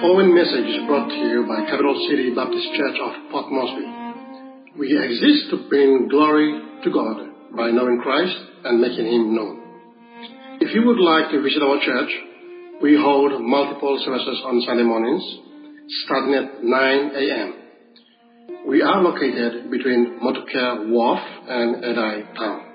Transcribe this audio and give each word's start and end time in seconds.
following 0.00 0.34
message 0.34 0.68
is 0.68 0.86
brought 0.86 1.08
to 1.08 1.16
you 1.16 1.46
by 1.48 1.64
Capital 1.70 1.96
City 2.10 2.28
Baptist 2.34 2.68
Church 2.76 2.96
of 3.00 3.30
Port 3.30 3.46
Moresby. 3.50 4.76
We 4.78 4.92
exist 4.92 5.48
to 5.50 5.68
bring 5.70 6.08
glory 6.08 6.52
to 6.84 6.90
God 6.90 7.56
by 7.56 7.70
knowing 7.70 8.00
Christ 8.02 8.36
and 8.64 8.80
making 8.80 9.06
Him 9.06 9.34
known. 9.34 9.56
If 10.60 10.74
you 10.74 10.84
would 10.84 11.00
like 11.00 11.30
to 11.30 11.40
visit 11.40 11.62
our 11.62 11.80
church, 11.80 12.12
we 12.82 12.96
hold 13.00 13.40
multiple 13.40 13.98
services 14.04 14.42
on 14.44 14.60
Sunday 14.66 14.84
mornings, 14.84 15.24
starting 16.04 16.34
at 16.34 16.62
9 16.62 17.10
a.m. 17.16 18.68
We 18.68 18.82
are 18.82 19.00
located 19.00 19.70
between 19.70 20.20
Motukea 20.20 20.90
Wharf 20.90 21.20
and 21.48 21.82
Edai 21.82 22.34
Town. 22.34 22.65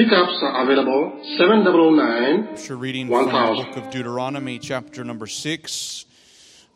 Pickups 0.00 0.42
are 0.42 0.62
available 0.62 1.20
799 1.36 2.56
Scripture 2.56 2.76
reading 2.78 3.06
from 3.06 3.26
the 3.26 3.64
book 3.64 3.76
of 3.76 3.90
Deuteronomy, 3.90 4.58
chapter 4.58 5.04
number 5.04 5.26
6. 5.26 6.06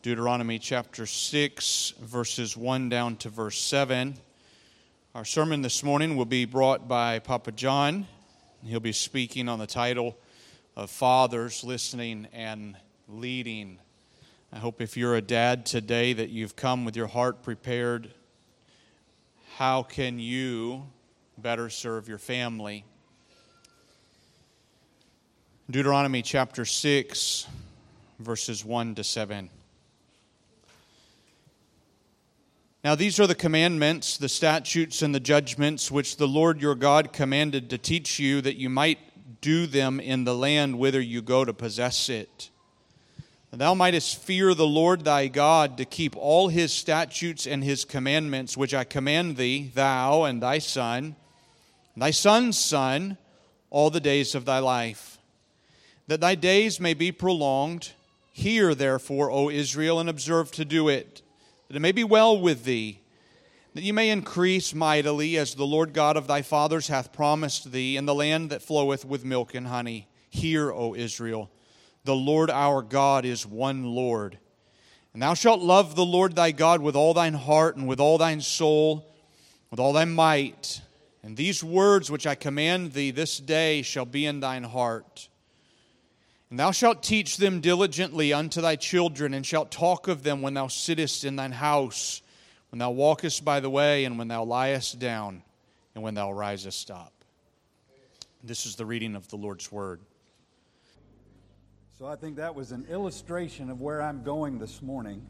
Deuteronomy 0.02 0.58
chapter 0.58 1.06
6, 1.06 1.94
verses 2.02 2.54
1 2.54 2.90
down 2.90 3.16
to 3.16 3.30
verse 3.30 3.58
7. 3.58 4.18
Our 5.14 5.24
sermon 5.24 5.62
this 5.62 5.82
morning 5.82 6.16
will 6.16 6.26
be 6.26 6.44
brought 6.44 6.86
by 6.86 7.18
Papa 7.18 7.52
John. 7.52 8.06
He'll 8.62 8.78
be 8.78 8.92
speaking 8.92 9.48
on 9.48 9.58
the 9.58 9.66
title 9.66 10.18
of 10.76 10.90
Fathers 10.90 11.64
Listening 11.64 12.28
and 12.30 12.76
Leading. 13.08 13.78
I 14.52 14.58
hope 14.58 14.82
if 14.82 14.98
you're 14.98 15.16
a 15.16 15.22
dad 15.22 15.64
today 15.64 16.12
that 16.12 16.28
you've 16.28 16.56
come 16.56 16.84
with 16.84 16.94
your 16.94 17.06
heart 17.06 17.42
prepared. 17.42 18.12
How 19.56 19.82
can 19.82 20.18
you 20.18 20.88
better 21.38 21.70
serve 21.70 22.06
your 22.06 22.18
family? 22.18 22.84
Deuteronomy 25.70 26.20
chapter 26.20 26.66
6, 26.66 27.46
verses 28.18 28.66
1 28.66 28.96
to 28.96 29.02
7. 29.02 29.48
Now, 32.84 32.94
these 32.94 33.18
are 33.18 33.26
the 33.26 33.34
commandments, 33.34 34.18
the 34.18 34.28
statutes, 34.28 35.00
and 35.00 35.14
the 35.14 35.20
judgments 35.20 35.90
which 35.90 36.18
the 36.18 36.28
Lord 36.28 36.60
your 36.60 36.74
God 36.74 37.14
commanded 37.14 37.70
to 37.70 37.78
teach 37.78 38.18
you, 38.18 38.42
that 38.42 38.58
you 38.58 38.68
might 38.68 38.98
do 39.40 39.66
them 39.66 40.00
in 40.00 40.24
the 40.24 40.34
land 40.34 40.78
whither 40.78 41.00
you 41.00 41.22
go 41.22 41.46
to 41.46 41.54
possess 41.54 42.10
it. 42.10 42.50
Thou 43.50 43.72
mightest 43.72 44.22
fear 44.22 44.52
the 44.52 44.66
Lord 44.66 45.04
thy 45.04 45.28
God, 45.28 45.78
to 45.78 45.86
keep 45.86 46.14
all 46.14 46.48
his 46.48 46.74
statutes 46.74 47.46
and 47.46 47.64
his 47.64 47.86
commandments, 47.86 48.54
which 48.54 48.74
I 48.74 48.84
command 48.84 49.38
thee, 49.38 49.70
thou 49.72 50.24
and 50.24 50.42
thy 50.42 50.58
son, 50.58 51.16
and 51.94 52.02
thy 52.02 52.10
son's 52.10 52.58
son, 52.58 53.16
all 53.70 53.88
the 53.88 53.98
days 53.98 54.34
of 54.34 54.44
thy 54.44 54.58
life 54.58 55.13
that 56.06 56.20
thy 56.20 56.34
days 56.34 56.80
may 56.80 56.94
be 56.94 57.12
prolonged. 57.12 57.92
Hear, 58.32 58.74
therefore, 58.74 59.30
O 59.30 59.48
Israel, 59.48 60.00
and 60.00 60.08
observe 60.08 60.50
to 60.52 60.64
do 60.64 60.88
it, 60.88 61.22
that 61.68 61.76
it 61.76 61.80
may 61.80 61.92
be 61.92 62.04
well 62.04 62.38
with 62.38 62.64
thee, 62.64 63.00
that 63.74 63.82
you 63.82 63.92
may 63.92 64.10
increase 64.10 64.74
mightily, 64.74 65.36
as 65.36 65.54
the 65.54 65.66
Lord 65.66 65.92
God 65.92 66.16
of 66.16 66.26
thy 66.26 66.42
fathers 66.42 66.88
hath 66.88 67.12
promised 67.12 67.72
thee, 67.72 67.96
in 67.96 68.06
the 68.06 68.14
land 68.14 68.50
that 68.50 68.62
floweth 68.62 69.04
with 69.04 69.24
milk 69.24 69.54
and 69.54 69.66
honey. 69.66 70.08
Hear, 70.30 70.72
O 70.72 70.94
Israel, 70.94 71.50
the 72.04 72.14
Lord 72.14 72.50
our 72.50 72.82
God 72.82 73.24
is 73.24 73.46
one 73.46 73.84
Lord. 73.84 74.38
And 75.12 75.22
thou 75.22 75.34
shalt 75.34 75.60
love 75.60 75.94
the 75.94 76.04
Lord 76.04 76.34
thy 76.34 76.50
God 76.50 76.80
with 76.80 76.96
all 76.96 77.14
thine 77.14 77.34
heart, 77.34 77.76
and 77.76 77.86
with 77.86 78.00
all 78.00 78.18
thine 78.18 78.40
soul, 78.40 79.06
with 79.70 79.80
all 79.80 79.92
thy 79.92 80.04
might. 80.04 80.80
And 81.22 81.36
these 81.36 81.64
words 81.64 82.10
which 82.10 82.26
I 82.26 82.34
command 82.34 82.92
thee 82.92 83.10
this 83.10 83.38
day 83.38 83.82
shall 83.82 84.04
be 84.04 84.26
in 84.26 84.40
thine 84.40 84.64
heart 84.64 85.28
and 86.54 86.60
thou 86.60 86.70
shalt 86.70 87.02
teach 87.02 87.38
them 87.38 87.60
diligently 87.60 88.32
unto 88.32 88.60
thy 88.60 88.76
children, 88.76 89.34
and 89.34 89.44
shalt 89.44 89.72
talk 89.72 90.06
of 90.06 90.22
them 90.22 90.40
when 90.40 90.54
thou 90.54 90.68
sittest 90.68 91.24
in 91.24 91.34
thine 91.34 91.50
house, 91.50 92.22
when 92.70 92.78
thou 92.78 92.92
walkest 92.92 93.44
by 93.44 93.58
the 93.58 93.68
way, 93.68 94.04
and 94.04 94.18
when 94.18 94.28
thou 94.28 94.44
liest 94.44 95.00
down, 95.00 95.42
and 95.96 96.04
when 96.04 96.14
thou 96.14 96.30
risest 96.30 96.92
up. 96.92 97.12
This 98.44 98.66
is 98.66 98.76
the 98.76 98.86
reading 98.86 99.16
of 99.16 99.26
the 99.30 99.36
Lord's 99.36 99.72
word. 99.72 99.98
So 101.98 102.06
I 102.06 102.14
think 102.14 102.36
that 102.36 102.54
was 102.54 102.70
an 102.70 102.86
illustration 102.88 103.68
of 103.68 103.80
where 103.80 104.00
I'm 104.00 104.22
going 104.22 104.60
this 104.60 104.80
morning. 104.80 105.26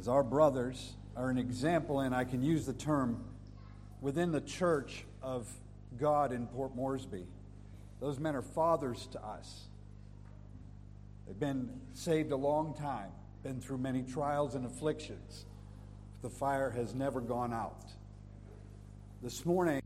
As 0.00 0.08
our 0.08 0.24
brothers 0.24 0.94
are 1.16 1.30
an 1.30 1.38
example, 1.38 2.00
and 2.00 2.12
I 2.12 2.24
can 2.24 2.42
use 2.42 2.66
the 2.66 2.72
term 2.72 3.22
within 4.00 4.32
the 4.32 4.40
church 4.40 5.04
of 5.22 5.48
God 5.96 6.32
in 6.32 6.48
Port 6.48 6.74
Moresby. 6.74 7.24
Those 8.00 8.18
men 8.18 8.34
are 8.34 8.42
fathers 8.42 9.06
to 9.12 9.24
us. 9.24 9.65
They've 11.26 11.38
been 11.38 11.68
saved 11.92 12.32
a 12.32 12.36
long 12.36 12.74
time, 12.74 13.10
been 13.42 13.60
through 13.60 13.78
many 13.78 14.02
trials 14.02 14.54
and 14.54 14.64
afflictions. 14.64 15.46
The 16.22 16.30
fire 16.30 16.70
has 16.70 16.94
never 16.94 17.20
gone 17.20 17.52
out. 17.52 17.84
This 19.22 19.44
morning, 19.44 19.82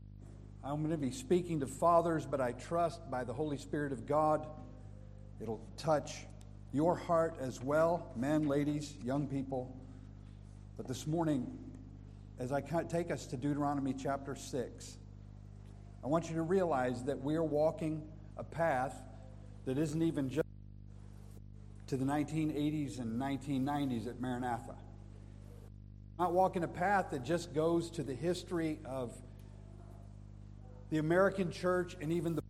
I'm 0.63 0.79
going 0.79 0.91
to 0.91 0.97
be 0.97 1.11
speaking 1.11 1.59
to 1.61 1.67
fathers, 1.67 2.25
but 2.25 2.39
I 2.39 2.51
trust 2.51 3.09
by 3.09 3.23
the 3.23 3.33
Holy 3.33 3.57
Spirit 3.57 3.91
of 3.91 4.05
God, 4.05 4.45
it'll 5.39 5.65
touch 5.77 6.25
your 6.71 6.95
heart 6.95 7.35
as 7.41 7.61
well, 7.61 8.11
men, 8.15 8.47
ladies, 8.47 8.93
young 9.03 9.27
people. 9.27 9.75
But 10.77 10.87
this 10.87 11.07
morning, 11.07 11.47
as 12.39 12.51
I 12.51 12.61
take 12.61 13.11
us 13.11 13.25
to 13.27 13.37
Deuteronomy 13.37 13.93
chapter 13.93 14.35
6, 14.35 14.97
I 16.03 16.07
want 16.07 16.29
you 16.29 16.35
to 16.35 16.43
realize 16.43 17.03
that 17.03 17.21
we 17.21 17.35
are 17.35 17.43
walking 17.43 18.03
a 18.37 18.43
path 18.43 19.01
that 19.65 19.77
isn't 19.77 20.01
even 20.01 20.29
just 20.29 20.47
to 21.91 21.97
the 21.97 22.05
1980s 22.05 23.01
and 23.01 23.21
1990s 23.21 24.07
at 24.07 24.21
Maranatha. 24.21 24.75
Not 26.17 26.31
walking 26.31 26.63
a 26.63 26.67
path 26.69 27.07
that 27.11 27.25
just 27.25 27.53
goes 27.53 27.91
to 27.91 28.01
the 28.01 28.13
history 28.13 28.79
of 28.85 29.13
the 30.89 30.99
American 30.99 31.51
church 31.51 31.97
and 31.99 32.13
even 32.13 32.35
the 32.35 32.43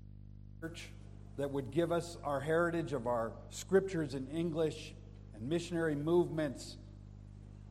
church 0.62 0.90
that 1.38 1.50
would 1.50 1.72
give 1.72 1.92
us 1.92 2.20
our 2.24 2.40
heritage 2.40 2.94
of 2.94 3.08
our 3.08 3.32
scriptures 3.50 4.14
in 4.14 4.28
English 4.28 4.94
and 5.34 5.50
missionary 5.50 5.96
movements. 5.96 6.78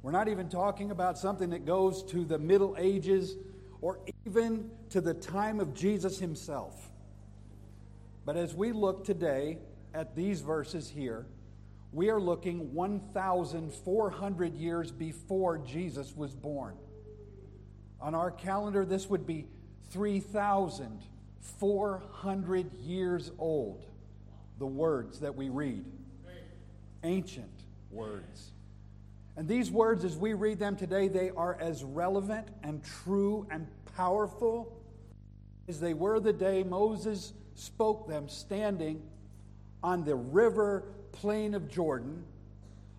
We're 0.02 0.10
not 0.10 0.26
even 0.26 0.48
talking 0.48 0.90
about 0.90 1.18
something 1.18 1.50
that 1.50 1.66
goes 1.66 2.02
to 2.06 2.24
the 2.24 2.40
Middle 2.40 2.74
Ages 2.80 3.36
or 3.80 4.00
even 4.26 4.72
to 4.88 5.00
the 5.00 5.14
time 5.14 5.60
of 5.60 5.72
Jesus 5.74 6.18
himself. 6.18 6.90
But 8.24 8.36
as 8.36 8.56
we 8.56 8.72
look 8.72 9.04
today 9.04 9.58
at 9.94 10.16
these 10.16 10.40
verses 10.40 10.88
here, 10.88 11.26
we 11.92 12.10
are 12.10 12.20
looking 12.20 12.72
1,400 12.72 14.54
years 14.54 14.92
before 14.92 15.58
Jesus 15.58 16.16
was 16.16 16.32
born. 16.34 16.76
On 18.00 18.14
our 18.14 18.30
calendar, 18.30 18.84
this 18.84 19.10
would 19.10 19.26
be 19.26 19.48
3,400 19.90 22.72
years 22.74 23.32
old, 23.38 23.84
the 24.58 24.66
words 24.66 25.18
that 25.20 25.34
we 25.34 25.48
read. 25.48 25.86
Ancient 27.02 27.64
words. 27.90 28.52
And 29.36 29.48
these 29.48 29.70
words, 29.70 30.04
as 30.04 30.16
we 30.16 30.34
read 30.34 30.58
them 30.58 30.76
today, 30.76 31.08
they 31.08 31.30
are 31.30 31.56
as 31.60 31.82
relevant 31.82 32.48
and 32.62 32.84
true 32.84 33.46
and 33.50 33.66
powerful 33.96 34.76
as 35.66 35.80
they 35.80 35.94
were 35.94 36.20
the 36.20 36.32
day 36.32 36.62
Moses 36.62 37.32
spoke 37.54 38.06
them 38.08 38.28
standing 38.28 39.02
on 39.82 40.04
the 40.04 40.14
river 40.14 40.84
plain 41.12 41.54
of 41.54 41.68
Jordan, 41.68 42.24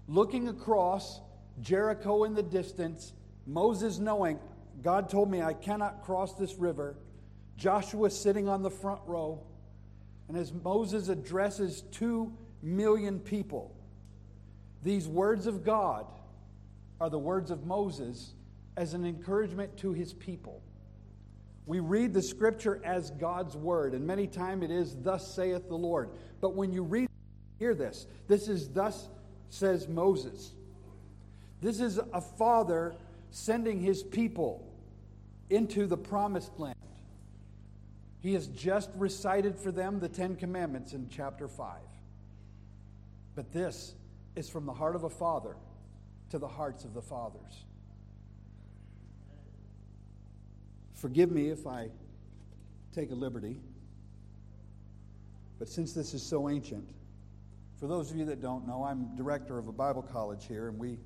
looking 0.08 0.48
across 0.48 1.22
Jericho 1.62 2.24
in 2.24 2.34
the 2.34 2.44
distance, 2.44 3.14
Moses 3.46 4.00
knowing, 4.00 4.40
God 4.82 5.10
told 5.10 5.30
me 5.30 5.42
I 5.42 5.54
cannot 5.54 6.04
cross 6.04 6.34
this 6.36 6.56
river. 6.56 6.96
Joshua 7.58 8.10
sitting 8.10 8.48
on 8.48 8.62
the 8.62 8.70
front 8.70 9.02
row. 9.06 9.44
And 10.28 10.38
as 10.38 10.54
Moses 10.54 11.10
addresses 11.10 11.84
two 11.92 12.34
million 12.62 13.20
people, 13.20 13.76
these 14.84 15.08
words 15.08 15.46
of 15.46 15.64
God 15.64 16.06
are 17.00 17.10
the 17.10 17.20
words 17.20 17.52
of 17.52 17.66
Moses 17.66 18.34
as 18.78 18.94
an 18.94 19.06
encouragement 19.06 19.78
to 19.78 19.94
his 19.94 20.14
people. 20.14 20.62
We 21.66 21.80
read 21.80 22.14
the 22.14 22.22
scripture 22.22 22.82
as 22.84 23.12
God's 23.12 23.56
word, 23.56 23.94
and 23.94 24.06
many 24.08 24.26
times 24.26 24.64
it 24.64 24.72
is, 24.72 24.96
Thus 24.96 25.36
saith 25.36 25.68
the 25.68 25.78
Lord. 25.78 26.10
But 26.40 26.56
when 26.56 26.72
you 26.72 26.84
read 26.84 27.08
Hear 27.62 27.76
this. 27.76 28.08
This 28.28 28.48
is 28.48 28.70
thus 28.70 29.08
says 29.52 29.88
Moses. 29.88 30.54
This 31.62 31.80
is 31.80 32.00
a 32.12 32.20
father 32.20 32.96
sending 33.30 33.80
his 33.80 34.02
people 34.02 34.68
into 35.52 35.86
the 35.86 35.96
promised 35.96 36.60
land. 36.60 36.76
He 38.20 38.34
has 38.34 38.48
just 38.48 38.90
recited 38.96 39.60
for 39.60 39.72
them 39.72 40.00
the 40.00 40.10
Ten 40.10 40.38
Commandments 40.38 40.94
in 40.94 41.08
chapter 41.08 41.48
5. 41.48 41.78
But 43.36 43.54
this 43.54 43.94
is 44.36 44.50
from 44.50 44.66
the 44.66 44.74
heart 44.74 44.96
of 44.96 45.04
a 45.04 45.10
father 45.12 45.56
to 46.32 46.40
the 46.40 46.48
hearts 46.48 46.84
of 46.84 46.96
the 46.96 47.02
fathers. 47.04 47.66
Forgive 50.96 51.30
me 51.32 51.50
if 51.50 51.68
I 51.68 51.90
take 52.92 53.12
a 53.12 53.16
liberty, 53.16 53.62
but 55.60 55.70
since 55.70 55.94
this 55.94 56.16
is 56.16 56.24
so 56.24 56.50
ancient, 56.50 56.90
For 57.82 57.88
those 57.88 58.12
of 58.12 58.18
you 58.18 58.26
that 58.26 58.40
don't 58.40 58.68
know, 58.68 58.84
I'm 58.84 59.16
director 59.16 59.58
of 59.58 59.68
a 59.68 59.72
Bible 59.72 60.04
college 60.04 60.46
here, 60.46 60.68
and 60.68 60.78
we 60.78 61.00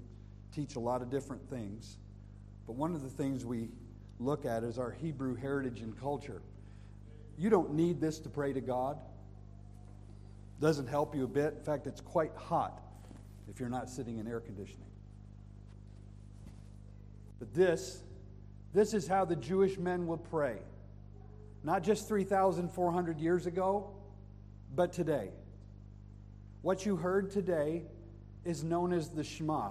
teach 0.54 0.76
a 0.76 0.80
lot 0.80 1.02
of 1.02 1.10
different 1.10 1.50
things. 1.50 2.00
But 2.68 2.74
one 2.74 2.94
of 2.94 3.02
the 3.02 3.10
things 3.10 3.46
we 3.46 3.70
look 4.20 4.46
at 4.46 4.66
is 4.66 4.78
our 4.78 4.92
Hebrew 4.92 5.36
heritage 5.36 5.80
and 5.80 5.98
culture. 5.98 6.42
You 7.38 7.50
don't 7.50 7.76
need 7.76 8.02
this 8.02 8.20
to 8.20 8.30
pray 8.30 8.52
to 8.52 8.60
God. 8.60 9.00
Doesn't 10.60 10.88
help 10.88 11.16
you 11.16 11.24
a 11.24 11.30
bit. 11.30 11.54
In 11.58 11.64
fact, 11.64 11.88
it's 11.88 12.02
quite 12.02 12.34
hot 12.36 12.82
if 13.50 13.58
you're 13.58 13.70
not 13.70 13.90
sitting 13.90 14.18
in 14.18 14.28
air 14.28 14.42
conditioning. 14.42 14.92
But 17.40 17.54
this, 17.54 18.02
this 18.74 18.94
is 18.94 19.08
how 19.08 19.24
the 19.24 19.38
Jewish 19.38 19.78
men 19.78 20.08
would 20.08 20.26
pray. 20.26 20.58
Not 21.64 21.84
just 21.84 22.10
3,400 22.10 23.22
years 23.22 23.46
ago, 23.46 23.92
but 24.76 24.92
today. 24.92 25.30
What 26.66 26.84
you 26.84 26.96
heard 26.96 27.30
today 27.30 27.84
is 28.44 28.64
known 28.64 28.92
as 28.92 29.10
the 29.10 29.24
Shema. 29.24 29.70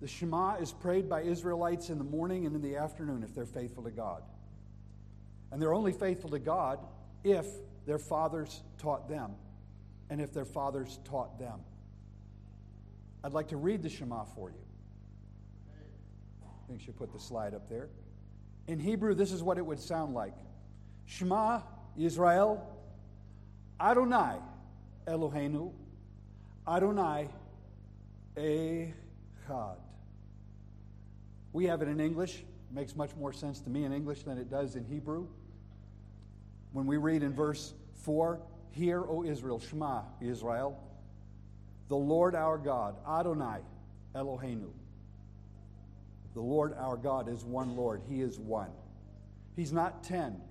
The 0.00 0.08
Shema 0.08 0.56
is 0.56 0.72
prayed 0.72 1.08
by 1.08 1.22
Israelites 1.22 1.88
in 1.88 1.98
the 1.98 2.04
morning 2.04 2.46
and 2.46 2.56
in 2.56 2.62
the 2.62 2.78
afternoon 2.78 3.22
if 3.22 3.32
they're 3.32 3.46
faithful 3.46 3.84
to 3.84 3.92
God. 3.92 4.24
And 5.52 5.62
they're 5.62 5.72
only 5.72 5.92
faithful 5.92 6.30
to 6.30 6.40
God 6.40 6.80
if 7.22 7.46
their 7.86 8.00
fathers 8.00 8.60
taught 8.78 9.08
them 9.08 9.36
and 10.10 10.20
if 10.20 10.34
their 10.34 10.44
fathers 10.44 10.98
taught 11.04 11.38
them. 11.38 11.60
I'd 13.22 13.32
like 13.32 13.46
to 13.50 13.56
read 13.56 13.84
the 13.84 13.88
Shema 13.88 14.24
for 14.24 14.50
you. 14.50 14.64
I 16.42 16.66
think 16.66 16.80
she 16.80 16.90
put 16.90 17.12
the 17.12 17.20
slide 17.20 17.54
up 17.54 17.68
there. 17.68 17.88
In 18.66 18.80
Hebrew, 18.80 19.14
this 19.14 19.30
is 19.30 19.44
what 19.44 19.58
it 19.58 19.64
would 19.64 19.78
sound 19.78 20.12
like 20.12 20.34
Shema 21.04 21.60
Israel, 21.96 22.66
Adonai 23.80 24.40
Eloheinu, 25.06 25.72
Adonai 26.66 27.28
Echad. 28.36 29.76
We 31.52 31.64
have 31.66 31.80
it 31.82 31.88
in 31.88 32.00
English. 32.00 32.36
It 32.36 32.74
makes 32.74 32.96
much 32.96 33.14
more 33.16 33.32
sense 33.32 33.60
to 33.60 33.70
me 33.70 33.84
in 33.84 33.92
English 33.92 34.24
than 34.24 34.36
it 34.38 34.50
does 34.50 34.76
in 34.76 34.84
Hebrew. 34.84 35.26
When 36.72 36.86
we 36.86 36.96
read 36.96 37.22
in 37.22 37.32
verse 37.32 37.72
4, 38.02 38.40
Hear, 38.72 39.02
O 39.02 39.24
Israel, 39.24 39.58
Shema, 39.58 40.02
Israel, 40.20 40.78
the 41.88 41.96
Lord 41.96 42.34
our 42.34 42.58
God, 42.58 42.96
Adonai 43.08 43.60
Eloheinu. 44.14 44.70
The 46.34 46.40
Lord 46.42 46.74
our 46.78 46.96
God 46.96 47.28
is 47.28 47.44
one 47.44 47.76
Lord, 47.76 48.02
He 48.08 48.20
is 48.20 48.38
one. 48.38 48.70
He's 49.54 49.72
not 49.72 50.04
ten. 50.04 50.42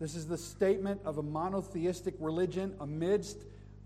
This 0.00 0.16
is 0.16 0.26
the 0.26 0.38
statement 0.38 1.00
of 1.04 1.18
a 1.18 1.22
monotheistic 1.22 2.14
religion 2.18 2.74
amidst 2.80 3.38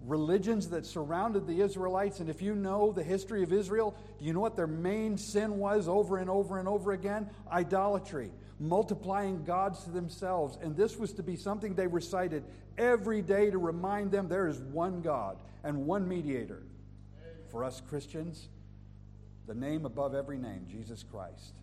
religions 0.06 0.68
that 0.70 0.84
surrounded 0.86 1.46
the 1.46 1.60
Israelites. 1.60 2.20
And 2.20 2.28
if 2.28 2.42
you 2.42 2.54
know 2.54 2.92
the 2.92 3.02
history 3.02 3.42
of 3.42 3.52
Israel, 3.52 3.94
do 4.18 4.24
you 4.24 4.32
know 4.32 4.40
what 4.40 4.56
their 4.56 4.66
main 4.66 5.16
sin 5.16 5.58
was 5.58 5.88
over 5.88 6.18
and 6.18 6.28
over 6.28 6.58
and 6.58 6.68
over 6.68 6.92
again? 6.92 7.28
Idolatry, 7.50 8.30
multiplying 8.58 9.44
gods 9.44 9.84
to 9.84 9.90
themselves. 9.90 10.58
And 10.60 10.76
this 10.76 10.96
was 10.96 11.12
to 11.14 11.22
be 11.22 11.36
something 11.36 11.74
they 11.74 11.86
recited 11.86 12.44
every 12.78 13.22
day 13.22 13.50
to 13.50 13.58
remind 13.58 14.10
them 14.10 14.28
there 14.28 14.48
is 14.48 14.58
one 14.58 15.02
God 15.02 15.38
and 15.64 15.86
one 15.86 16.08
mediator. 16.08 16.62
For 17.50 17.64
us 17.64 17.82
Christians, 17.88 18.48
the 19.46 19.54
name 19.54 19.84
above 19.84 20.14
every 20.14 20.38
name, 20.38 20.66
Jesus 20.68 21.02
Christ. 21.02 21.54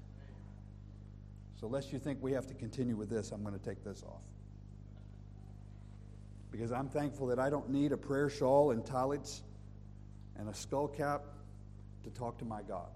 So, 1.59 1.67
lest 1.67 1.91
you 1.91 1.99
think 1.99 2.19
we 2.21 2.31
have 2.33 2.47
to 2.47 2.53
continue 2.53 2.95
with 2.95 3.09
this, 3.09 3.31
I'm 3.31 3.41
going 3.43 3.57
to 3.57 3.65
take 3.65 3.83
this 3.83 4.03
off. 4.03 4.21
Because 6.51 6.71
I'm 6.71 6.89
thankful 6.89 7.27
that 7.27 7.39
I 7.39 7.49
don't 7.49 7.69
need 7.69 7.91
a 7.91 7.97
prayer 7.97 8.29
shawl 8.29 8.71
and 8.71 8.85
talits 8.85 9.43
and 10.37 10.49
a 10.49 10.53
skull 10.53 10.87
cap 10.87 11.23
to 12.03 12.09
talk 12.09 12.37
to 12.39 12.45
my 12.45 12.61
God. 12.63 12.89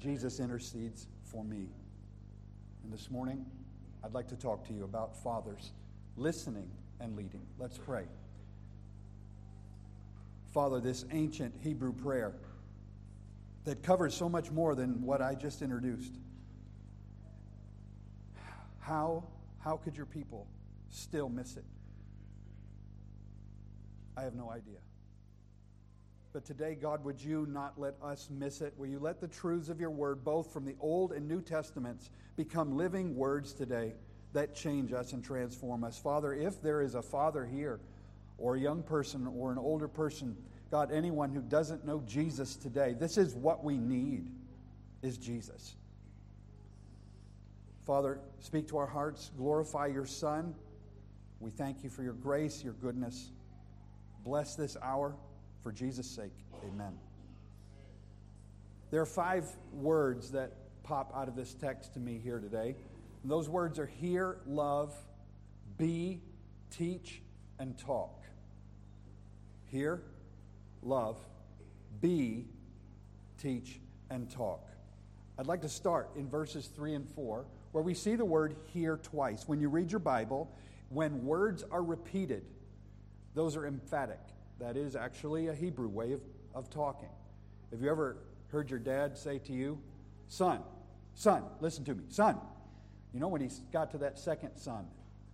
Jesus 0.00 0.40
intercedes 0.40 1.06
for 1.24 1.44
me. 1.44 1.68
And 2.82 2.92
this 2.92 3.10
morning, 3.10 3.44
I'd 4.02 4.12
like 4.12 4.28
to 4.28 4.36
talk 4.36 4.66
to 4.68 4.74
you 4.74 4.84
about 4.84 5.16
fathers 5.22 5.72
listening 6.16 6.70
and 7.00 7.16
leading. 7.16 7.42
Let's 7.58 7.78
pray. 7.78 8.04
Father, 10.52 10.80
this 10.80 11.04
ancient 11.10 11.54
Hebrew 11.62 11.92
prayer 11.92 12.34
that 13.64 13.82
covers 13.82 14.14
so 14.14 14.28
much 14.28 14.50
more 14.50 14.74
than 14.74 15.02
what 15.02 15.20
I 15.20 15.34
just 15.34 15.62
introduced. 15.62 16.12
How, 18.78 19.24
how 19.58 19.78
could 19.78 19.96
your 19.96 20.06
people 20.06 20.46
still 20.90 21.28
miss 21.28 21.56
it? 21.56 21.64
I 24.16 24.22
have 24.22 24.34
no 24.34 24.50
idea. 24.50 24.78
But 26.32 26.44
today, 26.44 26.74
God, 26.74 27.04
would 27.04 27.20
you 27.20 27.46
not 27.48 27.78
let 27.78 27.94
us 28.02 28.28
miss 28.30 28.60
it? 28.60 28.74
Will 28.76 28.88
you 28.88 28.98
let 28.98 29.20
the 29.20 29.28
truths 29.28 29.68
of 29.68 29.80
your 29.80 29.90
word, 29.90 30.24
both 30.24 30.52
from 30.52 30.64
the 30.64 30.74
Old 30.80 31.12
and 31.12 31.28
New 31.28 31.40
Testaments, 31.40 32.10
become 32.36 32.76
living 32.76 33.14
words 33.14 33.52
today 33.52 33.94
that 34.32 34.54
change 34.54 34.92
us 34.92 35.12
and 35.12 35.22
transform 35.22 35.84
us? 35.84 35.96
Father, 35.96 36.34
if 36.34 36.60
there 36.60 36.82
is 36.82 36.96
a 36.96 37.02
father 37.02 37.46
here, 37.46 37.80
or 38.36 38.56
a 38.56 38.60
young 38.60 38.82
person, 38.82 39.28
or 39.28 39.52
an 39.52 39.58
older 39.58 39.86
person, 39.86 40.36
God, 40.72 40.90
anyone 40.90 41.30
who 41.30 41.40
doesn't 41.40 41.86
know 41.86 42.02
Jesus 42.04 42.56
today, 42.56 42.96
this 42.98 43.16
is 43.16 43.34
what 43.34 43.62
we 43.62 43.78
need 43.78 44.28
is 45.02 45.18
Jesus. 45.18 45.76
Father, 47.86 48.18
speak 48.40 48.66
to 48.68 48.78
our 48.78 48.86
hearts, 48.86 49.30
glorify 49.36 49.86
your 49.86 50.06
Son. 50.06 50.54
We 51.38 51.50
thank 51.50 51.84
you 51.84 51.90
for 51.90 52.02
your 52.02 52.14
grace, 52.14 52.64
your 52.64 52.72
goodness. 52.72 53.30
Bless 54.24 54.54
this 54.54 54.76
hour 54.82 55.14
for 55.62 55.70
Jesus' 55.70 56.10
sake. 56.10 56.32
Amen. 56.66 56.98
There 58.90 59.02
are 59.02 59.06
five 59.06 59.46
words 59.72 60.30
that 60.30 60.52
pop 60.82 61.12
out 61.14 61.28
of 61.28 61.36
this 61.36 61.52
text 61.54 61.94
to 61.94 62.00
me 62.00 62.18
here 62.22 62.38
today. 62.38 62.74
And 63.22 63.30
those 63.30 63.48
words 63.48 63.78
are 63.78 63.86
hear, 63.86 64.38
love, 64.46 64.94
be, 65.76 66.22
teach, 66.70 67.20
and 67.58 67.76
talk. 67.76 68.22
Hear, 69.66 70.02
love, 70.82 71.18
be, 72.00 72.46
teach, 73.38 73.80
and 74.10 74.30
talk. 74.30 74.68
I'd 75.38 75.46
like 75.46 75.62
to 75.62 75.68
start 75.68 76.10
in 76.16 76.28
verses 76.28 76.66
3 76.68 76.94
and 76.94 77.08
4, 77.08 77.44
where 77.72 77.82
we 77.82 77.94
see 77.94 78.14
the 78.14 78.24
word 78.24 78.56
hear 78.72 78.96
twice. 78.98 79.48
When 79.48 79.60
you 79.60 79.68
read 79.68 79.90
your 79.90 79.98
Bible, 79.98 80.50
when 80.90 81.24
words 81.24 81.64
are 81.70 81.82
repeated, 81.82 82.44
those 83.34 83.56
are 83.56 83.66
emphatic. 83.66 84.20
That 84.60 84.76
is 84.76 84.96
actually 84.96 85.48
a 85.48 85.54
Hebrew 85.54 85.88
way 85.88 86.12
of, 86.12 86.20
of 86.54 86.70
talking. 86.70 87.08
Have 87.70 87.80
you 87.80 87.90
ever 87.90 88.18
heard 88.48 88.70
your 88.70 88.78
dad 88.78 89.18
say 89.18 89.38
to 89.40 89.52
you, 89.52 89.78
Son, 90.28 90.60
son, 91.14 91.44
listen 91.60 91.84
to 91.84 91.94
me, 91.94 92.04
son? 92.08 92.38
You 93.12 93.20
know, 93.20 93.28
when 93.28 93.40
he 93.40 93.48
got 93.72 93.90
to 93.92 93.98
that 93.98 94.18
second 94.18 94.56
son, 94.56 94.86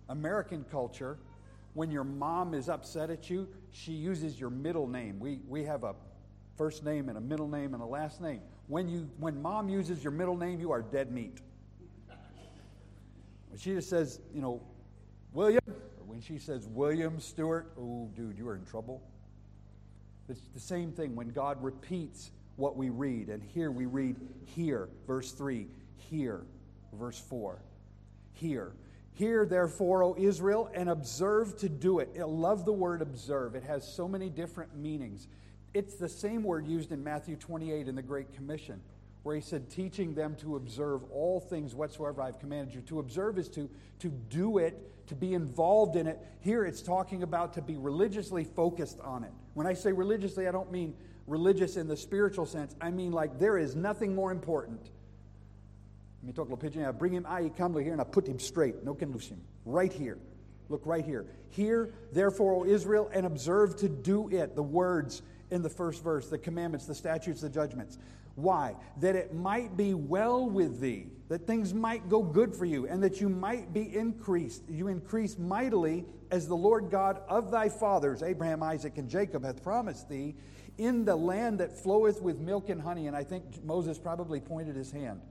American 0.09 0.65
culture, 0.69 1.17
when 1.73 1.89
your 1.89 2.03
mom 2.03 2.53
is 2.53 2.69
upset 2.69 3.09
at 3.09 3.29
you, 3.29 3.47
she 3.71 3.93
uses 3.93 4.39
your 4.39 4.49
middle 4.49 4.87
name. 4.87 5.19
We, 5.19 5.39
we 5.47 5.63
have 5.63 5.83
a 5.83 5.95
first 6.57 6.83
name 6.83 7.09
and 7.09 7.17
a 7.17 7.21
middle 7.21 7.47
name 7.47 7.73
and 7.73 7.81
a 7.81 7.85
last 7.85 8.21
name. 8.21 8.41
When, 8.67 8.89
you, 8.89 9.09
when 9.19 9.41
mom 9.41 9.69
uses 9.69 10.03
your 10.03 10.11
middle 10.11 10.37
name, 10.37 10.59
you 10.59 10.71
are 10.71 10.81
dead 10.81 11.11
meat. 11.11 11.39
She 13.57 13.73
just 13.73 13.89
says, 13.89 14.19
you 14.33 14.41
know, 14.41 14.61
William, 15.33 15.60
when 16.21 16.37
she 16.37 16.45
says 16.45 16.67
William 16.67 17.19
Stewart, 17.19 17.71
oh, 17.79 18.07
dude, 18.15 18.37
you 18.37 18.47
are 18.47 18.55
in 18.55 18.63
trouble. 18.63 19.01
It's 20.29 20.39
the 20.53 20.59
same 20.59 20.91
thing 20.91 21.15
when 21.15 21.31
God 21.31 21.63
repeats 21.63 22.29
what 22.57 22.77
we 22.77 22.89
read. 22.89 23.29
And 23.29 23.41
here 23.41 23.71
we 23.71 23.87
read, 23.87 24.17
here, 24.45 24.87
verse 25.07 25.31
3, 25.31 25.65
here, 26.11 26.41
verse 26.93 27.17
4. 27.17 27.59
Here. 28.33 28.71
Hear, 29.13 29.47
therefore, 29.47 30.03
O 30.03 30.15
Israel, 30.15 30.69
and 30.75 30.89
observe 30.89 31.57
to 31.57 31.69
do 31.69 31.97
it. 31.97 32.09
I 32.19 32.23
love 32.23 32.65
the 32.65 32.73
word 32.73 33.01
observe. 33.01 33.55
It 33.55 33.63
has 33.63 33.91
so 33.91 34.07
many 34.07 34.29
different 34.29 34.75
meanings. 34.75 35.27
It's 35.73 35.95
the 35.95 36.09
same 36.09 36.43
word 36.43 36.67
used 36.67 36.91
in 36.91 37.03
Matthew 37.03 37.35
28 37.35 37.87
in 37.87 37.95
the 37.95 38.03
Great 38.03 38.31
Commission, 38.35 38.79
where 39.23 39.35
he 39.35 39.41
said, 39.41 39.69
teaching 39.69 40.13
them 40.13 40.35
to 40.35 40.55
observe 40.55 41.03
all 41.11 41.39
things 41.39 41.75
whatsoever 41.75 42.21
I've 42.21 42.39
commanded 42.39 42.73
you. 42.73 42.81
To 42.81 42.99
observe 42.99 43.37
is 43.37 43.49
to, 43.49 43.69
to 43.99 44.09
do 44.09 44.57
it, 44.57 45.07
to 45.07 45.15
be 45.15 45.33
involved 45.33 45.95
in 45.95 46.07
it. 46.07 46.19
Here 46.39 46.65
it's 46.65 46.81
talking 46.81 47.23
about 47.23 47.53
to 47.53 47.61
be 47.61 47.77
religiously 47.77 48.43
focused 48.43 48.99
on 49.01 49.23
it. 49.23 49.31
When 49.53 49.67
I 49.67 49.73
say 49.73 49.91
religiously, 49.91 50.47
I 50.47 50.51
don't 50.51 50.71
mean 50.71 50.95
religious 51.27 51.77
in 51.77 51.87
the 51.87 51.97
spiritual 51.97 52.45
sense. 52.45 52.75
I 52.81 52.89
mean 52.89 53.11
like 53.11 53.37
there 53.37 53.57
is 53.57 53.75
nothing 53.75 54.15
more 54.15 54.31
important 54.31 54.89
let 56.21 56.27
me 56.27 56.33
talk 56.33 56.49
a 56.49 56.53
little 56.53 56.57
pigeon. 56.57 56.85
I 56.85 56.91
bring 56.91 57.13
him, 57.13 57.25
I 57.27 57.49
come 57.49 57.73
here, 57.81 57.93
and 57.93 57.99
I 57.99 58.03
put 58.03 58.27
him 58.27 58.37
straight. 58.37 58.83
No 58.83 58.93
can 58.93 59.11
lose 59.11 59.27
him. 59.27 59.41
Right 59.65 59.91
here. 59.91 60.19
Look 60.69 60.85
right 60.85 61.03
here. 61.03 61.25
Here, 61.49 61.93
therefore, 62.11 62.53
O 62.53 62.65
Israel, 62.65 63.09
and 63.11 63.25
observe 63.25 63.75
to 63.77 63.89
do 63.89 64.29
it. 64.29 64.55
The 64.55 64.61
words 64.61 65.23
in 65.49 65.63
the 65.63 65.69
first 65.69 66.03
verse 66.03 66.29
the 66.29 66.37
commandments, 66.37 66.85
the 66.85 66.93
statutes, 66.93 67.41
the 67.41 67.49
judgments. 67.49 67.97
Why? 68.35 68.75
That 68.97 69.15
it 69.15 69.33
might 69.33 69.75
be 69.75 69.93
well 69.93 70.49
with 70.49 70.79
thee, 70.79 71.07
that 71.29 71.45
things 71.45 71.73
might 71.73 72.09
go 72.09 72.23
good 72.23 72.55
for 72.55 72.65
you, 72.65 72.87
and 72.87 73.03
that 73.03 73.21
you 73.21 73.29
might 73.29 73.73
be 73.73 73.95
increased. 73.95 74.63
You 74.69 74.87
increase 74.87 75.37
mightily 75.37 76.05
as 76.31 76.47
the 76.47 76.55
Lord 76.55 76.89
God 76.89 77.21
of 77.27 77.51
thy 77.51 77.69
fathers, 77.69 78.23
Abraham, 78.23 78.63
Isaac, 78.63 78.97
and 78.97 79.09
Jacob, 79.09 79.43
hath 79.43 79.61
promised 79.63 80.09
thee, 80.09 80.35
in 80.77 81.05
the 81.05 81.15
land 81.15 81.59
that 81.59 81.71
floweth 81.71 82.21
with 82.21 82.39
milk 82.39 82.69
and 82.69 82.81
honey. 82.81 83.07
And 83.07 83.15
I 83.15 83.23
think 83.23 83.63
Moses 83.63 83.99
probably 83.99 84.39
pointed 84.39 84.75
his 84.75 84.91
hand 84.91 85.21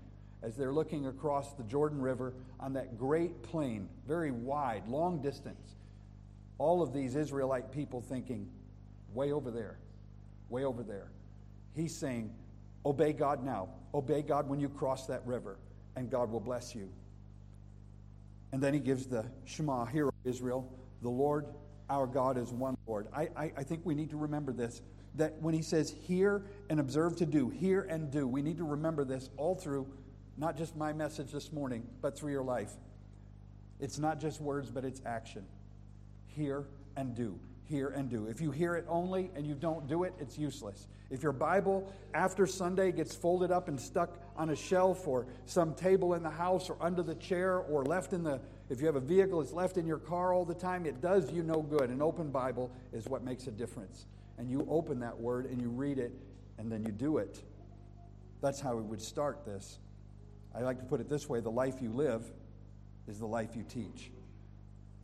as 0.43 0.57
they're 0.57 0.73
looking 0.73 1.07
across 1.07 1.55
the 1.55 1.65
Jordan 1.65 2.01
River 2.01 2.35
on 2.59 2.75
that 2.75 2.99
great 2.99 3.43
plain, 3.43 3.89
very 4.07 4.31
wide, 4.31 4.87
long 4.89 5.21
distance. 5.21 5.77
All 6.59 6.83
of 6.83 6.93
these 6.93 7.17
Israelite 7.17 7.73
people 7.73 8.01
thinking, 8.01 8.49
way 9.13 9.33
over 9.33 9.51
there, 9.51 9.79
way 10.49 10.65
over 10.65 10.83
there. 10.83 11.11
He's 11.75 11.95
saying, 11.95 12.33
Obey 12.85 13.13
God 13.13 13.45
now. 13.45 13.69
Obey 13.93 14.23
God 14.23 14.49
when 14.49 14.61
you 14.61 14.69
cross 14.69 15.07
that 15.07 15.27
river, 15.27 15.59
and 15.97 16.11
God 16.11 16.31
will 16.31 16.41
bless 16.41 16.75
you. 16.75 16.89
And 18.53 18.63
then 18.63 18.75
he 18.75 18.81
gives 18.81 19.07
the 19.07 19.27
Shema, 19.45 19.85
Hear, 19.85 20.11
Israel, 20.25 20.73
the 21.03 21.11
Lord 21.11 21.47
our 21.91 22.07
God 22.07 22.39
is 22.39 22.53
one 22.53 22.77
Lord. 22.87 23.09
I, 23.13 23.29
I, 23.37 23.53
I, 23.57 23.63
think 23.65 23.81
we 23.85 23.97
need 23.97 24.11
to 24.11 24.17
remember 24.17 24.53
this 24.53 24.81
that 25.17 25.35
when 25.43 25.53
he 25.53 25.61
says 25.61 25.91
hear 25.91 26.45
and 26.71 26.79
observe 26.79 27.17
to 27.17 27.27
do, 27.27 27.49
hear 27.51 27.83
and 27.83 28.13
do, 28.13 28.29
we 28.29 28.43
need 28.43 28.59
to 28.59 28.65
remember 28.65 29.05
this 29.05 29.29
all 29.37 29.57
through 29.57 29.89
not 30.37 30.57
just 30.57 30.77
my 30.77 30.93
message 30.93 31.33
this 31.33 31.53
morning, 31.53 31.85
but 32.01 32.17
through 32.17 32.31
your 32.31 32.45
life. 32.45 32.71
It's 33.81 33.99
not 33.99 34.21
just 34.21 34.41
words, 34.41 34.71
but 34.71 34.85
it's 34.85 35.03
action. 35.05 35.45
Hear 36.29 36.65
and 36.97 37.15
do. 37.15 37.39
Hear 37.71 37.91
and 37.91 38.11
do. 38.11 38.27
If 38.27 38.41
you 38.41 38.51
hear 38.51 38.75
it 38.75 38.85
only 38.89 39.31
and 39.37 39.47
you 39.47 39.55
don't 39.55 39.87
do 39.87 40.03
it, 40.03 40.13
it's 40.19 40.37
useless. 40.37 40.89
If 41.09 41.23
your 41.23 41.31
Bible 41.31 41.89
after 42.15 42.45
Sunday 42.45 42.91
gets 42.91 43.15
folded 43.15 43.53
up 43.53 43.69
and 43.69 43.81
stuck 43.81 44.19
on 44.37 44.51
a 44.51 44.57
shelf 44.57 45.07
or 45.07 45.29
some 45.47 45.75
table 45.75 46.15
in 46.15 46.25
the 46.25 46.31
house 46.31 46.69
or 46.69 46.77
under 46.81 47.01
the 47.01 47.15
chair 47.15 47.59
or 47.59 47.85
left 47.85 48.13
in 48.13 48.25
the, 48.25 48.41
if 48.71 48.81
you 48.81 48.87
have 48.87 48.97
a 48.97 49.01
vehicle, 49.01 49.41
it's 49.41 49.53
left 49.53 49.77
in 49.77 49.87
your 49.87 49.99
car 49.99 50.35
all 50.35 50.45
the 50.45 50.53
time, 50.53 50.85
it 50.85 51.01
does 51.01 51.31
you 51.31 51.45
no 51.45 51.63
good. 51.63 51.91
An 51.91 52.03
open 52.03 52.33
Bible 52.33 52.73
is 52.93 53.07
what 53.07 53.23
makes 53.23 53.47
a 53.47 53.53
difference. 53.53 54.07
And 54.37 54.51
you 54.51 54.67
open 54.69 54.99
that 55.01 55.17
word 55.17 55.47
and 55.47 55.63
you 55.63 55.69
read 55.69 56.01
it 56.01 56.13
and 56.59 56.73
then 56.73 56.83
you 56.83 56.91
do 56.91 57.19
it. 57.19 57.41
That's 58.41 58.59
how 58.59 58.75
we 58.75 58.83
would 58.83 59.01
start 59.01 59.45
this. 59.45 59.79
I 60.53 60.63
like 60.63 60.81
to 60.81 60.85
put 60.85 61.01
it 61.01 61.09
this 61.09 61.29
way 61.29 61.39
the 61.39 61.51
life 61.51 61.81
you 61.81 61.91
live 61.91 62.25
is 63.07 63.21
the 63.21 63.27
life 63.27 63.55
you 63.55 63.63
teach. 63.63 64.11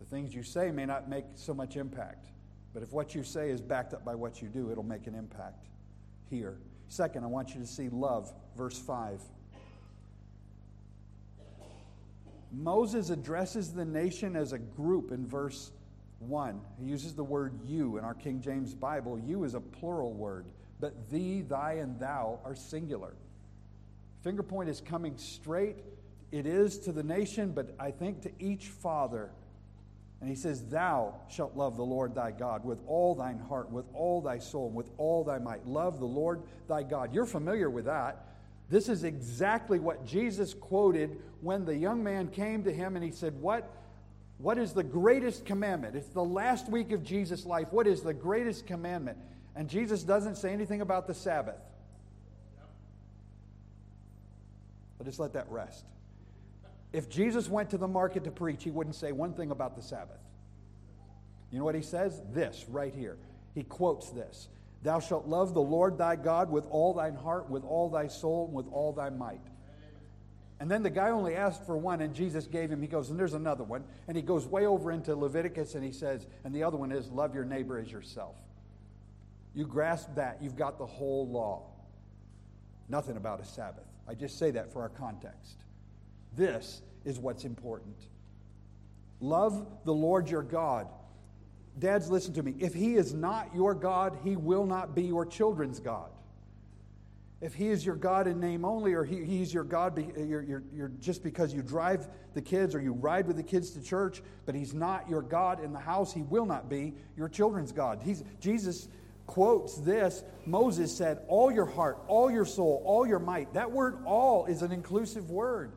The 0.00 0.04
things 0.04 0.34
you 0.34 0.42
say 0.42 0.72
may 0.72 0.84
not 0.84 1.08
make 1.08 1.26
so 1.36 1.54
much 1.54 1.76
impact, 1.76 2.26
but 2.76 2.82
if 2.82 2.92
what 2.92 3.14
you 3.14 3.24
say 3.24 3.48
is 3.48 3.62
backed 3.62 3.94
up 3.94 4.04
by 4.04 4.14
what 4.14 4.42
you 4.42 4.48
do, 4.48 4.70
it'll 4.70 4.84
make 4.84 5.06
an 5.06 5.14
impact 5.14 5.64
here. 6.28 6.58
Second, 6.88 7.24
I 7.24 7.26
want 7.26 7.54
you 7.54 7.60
to 7.62 7.66
see 7.66 7.88
love, 7.88 8.30
verse 8.54 8.78
5. 8.78 9.18
Moses 12.52 13.08
addresses 13.08 13.72
the 13.72 13.86
nation 13.86 14.36
as 14.36 14.52
a 14.52 14.58
group 14.58 15.10
in 15.10 15.26
verse 15.26 15.72
1. 16.18 16.60
He 16.78 16.84
uses 16.84 17.14
the 17.14 17.24
word 17.24 17.58
you 17.64 17.96
in 17.96 18.04
our 18.04 18.12
King 18.12 18.42
James 18.42 18.74
Bible. 18.74 19.18
You 19.18 19.44
is 19.44 19.54
a 19.54 19.60
plural 19.60 20.12
word, 20.12 20.44
but 20.78 21.08
thee, 21.08 21.40
thy, 21.40 21.76
and 21.76 21.98
thou 21.98 22.40
are 22.44 22.54
singular. 22.54 23.14
Finger 24.20 24.42
point 24.42 24.68
is 24.68 24.82
coming 24.82 25.16
straight. 25.16 25.76
It 26.30 26.44
is 26.44 26.78
to 26.80 26.92
the 26.92 27.02
nation, 27.02 27.52
but 27.52 27.74
I 27.80 27.90
think 27.90 28.20
to 28.24 28.32
each 28.38 28.66
father 28.66 29.30
and 30.20 30.30
he 30.30 30.36
says, 30.36 30.64
Thou 30.64 31.14
shalt 31.28 31.56
love 31.56 31.76
the 31.76 31.84
Lord 31.84 32.14
thy 32.14 32.30
God 32.30 32.64
with 32.64 32.78
all 32.86 33.14
thine 33.14 33.38
heart, 33.38 33.70
with 33.70 33.84
all 33.92 34.22
thy 34.22 34.38
soul, 34.38 34.66
and 34.68 34.74
with 34.74 34.90
all 34.96 35.24
thy 35.24 35.38
might. 35.38 35.66
Love 35.66 36.00
the 36.00 36.06
Lord 36.06 36.42
thy 36.68 36.82
God. 36.82 37.14
You're 37.14 37.26
familiar 37.26 37.68
with 37.68 37.84
that. 37.84 38.24
This 38.68 38.88
is 38.88 39.04
exactly 39.04 39.78
what 39.78 40.06
Jesus 40.06 40.54
quoted 40.54 41.20
when 41.40 41.64
the 41.64 41.76
young 41.76 42.02
man 42.02 42.28
came 42.28 42.64
to 42.64 42.72
him 42.72 42.96
and 42.96 43.04
he 43.04 43.10
said, 43.10 43.40
What, 43.40 43.70
what 44.38 44.58
is 44.58 44.72
the 44.72 44.82
greatest 44.82 45.44
commandment? 45.44 45.96
It's 45.96 46.08
the 46.08 46.24
last 46.24 46.68
week 46.68 46.92
of 46.92 47.04
Jesus' 47.04 47.44
life. 47.44 47.68
What 47.70 47.86
is 47.86 48.02
the 48.02 48.14
greatest 48.14 48.66
commandment? 48.66 49.18
And 49.54 49.68
Jesus 49.68 50.02
doesn't 50.02 50.36
say 50.36 50.52
anything 50.52 50.80
about 50.80 51.06
the 51.06 51.14
Sabbath. 51.14 51.60
But 54.98 55.06
just 55.06 55.18
let 55.18 55.34
that 55.34 55.46
rest. 55.50 55.84
If 56.92 57.08
Jesus 57.08 57.48
went 57.48 57.70
to 57.70 57.78
the 57.78 57.88
market 57.88 58.24
to 58.24 58.30
preach, 58.30 58.64
he 58.64 58.70
wouldn't 58.70 58.96
say 58.96 59.12
one 59.12 59.34
thing 59.34 59.50
about 59.50 59.76
the 59.76 59.82
Sabbath. 59.82 60.20
You 61.50 61.58
know 61.58 61.64
what 61.64 61.74
he 61.74 61.82
says? 61.82 62.20
This 62.32 62.64
right 62.68 62.94
here. 62.94 63.16
He 63.54 63.62
quotes 63.62 64.10
this 64.10 64.48
Thou 64.82 65.00
shalt 65.00 65.26
love 65.26 65.54
the 65.54 65.60
Lord 65.60 65.98
thy 65.98 66.16
God 66.16 66.50
with 66.50 66.66
all 66.70 66.94
thine 66.94 67.14
heart, 67.14 67.50
with 67.50 67.64
all 67.64 67.90
thy 67.90 68.08
soul, 68.08 68.46
and 68.46 68.54
with 68.54 68.66
all 68.72 68.92
thy 68.92 69.10
might. 69.10 69.40
And 70.58 70.70
then 70.70 70.82
the 70.82 70.90
guy 70.90 71.10
only 71.10 71.34
asked 71.34 71.66
for 71.66 71.76
one, 71.76 72.00
and 72.00 72.14
Jesus 72.14 72.46
gave 72.46 72.70
him. 72.70 72.80
He 72.80 72.88
goes, 72.88 73.10
and 73.10 73.18
there's 73.18 73.34
another 73.34 73.64
one. 73.64 73.84
And 74.08 74.16
he 74.16 74.22
goes 74.22 74.46
way 74.46 74.64
over 74.66 74.90
into 74.90 75.14
Leviticus, 75.14 75.74
and 75.74 75.84
he 75.84 75.92
says, 75.92 76.26
and 76.44 76.54
the 76.54 76.62
other 76.62 76.78
one 76.78 76.92
is, 76.92 77.10
love 77.10 77.34
your 77.34 77.44
neighbor 77.44 77.78
as 77.78 77.92
yourself. 77.92 78.36
You 79.54 79.66
grasp 79.66 80.14
that, 80.14 80.38
you've 80.40 80.56
got 80.56 80.78
the 80.78 80.86
whole 80.86 81.28
law. 81.28 81.64
Nothing 82.88 83.16
about 83.16 83.40
a 83.40 83.44
Sabbath. 83.44 83.84
I 84.08 84.14
just 84.14 84.38
say 84.38 84.50
that 84.52 84.72
for 84.72 84.80
our 84.82 84.88
context. 84.88 85.56
This 86.36 86.82
is 87.04 87.18
what's 87.18 87.44
important. 87.44 87.96
Love 89.20 89.66
the 89.84 89.94
Lord 89.94 90.28
your 90.28 90.42
God. 90.42 90.88
Dads, 91.78 92.10
listen 92.10 92.34
to 92.34 92.42
me. 92.42 92.54
If 92.58 92.74
he 92.74 92.94
is 92.94 93.12
not 93.12 93.54
your 93.54 93.74
God, 93.74 94.18
he 94.24 94.36
will 94.36 94.66
not 94.66 94.94
be 94.94 95.02
your 95.02 95.26
children's 95.26 95.80
God. 95.80 96.10
If 97.40 97.54
he 97.54 97.68
is 97.68 97.84
your 97.84 97.96
God 97.96 98.26
in 98.26 98.40
name 98.40 98.64
only, 98.64 98.94
or 98.94 99.04
he, 99.04 99.22
he's 99.24 99.52
your 99.52 99.64
God 99.64 99.94
be, 99.94 100.08
you're, 100.16 100.42
you're, 100.42 100.62
you're 100.72 100.92
just 101.00 101.22
because 101.22 101.52
you 101.52 101.60
drive 101.60 102.08
the 102.32 102.40
kids 102.40 102.74
or 102.74 102.80
you 102.80 102.92
ride 102.92 103.26
with 103.26 103.36
the 103.36 103.42
kids 103.42 103.70
to 103.72 103.82
church, 103.82 104.22
but 104.46 104.54
he's 104.54 104.72
not 104.72 105.08
your 105.08 105.20
God 105.20 105.62
in 105.62 105.72
the 105.74 105.78
house, 105.78 106.14
he 106.14 106.22
will 106.22 106.46
not 106.46 106.70
be 106.70 106.94
your 107.14 107.28
children's 107.28 107.72
God. 107.72 108.00
He's, 108.02 108.24
Jesus 108.40 108.88
quotes 109.26 109.76
this. 109.76 110.24
Moses 110.46 110.96
said, 110.96 111.18
All 111.28 111.52
your 111.52 111.66
heart, 111.66 111.98
all 112.08 112.30
your 112.30 112.46
soul, 112.46 112.82
all 112.86 113.06
your 113.06 113.18
might. 113.18 113.52
That 113.52 113.70
word 113.70 113.98
all 114.06 114.46
is 114.46 114.62
an 114.62 114.72
inclusive 114.72 115.30
word. 115.30 115.72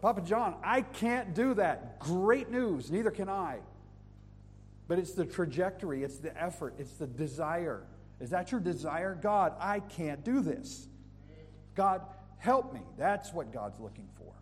Papa 0.00 0.22
John, 0.22 0.56
I 0.62 0.82
can't 0.82 1.34
do 1.34 1.54
that. 1.54 1.98
Great 1.98 2.50
news. 2.50 2.90
Neither 2.90 3.10
can 3.10 3.28
I. 3.28 3.58
But 4.88 4.98
it's 4.98 5.12
the 5.12 5.24
trajectory, 5.24 6.02
it's 6.02 6.18
the 6.18 6.36
effort, 6.40 6.74
it's 6.78 6.94
the 6.94 7.06
desire. 7.06 7.84
Is 8.18 8.30
that 8.30 8.50
your 8.50 8.60
desire? 8.60 9.14
God, 9.14 9.54
I 9.60 9.80
can't 9.80 10.24
do 10.24 10.40
this. 10.40 10.88
God, 11.74 12.02
help 12.38 12.74
me. 12.74 12.80
That's 12.98 13.32
what 13.32 13.52
God's 13.52 13.78
looking 13.78 14.08
for. 14.16 14.32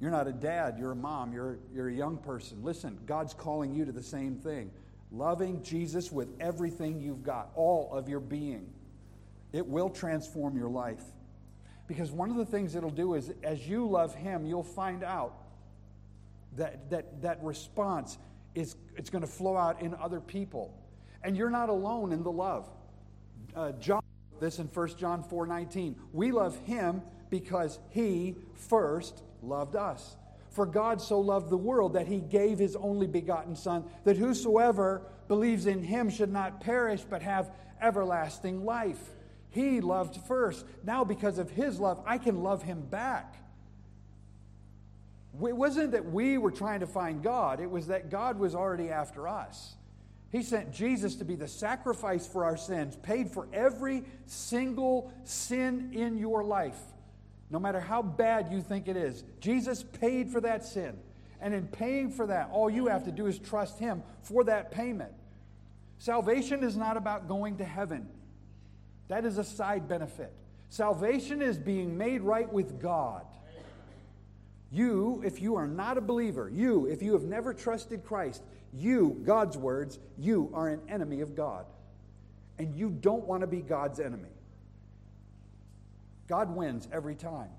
You're 0.00 0.10
not 0.10 0.28
a 0.28 0.32
dad, 0.32 0.76
you're 0.78 0.92
a 0.92 0.96
mom, 0.96 1.32
you're, 1.32 1.58
you're 1.72 1.88
a 1.88 1.94
young 1.94 2.18
person. 2.18 2.62
Listen, 2.62 2.98
God's 3.06 3.34
calling 3.34 3.74
you 3.74 3.84
to 3.84 3.92
the 3.92 4.02
same 4.02 4.36
thing 4.36 4.70
loving 5.10 5.62
Jesus 5.62 6.12
with 6.12 6.28
everything 6.40 7.00
you've 7.00 7.22
got, 7.22 7.50
all 7.54 7.90
of 7.92 8.08
your 8.08 8.20
being. 8.20 8.70
It 9.52 9.66
will 9.66 9.88
transform 9.88 10.56
your 10.56 10.68
life. 10.68 11.02
Because 11.88 12.12
one 12.12 12.30
of 12.30 12.36
the 12.36 12.44
things 12.44 12.76
it'll 12.76 12.90
do 12.90 13.14
is 13.14 13.32
as 13.42 13.66
you 13.66 13.88
love 13.88 14.14
him, 14.14 14.46
you'll 14.46 14.62
find 14.62 15.02
out 15.02 15.34
that 16.56 16.90
that, 16.90 17.22
that 17.22 17.42
response 17.42 18.18
is 18.54 18.76
it's 18.96 19.10
going 19.10 19.22
to 19.22 19.30
flow 19.30 19.56
out 19.56 19.80
in 19.80 19.94
other 19.94 20.20
people. 20.20 20.72
And 21.24 21.36
you're 21.36 21.50
not 21.50 21.70
alone 21.70 22.12
in 22.12 22.22
the 22.22 22.30
love. 22.30 22.68
Uh, 23.56 23.72
John, 23.72 24.02
this 24.38 24.58
in 24.58 24.66
1 24.66 24.96
John 24.96 25.22
4 25.22 25.46
19. 25.46 25.96
We 26.12 26.30
love 26.30 26.56
him 26.60 27.02
because 27.30 27.78
he 27.90 28.36
first 28.54 29.22
loved 29.42 29.74
us. 29.74 30.16
For 30.50 30.66
God 30.66 31.00
so 31.00 31.20
loved 31.20 31.50
the 31.50 31.56
world 31.56 31.94
that 31.94 32.06
he 32.06 32.18
gave 32.18 32.58
his 32.58 32.76
only 32.76 33.06
begotten 33.06 33.56
Son, 33.56 33.84
that 34.04 34.16
whosoever 34.16 35.02
believes 35.26 35.66
in 35.66 35.82
him 35.82 36.10
should 36.10 36.32
not 36.32 36.60
perish 36.60 37.02
but 37.08 37.22
have 37.22 37.50
everlasting 37.80 38.64
life. 38.64 39.14
He 39.50 39.80
loved 39.80 40.16
first. 40.26 40.64
Now, 40.84 41.04
because 41.04 41.38
of 41.38 41.50
his 41.50 41.80
love, 41.80 42.02
I 42.06 42.18
can 42.18 42.42
love 42.42 42.62
him 42.62 42.82
back. 42.82 43.34
It 45.34 45.56
wasn't 45.56 45.92
that 45.92 46.04
we 46.04 46.38
were 46.38 46.50
trying 46.50 46.80
to 46.80 46.86
find 46.86 47.22
God, 47.22 47.60
it 47.60 47.70
was 47.70 47.86
that 47.88 48.10
God 48.10 48.38
was 48.38 48.54
already 48.54 48.90
after 48.90 49.28
us. 49.28 49.74
He 50.30 50.42
sent 50.42 50.72
Jesus 50.72 51.16
to 51.16 51.24
be 51.24 51.36
the 51.36 51.48
sacrifice 51.48 52.26
for 52.26 52.44
our 52.44 52.56
sins, 52.56 52.96
paid 52.96 53.30
for 53.30 53.48
every 53.52 54.04
single 54.26 55.12
sin 55.24 55.90
in 55.94 56.18
your 56.18 56.44
life, 56.44 56.78
no 57.50 57.58
matter 57.58 57.80
how 57.80 58.02
bad 58.02 58.52
you 58.52 58.60
think 58.60 58.88
it 58.88 58.96
is. 58.96 59.24
Jesus 59.40 59.82
paid 59.82 60.30
for 60.30 60.40
that 60.42 60.64
sin. 60.64 60.98
And 61.40 61.54
in 61.54 61.68
paying 61.68 62.10
for 62.10 62.26
that, 62.26 62.50
all 62.52 62.68
you 62.68 62.88
have 62.88 63.04
to 63.04 63.12
do 63.12 63.26
is 63.26 63.38
trust 63.38 63.78
Him 63.78 64.02
for 64.22 64.44
that 64.44 64.70
payment. 64.70 65.12
Salvation 65.98 66.62
is 66.62 66.76
not 66.76 66.96
about 66.96 67.28
going 67.28 67.58
to 67.58 67.64
heaven. 67.64 68.08
That 69.08 69.24
is 69.24 69.38
a 69.38 69.44
side 69.44 69.88
benefit. 69.88 70.32
Salvation 70.68 71.42
is 71.42 71.58
being 71.58 71.96
made 71.96 72.20
right 72.20 72.50
with 72.52 72.80
God. 72.80 73.24
You, 74.70 75.22
if 75.24 75.40
you 75.40 75.56
are 75.56 75.66
not 75.66 75.96
a 75.96 76.02
believer, 76.02 76.50
you, 76.50 76.86
if 76.86 77.02
you 77.02 77.14
have 77.14 77.24
never 77.24 77.54
trusted 77.54 78.04
Christ, 78.04 78.42
you, 78.74 79.20
God's 79.24 79.56
words, 79.56 79.98
you 80.18 80.50
are 80.52 80.68
an 80.68 80.80
enemy 80.88 81.22
of 81.22 81.34
God. 81.34 81.64
and 82.58 82.74
you 82.74 82.90
don't 82.90 83.24
want 83.24 83.42
to 83.42 83.46
be 83.46 83.60
God's 83.60 84.00
enemy. 84.00 84.28
God 86.26 86.54
wins 86.54 86.88
every 86.92 87.14
time. 87.14 87.50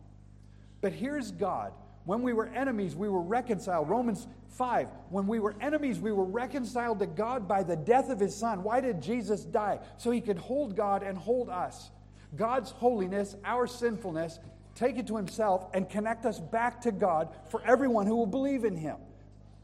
But 0.82 0.94
here's 0.94 1.32
God. 1.32 1.74
When 2.10 2.24
we 2.24 2.34
were 2.34 2.48
enemies, 2.48 2.96
we 2.96 3.08
were 3.08 3.22
reconciled. 3.22 3.88
Romans 3.88 4.26
5. 4.58 4.90
When 5.12 5.28
we 5.28 5.38
were 5.38 5.56
enemies, 5.62 6.00
we 6.00 6.12
were 6.12 6.26
reconciled 6.26 6.98
to 7.02 7.06
God 7.06 7.48
by 7.48 7.62
the 7.62 7.76
death 7.76 8.10
of 8.10 8.20
his 8.20 8.36
son. 8.36 8.64
Why 8.64 8.82
did 8.82 9.00
Jesus 9.00 9.46
die? 9.46 9.78
So 9.98 10.10
he 10.10 10.20
could 10.20 10.40
hold 10.40 10.76
God 10.76 11.04
and 11.04 11.16
hold 11.16 11.50
us. 11.50 11.92
God's 12.36 12.72
holiness, 12.72 13.36
our 13.46 13.68
sinfulness, 13.68 14.40
take 14.74 14.98
it 14.98 15.06
to 15.06 15.18
himself 15.18 15.68
and 15.76 15.88
connect 15.88 16.26
us 16.26 16.40
back 16.40 16.82
to 16.82 16.92
God 16.92 17.30
for 17.52 17.62
everyone 17.64 18.08
who 18.08 18.16
will 18.16 18.26
believe 18.26 18.66
in 18.66 18.76
him. 18.76 18.98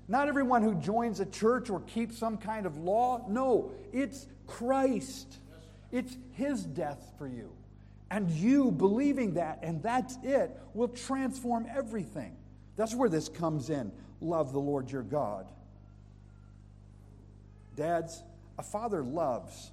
Not 0.08 0.28
everyone 0.28 0.62
who 0.62 0.76
joins 0.76 1.20
a 1.22 1.26
church 1.26 1.72
or 1.72 1.80
keeps 1.80 2.16
some 2.16 2.38
kind 2.38 2.68
of 2.68 2.78
law. 2.78 3.26
No, 3.28 3.72
it's 3.92 4.28
Christ. 4.46 5.40
It's 5.92 6.16
his 6.34 6.64
death 6.64 7.12
for 7.18 7.28
you. 7.28 7.50
And 8.16 8.32
you 8.32 8.72
believing 8.72 9.34
that, 9.34 9.60
and 9.62 9.84
that's 9.84 10.18
it, 10.24 10.58
will 10.74 10.88
transform 10.88 11.68
everything. 11.76 12.34
That's 12.78 12.96
where 12.96 13.10
this 13.10 13.28
comes 13.28 13.70
in. 13.70 13.92
Love 14.22 14.54
the 14.54 14.60
Lord 14.60 14.90
your 14.90 15.04
God. 15.04 15.52
Dads, 17.76 18.24
a 18.58 18.64
father 18.64 19.04
loves 19.04 19.70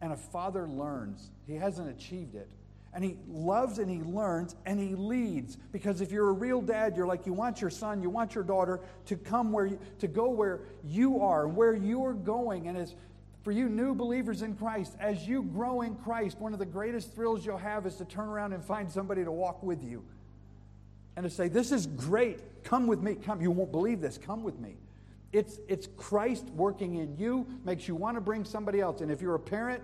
and 0.00 0.12
a 0.12 0.16
father 0.16 0.68
learns. 0.68 1.32
He 1.48 1.56
hasn't 1.56 1.88
achieved 1.88 2.36
it. 2.36 2.48
And 2.92 3.02
he 3.02 3.16
loves 3.28 3.80
and 3.80 3.90
he 3.90 4.02
learns 4.02 4.54
and 4.64 4.78
he 4.78 4.94
leads. 4.94 5.56
Because 5.72 6.00
if 6.00 6.12
you're 6.12 6.28
a 6.28 6.32
real 6.32 6.62
dad, 6.62 6.96
you're 6.96 7.08
like 7.08 7.26
you 7.26 7.32
want 7.32 7.60
your 7.60 7.70
son, 7.70 8.00
you 8.00 8.08
want 8.08 8.36
your 8.36 8.44
daughter 8.44 8.78
to 9.06 9.16
come 9.16 9.50
where 9.50 9.66
you, 9.66 9.80
to 9.98 10.06
go 10.06 10.30
where 10.30 10.60
you 10.84 11.22
are 11.22 11.46
and 11.46 11.56
where 11.56 11.74
you're 11.74 12.14
going. 12.14 12.68
And 12.68 12.78
as 12.78 12.94
for 13.44 13.52
you 13.52 13.68
new 13.68 13.94
believers 13.94 14.40
in 14.40 14.56
Christ, 14.56 14.96
as 14.98 15.28
you 15.28 15.42
grow 15.42 15.82
in 15.82 15.94
Christ, 15.96 16.38
one 16.38 16.54
of 16.54 16.58
the 16.58 16.66
greatest 16.66 17.14
thrills 17.14 17.44
you'll 17.44 17.58
have 17.58 17.84
is 17.84 17.96
to 17.96 18.06
turn 18.06 18.26
around 18.26 18.54
and 18.54 18.64
find 18.64 18.90
somebody 18.90 19.22
to 19.22 19.30
walk 19.30 19.62
with 19.62 19.84
you 19.84 20.02
and 21.14 21.24
to 21.24 21.30
say, 21.30 21.48
This 21.48 21.70
is 21.70 21.86
great. 21.86 22.40
Come 22.64 22.86
with 22.86 23.02
me. 23.02 23.14
Come. 23.14 23.42
You 23.42 23.50
won't 23.50 23.70
believe 23.70 24.00
this. 24.00 24.16
Come 24.16 24.42
with 24.42 24.58
me. 24.58 24.76
It's, 25.30 25.60
it's 25.68 25.88
Christ 25.98 26.46
working 26.54 26.94
in 26.94 27.18
you, 27.18 27.46
makes 27.64 27.86
you 27.86 27.94
want 27.94 28.16
to 28.16 28.22
bring 28.22 28.44
somebody 28.44 28.80
else. 28.80 29.02
And 29.02 29.10
if 29.10 29.20
you're 29.20 29.34
a 29.34 29.40
parent, 29.40 29.82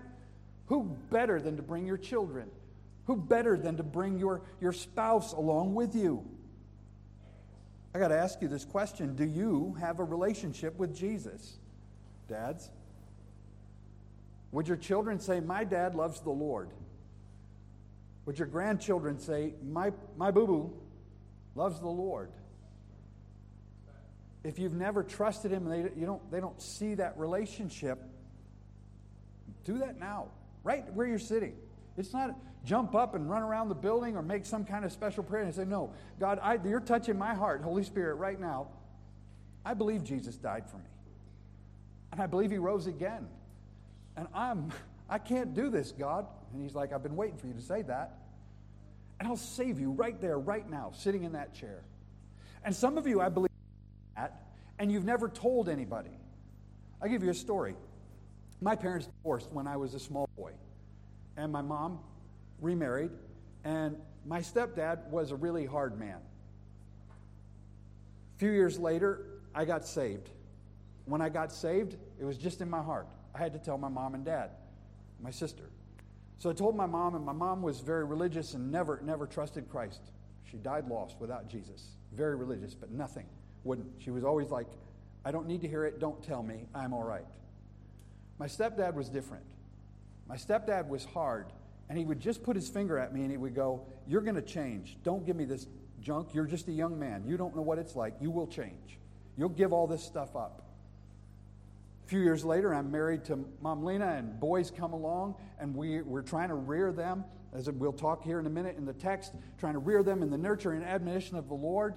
who 0.65 0.97
better 1.11 1.39
than 1.39 1.57
to 1.57 1.61
bring 1.61 1.85
your 1.85 1.97
children? 1.97 2.49
Who 3.05 3.15
better 3.15 3.57
than 3.57 3.77
to 3.77 3.83
bring 3.83 4.17
your, 4.17 4.41
your 4.59 4.73
spouse 4.73 5.33
along 5.33 5.75
with 5.75 5.93
you? 5.93 6.25
I 7.93 7.99
got 7.99 8.07
to 8.07 8.17
ask 8.17 8.41
you 8.41 8.47
this 8.47 8.65
question 8.65 9.15
Do 9.15 9.25
you 9.25 9.77
have 9.79 9.99
a 9.99 10.03
relationship 10.03 10.79
with 10.79 10.95
Jesus? 10.95 11.59
Dads? 12.27 12.71
Would 14.51 14.67
your 14.67 14.77
children 14.77 15.19
say, 15.19 15.39
My 15.39 15.63
dad 15.63 15.95
loves 15.95 16.19
the 16.21 16.29
Lord? 16.29 16.69
Would 18.25 18.37
your 18.37 18.47
grandchildren 18.47 19.19
say, 19.19 19.53
My, 19.63 19.91
my 20.17 20.31
boo 20.31 20.47
boo 20.47 20.73
loves 21.55 21.79
the 21.79 21.87
Lord? 21.87 22.31
If 24.43 24.57
you've 24.57 24.73
never 24.73 25.03
trusted 25.03 25.51
him 25.51 25.67
and 25.67 25.85
they, 25.85 25.99
you 25.99 26.05
don't, 26.05 26.31
they 26.31 26.39
don't 26.39 26.59
see 26.61 26.95
that 26.95 27.17
relationship, 27.17 28.01
do 29.63 29.77
that 29.79 29.99
now, 29.99 30.29
right 30.63 30.91
where 30.93 31.05
you're 31.05 31.19
sitting. 31.19 31.55
It's 31.95 32.13
not 32.13 32.35
jump 32.65 32.95
up 32.95 33.15
and 33.15 33.29
run 33.29 33.43
around 33.43 33.69
the 33.69 33.75
building 33.75 34.15
or 34.15 34.21
make 34.21 34.45
some 34.45 34.65
kind 34.65 34.85
of 34.85 34.91
special 34.91 35.23
prayer 35.23 35.43
and 35.43 35.53
say, 35.53 35.65
No, 35.65 35.93
God, 36.19 36.39
I, 36.41 36.57
you're 36.63 36.79
touching 36.79 37.17
my 37.17 37.33
heart, 37.33 37.61
Holy 37.61 37.83
Spirit, 37.83 38.15
right 38.15 38.39
now. 38.39 38.67
I 39.63 39.73
believe 39.75 40.03
Jesus 40.03 40.35
died 40.35 40.69
for 40.69 40.77
me. 40.77 40.83
And 42.11 42.21
I 42.21 42.25
believe 42.25 42.51
he 42.51 42.57
rose 42.57 42.87
again. 42.87 43.27
And 44.17 44.27
I'm, 44.33 44.71
I 45.09 45.17
can't 45.17 45.53
do 45.53 45.69
this, 45.69 45.91
God. 45.91 46.25
And 46.53 46.61
he's 46.61 46.75
like, 46.75 46.93
I've 46.93 47.03
been 47.03 47.15
waiting 47.15 47.37
for 47.37 47.47
you 47.47 47.53
to 47.53 47.61
say 47.61 47.81
that. 47.83 48.17
And 49.19 49.27
I'll 49.27 49.37
save 49.37 49.79
you 49.79 49.91
right 49.91 50.19
there, 50.19 50.37
right 50.39 50.67
now, 50.69 50.91
sitting 50.95 51.23
in 51.23 51.33
that 51.33 51.53
chair. 51.53 51.83
And 52.63 52.75
some 52.75 52.97
of 52.97 53.07
you, 53.07 53.21
I 53.21 53.29
believe 53.29 53.49
that, 54.15 54.41
and 54.79 54.91
you've 54.91 55.05
never 55.05 55.29
told 55.29 55.69
anybody. 55.69 56.17
I'll 57.01 57.09
give 57.09 57.23
you 57.23 57.29
a 57.29 57.35
story. 57.35 57.75
My 58.61 58.75
parents 58.75 59.07
divorced 59.07 59.51
when 59.51 59.67
I 59.67 59.77
was 59.77 59.93
a 59.95 59.99
small 59.99 60.29
boy, 60.37 60.51
and 61.37 61.51
my 61.51 61.61
mom 61.61 61.99
remarried, 62.61 63.11
and 63.63 63.97
my 64.25 64.39
stepdad 64.39 65.07
was 65.09 65.31
a 65.31 65.35
really 65.35 65.65
hard 65.65 65.99
man. 65.99 66.19
A 68.35 68.39
few 68.39 68.51
years 68.51 68.77
later, 68.77 69.25
I 69.53 69.65
got 69.65 69.85
saved. 69.85 70.29
When 71.05 71.21
I 71.21 71.29
got 71.29 71.51
saved, 71.51 71.95
it 72.19 72.25
was 72.25 72.37
just 72.37 72.61
in 72.61 72.69
my 72.69 72.81
heart. 72.81 73.07
I 73.33 73.39
had 73.39 73.53
to 73.53 73.59
tell 73.59 73.77
my 73.77 73.89
mom 73.89 74.15
and 74.15 74.25
dad, 74.25 74.51
my 75.21 75.31
sister. 75.31 75.63
So 76.37 76.49
I 76.49 76.53
told 76.53 76.75
my 76.75 76.85
mom, 76.85 77.15
and 77.15 77.23
my 77.23 77.33
mom 77.33 77.61
was 77.61 77.79
very 77.81 78.03
religious 78.03 78.53
and 78.53 78.71
never, 78.71 78.99
never 79.03 79.27
trusted 79.27 79.69
Christ. 79.69 80.01
She 80.49 80.57
died 80.57 80.87
lost 80.87 81.17
without 81.19 81.47
Jesus. 81.47 81.95
Very 82.13 82.35
religious, 82.35 82.73
but 82.73 82.91
nothing. 82.91 83.27
Wouldn't. 83.63 83.87
She 83.99 84.09
was 84.09 84.23
always 84.23 84.49
like, 84.49 84.67
I 85.23 85.31
don't 85.31 85.47
need 85.47 85.61
to 85.61 85.67
hear 85.67 85.85
it. 85.85 85.99
Don't 85.99 86.21
tell 86.23 86.41
me. 86.41 86.65
I'm 86.73 86.93
all 86.93 87.03
right. 87.03 87.25
My 88.39 88.47
stepdad 88.47 88.95
was 88.95 89.07
different. 89.07 89.43
My 90.27 90.35
stepdad 90.35 90.87
was 90.87 91.05
hard, 91.05 91.53
and 91.89 91.97
he 91.97 92.05
would 92.05 92.19
just 92.19 92.41
put 92.41 92.55
his 92.55 92.69
finger 92.69 92.97
at 92.97 93.13
me 93.13 93.21
and 93.21 93.29
he 93.29 93.37
would 93.37 93.53
go, 93.53 93.85
You're 94.07 94.21
going 94.21 94.35
to 94.35 94.41
change. 94.41 94.97
Don't 95.03 95.25
give 95.25 95.35
me 95.35 95.45
this 95.45 95.67
junk. 96.01 96.29
You're 96.33 96.47
just 96.47 96.67
a 96.67 96.71
young 96.71 96.97
man. 96.97 97.23
You 97.27 97.37
don't 97.37 97.55
know 97.55 97.61
what 97.61 97.77
it's 97.77 97.95
like. 97.95 98.15
You 98.19 98.31
will 98.31 98.47
change. 98.47 98.97
You'll 99.37 99.49
give 99.49 99.73
all 99.73 99.85
this 99.85 100.03
stuff 100.03 100.35
up 100.35 100.70
few 102.11 102.19
years 102.19 102.43
later, 102.43 102.75
I'm 102.75 102.91
married 102.91 103.23
to 103.23 103.39
Mom 103.61 103.85
Lena, 103.85 104.05
and 104.17 104.37
boys 104.37 104.69
come 104.69 104.91
along, 104.91 105.33
and 105.61 105.73
we, 105.73 106.01
we're 106.01 106.21
trying 106.21 106.49
to 106.49 106.55
rear 106.55 106.91
them, 106.91 107.23
as 107.53 107.71
we'll 107.71 107.93
talk 107.93 108.21
here 108.21 108.37
in 108.37 108.45
a 108.45 108.49
minute 108.49 108.75
in 108.77 108.83
the 108.83 108.91
text, 108.91 109.31
trying 109.57 109.71
to 109.75 109.79
rear 109.79 110.03
them 110.03 110.21
in 110.21 110.29
the 110.29 110.37
nurture 110.37 110.73
and 110.73 110.83
admonition 110.83 111.37
of 111.37 111.47
the 111.47 111.53
Lord. 111.53 111.93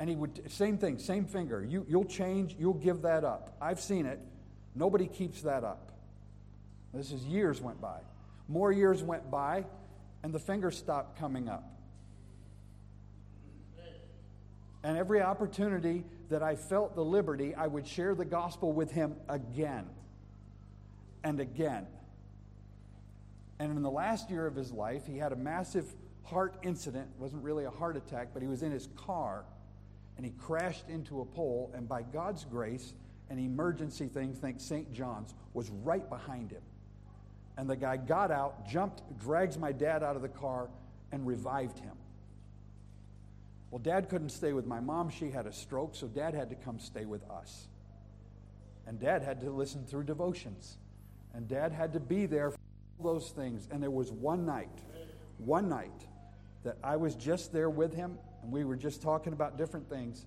And 0.00 0.10
he 0.10 0.16
would, 0.16 0.50
same 0.50 0.76
thing, 0.76 0.98
same 0.98 1.24
finger. 1.24 1.64
You, 1.64 1.86
you'll 1.88 2.04
change, 2.04 2.56
you'll 2.58 2.74
give 2.74 3.02
that 3.02 3.22
up. 3.22 3.56
I've 3.60 3.78
seen 3.78 4.06
it. 4.06 4.18
Nobody 4.74 5.06
keeps 5.06 5.42
that 5.42 5.62
up. 5.62 5.92
This 6.92 7.12
is 7.12 7.24
years 7.24 7.60
went 7.60 7.80
by. 7.80 8.00
More 8.48 8.72
years 8.72 9.04
went 9.04 9.30
by, 9.30 9.66
and 10.24 10.34
the 10.34 10.40
finger 10.40 10.72
stopped 10.72 11.16
coming 11.16 11.48
up. 11.48 11.73
And 14.84 14.98
every 14.98 15.22
opportunity 15.22 16.04
that 16.28 16.42
I 16.42 16.56
felt 16.56 16.94
the 16.94 17.04
liberty, 17.04 17.54
I 17.54 17.66
would 17.66 17.86
share 17.86 18.14
the 18.14 18.26
gospel 18.26 18.72
with 18.72 18.92
him 18.92 19.16
again 19.28 19.86
and 21.24 21.40
again. 21.40 21.86
And 23.58 23.74
in 23.74 23.82
the 23.82 23.90
last 23.90 24.30
year 24.30 24.46
of 24.46 24.54
his 24.54 24.70
life, 24.70 25.06
he 25.06 25.16
had 25.16 25.32
a 25.32 25.36
massive 25.36 25.86
heart 26.22 26.56
incident. 26.62 27.08
It 27.16 27.20
wasn't 27.20 27.42
really 27.42 27.64
a 27.64 27.70
heart 27.70 27.96
attack, 27.96 28.28
but 28.34 28.42
he 28.42 28.48
was 28.48 28.62
in 28.62 28.70
his 28.72 28.88
car 28.94 29.44
and 30.16 30.24
he 30.24 30.32
crashed 30.32 30.88
into 30.90 31.22
a 31.22 31.24
pole. 31.24 31.72
And 31.74 31.88
by 31.88 32.02
God's 32.02 32.44
grace, 32.44 32.92
an 33.30 33.38
emergency 33.38 34.06
thing, 34.06 34.34
think 34.34 34.60
St. 34.60 34.92
John's, 34.92 35.34
was 35.54 35.70
right 35.70 36.08
behind 36.10 36.50
him. 36.50 36.62
And 37.56 37.70
the 37.70 37.76
guy 37.76 37.96
got 37.96 38.30
out, 38.30 38.68
jumped, 38.68 39.02
drags 39.18 39.56
my 39.56 39.72
dad 39.72 40.02
out 40.02 40.14
of 40.14 40.22
the 40.22 40.28
car, 40.28 40.68
and 41.10 41.26
revived 41.26 41.78
him. 41.78 41.94
Well, 43.74 43.82
dad 43.82 44.08
couldn't 44.08 44.28
stay 44.28 44.52
with 44.52 44.66
my 44.66 44.78
mom. 44.78 45.10
She 45.10 45.32
had 45.32 45.48
a 45.48 45.52
stroke, 45.52 45.96
so 45.96 46.06
dad 46.06 46.32
had 46.32 46.48
to 46.50 46.54
come 46.54 46.78
stay 46.78 47.06
with 47.06 47.28
us. 47.28 47.66
And 48.86 49.00
dad 49.00 49.20
had 49.20 49.40
to 49.40 49.50
listen 49.50 49.84
through 49.84 50.04
devotions. 50.04 50.78
And 51.34 51.48
dad 51.48 51.72
had 51.72 51.92
to 51.94 51.98
be 51.98 52.26
there 52.26 52.52
for 52.52 52.58
all 53.00 53.14
those 53.14 53.30
things. 53.30 53.66
And 53.72 53.82
there 53.82 53.90
was 53.90 54.12
one 54.12 54.46
night, 54.46 54.78
one 55.38 55.68
night, 55.68 56.06
that 56.62 56.76
I 56.84 56.94
was 56.94 57.16
just 57.16 57.52
there 57.52 57.68
with 57.68 57.92
him, 57.92 58.16
and 58.44 58.52
we 58.52 58.62
were 58.62 58.76
just 58.76 59.02
talking 59.02 59.32
about 59.32 59.58
different 59.58 59.88
things. 59.88 60.24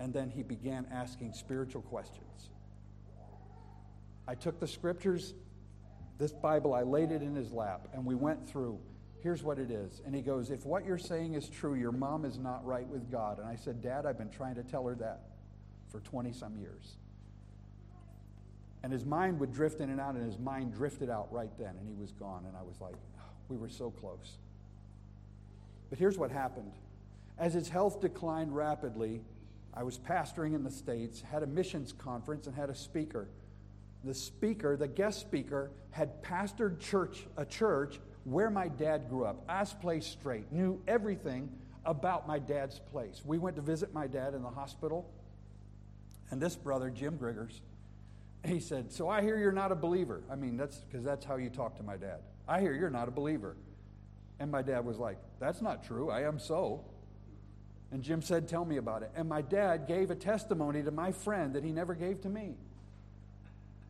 And 0.00 0.12
then 0.12 0.28
he 0.28 0.42
began 0.42 0.84
asking 0.90 1.34
spiritual 1.34 1.82
questions. 1.82 2.50
I 4.26 4.34
took 4.34 4.58
the 4.58 4.66
scriptures, 4.66 5.34
this 6.18 6.32
Bible, 6.32 6.74
I 6.74 6.82
laid 6.82 7.12
it 7.12 7.22
in 7.22 7.36
his 7.36 7.52
lap, 7.52 7.86
and 7.92 8.04
we 8.04 8.16
went 8.16 8.48
through 8.48 8.80
Here's 9.20 9.42
what 9.42 9.58
it 9.58 9.70
is. 9.70 10.00
And 10.06 10.14
he 10.14 10.22
goes, 10.22 10.50
If 10.50 10.64
what 10.64 10.84
you're 10.84 10.98
saying 10.98 11.34
is 11.34 11.48
true, 11.48 11.74
your 11.74 11.92
mom 11.92 12.24
is 12.24 12.38
not 12.38 12.64
right 12.64 12.86
with 12.86 13.10
God. 13.10 13.38
And 13.38 13.48
I 13.48 13.56
said, 13.56 13.82
Dad, 13.82 14.06
I've 14.06 14.18
been 14.18 14.30
trying 14.30 14.54
to 14.54 14.62
tell 14.62 14.86
her 14.86 14.94
that 14.96 15.22
for 15.88 16.00
20 16.00 16.32
some 16.32 16.56
years. 16.56 16.96
And 18.82 18.92
his 18.92 19.04
mind 19.04 19.40
would 19.40 19.52
drift 19.52 19.80
in 19.80 19.90
and 19.90 20.00
out, 20.00 20.14
and 20.14 20.24
his 20.24 20.38
mind 20.38 20.72
drifted 20.72 21.10
out 21.10 21.32
right 21.32 21.50
then, 21.58 21.74
and 21.80 21.88
he 21.88 21.94
was 21.94 22.12
gone. 22.12 22.44
And 22.46 22.56
I 22.56 22.62
was 22.62 22.80
like, 22.80 22.94
We 23.48 23.56
were 23.56 23.68
so 23.68 23.90
close. 23.90 24.38
But 25.90 25.98
here's 25.98 26.18
what 26.18 26.30
happened. 26.30 26.72
As 27.38 27.54
his 27.54 27.68
health 27.68 28.00
declined 28.00 28.54
rapidly, 28.54 29.22
I 29.74 29.82
was 29.82 29.98
pastoring 29.98 30.54
in 30.54 30.62
the 30.62 30.70
States, 30.70 31.20
had 31.20 31.42
a 31.42 31.46
missions 31.46 31.92
conference, 31.92 32.46
and 32.46 32.54
had 32.54 32.70
a 32.70 32.74
speaker. 32.74 33.28
The 34.04 34.14
speaker, 34.14 34.76
the 34.76 34.88
guest 34.88 35.20
speaker, 35.20 35.70
had 35.90 36.22
pastored 36.22 36.78
church, 36.78 37.26
a 37.36 37.44
church 37.44 38.00
where 38.24 38.50
my 38.50 38.68
dad 38.68 39.08
grew 39.08 39.24
up, 39.24 39.44
Ass 39.48 39.72
Place 39.74 40.06
straight, 40.06 40.50
knew 40.52 40.80
everything 40.86 41.50
about 41.84 42.26
my 42.26 42.38
dad's 42.38 42.78
place. 42.78 43.22
We 43.24 43.38
went 43.38 43.56
to 43.56 43.62
visit 43.62 43.94
my 43.94 44.06
dad 44.06 44.34
in 44.34 44.42
the 44.42 44.50
hospital, 44.50 45.08
and 46.30 46.40
this 46.40 46.56
brother, 46.56 46.90
Jim 46.90 47.18
Griggers, 47.18 47.60
he 48.44 48.60
said, 48.60 48.92
So 48.92 49.08
I 49.08 49.22
hear 49.22 49.38
you're 49.38 49.52
not 49.52 49.72
a 49.72 49.76
believer. 49.76 50.22
I 50.30 50.36
mean, 50.36 50.56
that's 50.56 50.76
because 50.78 51.04
that's 51.04 51.24
how 51.24 51.36
you 51.36 51.50
talk 51.50 51.76
to 51.78 51.82
my 51.82 51.96
dad. 51.96 52.20
I 52.46 52.60
hear 52.60 52.72
you're 52.72 52.90
not 52.90 53.08
a 53.08 53.10
believer. 53.10 53.56
And 54.38 54.50
my 54.50 54.62
dad 54.62 54.84
was 54.84 54.98
like, 54.98 55.18
That's 55.40 55.60
not 55.60 55.84
true. 55.84 56.10
I 56.10 56.22
am 56.22 56.38
so. 56.38 56.84
And 57.90 58.02
Jim 58.02 58.22
said, 58.22 58.48
Tell 58.48 58.64
me 58.64 58.76
about 58.76 59.02
it. 59.02 59.10
And 59.16 59.28
my 59.28 59.42
dad 59.42 59.86
gave 59.88 60.10
a 60.10 60.14
testimony 60.14 60.82
to 60.82 60.90
my 60.90 61.12
friend 61.12 61.54
that 61.54 61.64
he 61.64 61.72
never 61.72 61.94
gave 61.94 62.20
to 62.22 62.28
me. 62.28 62.54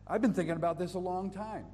I've 0.07 0.21
been 0.21 0.33
thinking 0.33 0.55
about 0.55 0.79
this 0.79 0.95
a 0.95 0.99
long 0.99 1.29
time. 1.29 1.65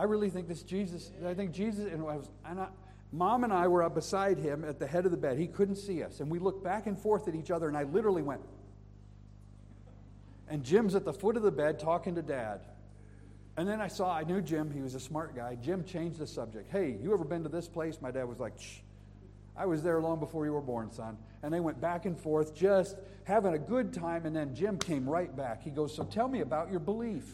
I 0.00 0.04
really 0.04 0.30
think 0.30 0.48
this 0.48 0.62
Jesus, 0.62 1.10
I 1.26 1.34
think 1.34 1.52
Jesus, 1.52 1.84
and, 1.84 2.00
I 2.00 2.16
was, 2.16 2.30
and 2.46 2.58
I, 2.58 2.68
mom 3.12 3.44
and 3.44 3.52
I 3.52 3.68
were 3.68 3.82
up 3.82 3.94
beside 3.94 4.38
him 4.38 4.64
at 4.64 4.78
the 4.78 4.86
head 4.86 5.04
of 5.04 5.10
the 5.10 5.18
bed. 5.18 5.36
He 5.36 5.46
couldn't 5.46 5.76
see 5.76 6.02
us. 6.02 6.20
And 6.20 6.30
we 6.30 6.38
looked 6.38 6.64
back 6.64 6.86
and 6.86 6.98
forth 6.98 7.28
at 7.28 7.34
each 7.34 7.50
other, 7.50 7.68
and 7.68 7.76
I 7.76 7.82
literally 7.82 8.22
went, 8.22 8.40
and 10.48 10.64
Jim's 10.64 10.94
at 10.94 11.04
the 11.04 11.12
foot 11.12 11.36
of 11.36 11.42
the 11.42 11.50
bed 11.50 11.78
talking 11.78 12.14
to 12.14 12.22
dad. 12.22 12.62
And 13.58 13.68
then 13.68 13.82
I 13.82 13.88
saw, 13.88 14.10
I 14.10 14.22
knew 14.22 14.40
Jim, 14.40 14.70
he 14.70 14.80
was 14.80 14.94
a 14.94 15.00
smart 15.00 15.36
guy. 15.36 15.58
Jim 15.60 15.84
changed 15.84 16.18
the 16.18 16.26
subject. 16.26 16.70
Hey, 16.72 16.96
you 17.02 17.12
ever 17.12 17.24
been 17.24 17.42
to 17.42 17.50
this 17.50 17.68
place? 17.68 17.98
My 18.00 18.10
dad 18.10 18.24
was 18.24 18.40
like, 18.40 18.58
Shh. 18.58 18.78
I 19.54 19.66
was 19.66 19.82
there 19.82 20.00
long 20.00 20.18
before 20.18 20.46
you 20.46 20.54
were 20.54 20.62
born, 20.62 20.90
son. 20.90 21.18
And 21.42 21.52
they 21.52 21.60
went 21.60 21.78
back 21.78 22.06
and 22.06 22.18
forth, 22.18 22.54
just 22.54 22.96
having 23.24 23.52
a 23.52 23.58
good 23.58 23.92
time. 23.92 24.24
And 24.24 24.34
then 24.34 24.54
Jim 24.54 24.78
came 24.78 25.06
right 25.06 25.36
back. 25.36 25.62
He 25.62 25.68
goes, 25.68 25.94
So 25.94 26.04
tell 26.04 26.26
me 26.26 26.40
about 26.40 26.70
your 26.70 26.80
belief. 26.80 27.26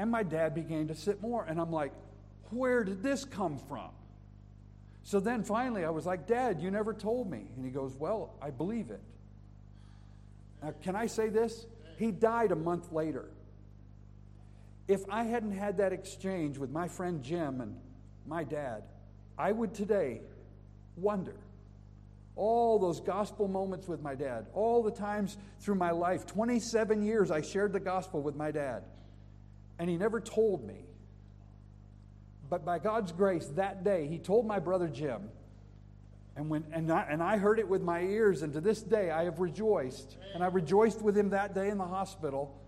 And 0.00 0.10
my 0.10 0.22
dad 0.22 0.54
began 0.54 0.88
to 0.88 0.94
sit 0.94 1.20
more. 1.20 1.44
And 1.44 1.60
I'm 1.60 1.70
like, 1.70 1.92
Where 2.48 2.84
did 2.84 3.02
this 3.02 3.26
come 3.26 3.58
from? 3.68 3.90
So 5.02 5.20
then 5.20 5.44
finally 5.44 5.84
I 5.84 5.90
was 5.90 6.06
like, 6.06 6.26
Dad, 6.26 6.62
you 6.62 6.70
never 6.70 6.94
told 6.94 7.30
me. 7.30 7.42
And 7.54 7.66
he 7.66 7.70
goes, 7.70 7.94
Well, 7.94 8.32
I 8.40 8.48
believe 8.48 8.90
it. 8.90 9.02
Now, 10.62 10.72
can 10.82 10.96
I 10.96 11.06
say 11.06 11.28
this? 11.28 11.66
He 11.98 12.12
died 12.12 12.50
a 12.50 12.56
month 12.56 12.90
later. 12.92 13.28
If 14.88 15.02
I 15.10 15.24
hadn't 15.24 15.52
had 15.52 15.76
that 15.76 15.92
exchange 15.92 16.56
with 16.56 16.70
my 16.70 16.88
friend 16.88 17.22
Jim 17.22 17.60
and 17.60 17.76
my 18.26 18.42
dad, 18.42 18.84
I 19.36 19.52
would 19.52 19.74
today 19.74 20.22
wonder. 20.96 21.36
All 22.36 22.78
those 22.78 23.00
gospel 23.00 23.48
moments 23.48 23.86
with 23.86 24.00
my 24.00 24.14
dad, 24.14 24.46
all 24.54 24.82
the 24.82 24.90
times 24.90 25.36
through 25.58 25.74
my 25.74 25.90
life, 25.90 26.26
27 26.26 27.02
years 27.02 27.30
I 27.30 27.42
shared 27.42 27.74
the 27.74 27.80
gospel 27.80 28.22
with 28.22 28.34
my 28.34 28.50
dad, 28.50 28.84
and 29.80 29.88
he 29.88 29.96
never 29.96 30.20
told 30.20 30.62
me. 30.64 30.84
But 32.50 32.66
by 32.66 32.78
God's 32.78 33.12
grace, 33.12 33.46
that 33.56 33.82
day, 33.82 34.06
he 34.06 34.18
told 34.18 34.46
my 34.46 34.58
brother 34.58 34.88
Jim, 34.88 35.30
and, 36.36 36.50
when, 36.50 36.64
and, 36.70 36.92
I, 36.92 37.06
and 37.08 37.22
I 37.22 37.38
heard 37.38 37.58
it 37.58 37.66
with 37.66 37.80
my 37.80 38.02
ears, 38.02 38.42
and 38.42 38.52
to 38.52 38.60
this 38.60 38.82
day 38.82 39.10
I 39.10 39.24
have 39.24 39.40
rejoiced. 39.40 40.18
And 40.34 40.44
I 40.44 40.48
rejoiced 40.48 41.00
with 41.00 41.16
him 41.16 41.30
that 41.30 41.54
day 41.54 41.70
in 41.70 41.78
the 41.78 41.86
hospital. 41.86 42.60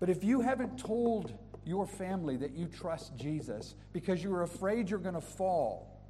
But 0.00 0.08
if 0.08 0.24
you 0.24 0.40
haven't 0.40 0.78
told 0.78 1.34
your 1.64 1.86
family 1.86 2.38
that 2.38 2.52
you 2.52 2.66
trust 2.66 3.14
Jesus 3.14 3.74
because 3.92 4.22
you're 4.22 4.42
afraid 4.42 4.88
you're 4.88 4.98
going 4.98 5.14
to 5.14 5.20
fall, 5.20 6.00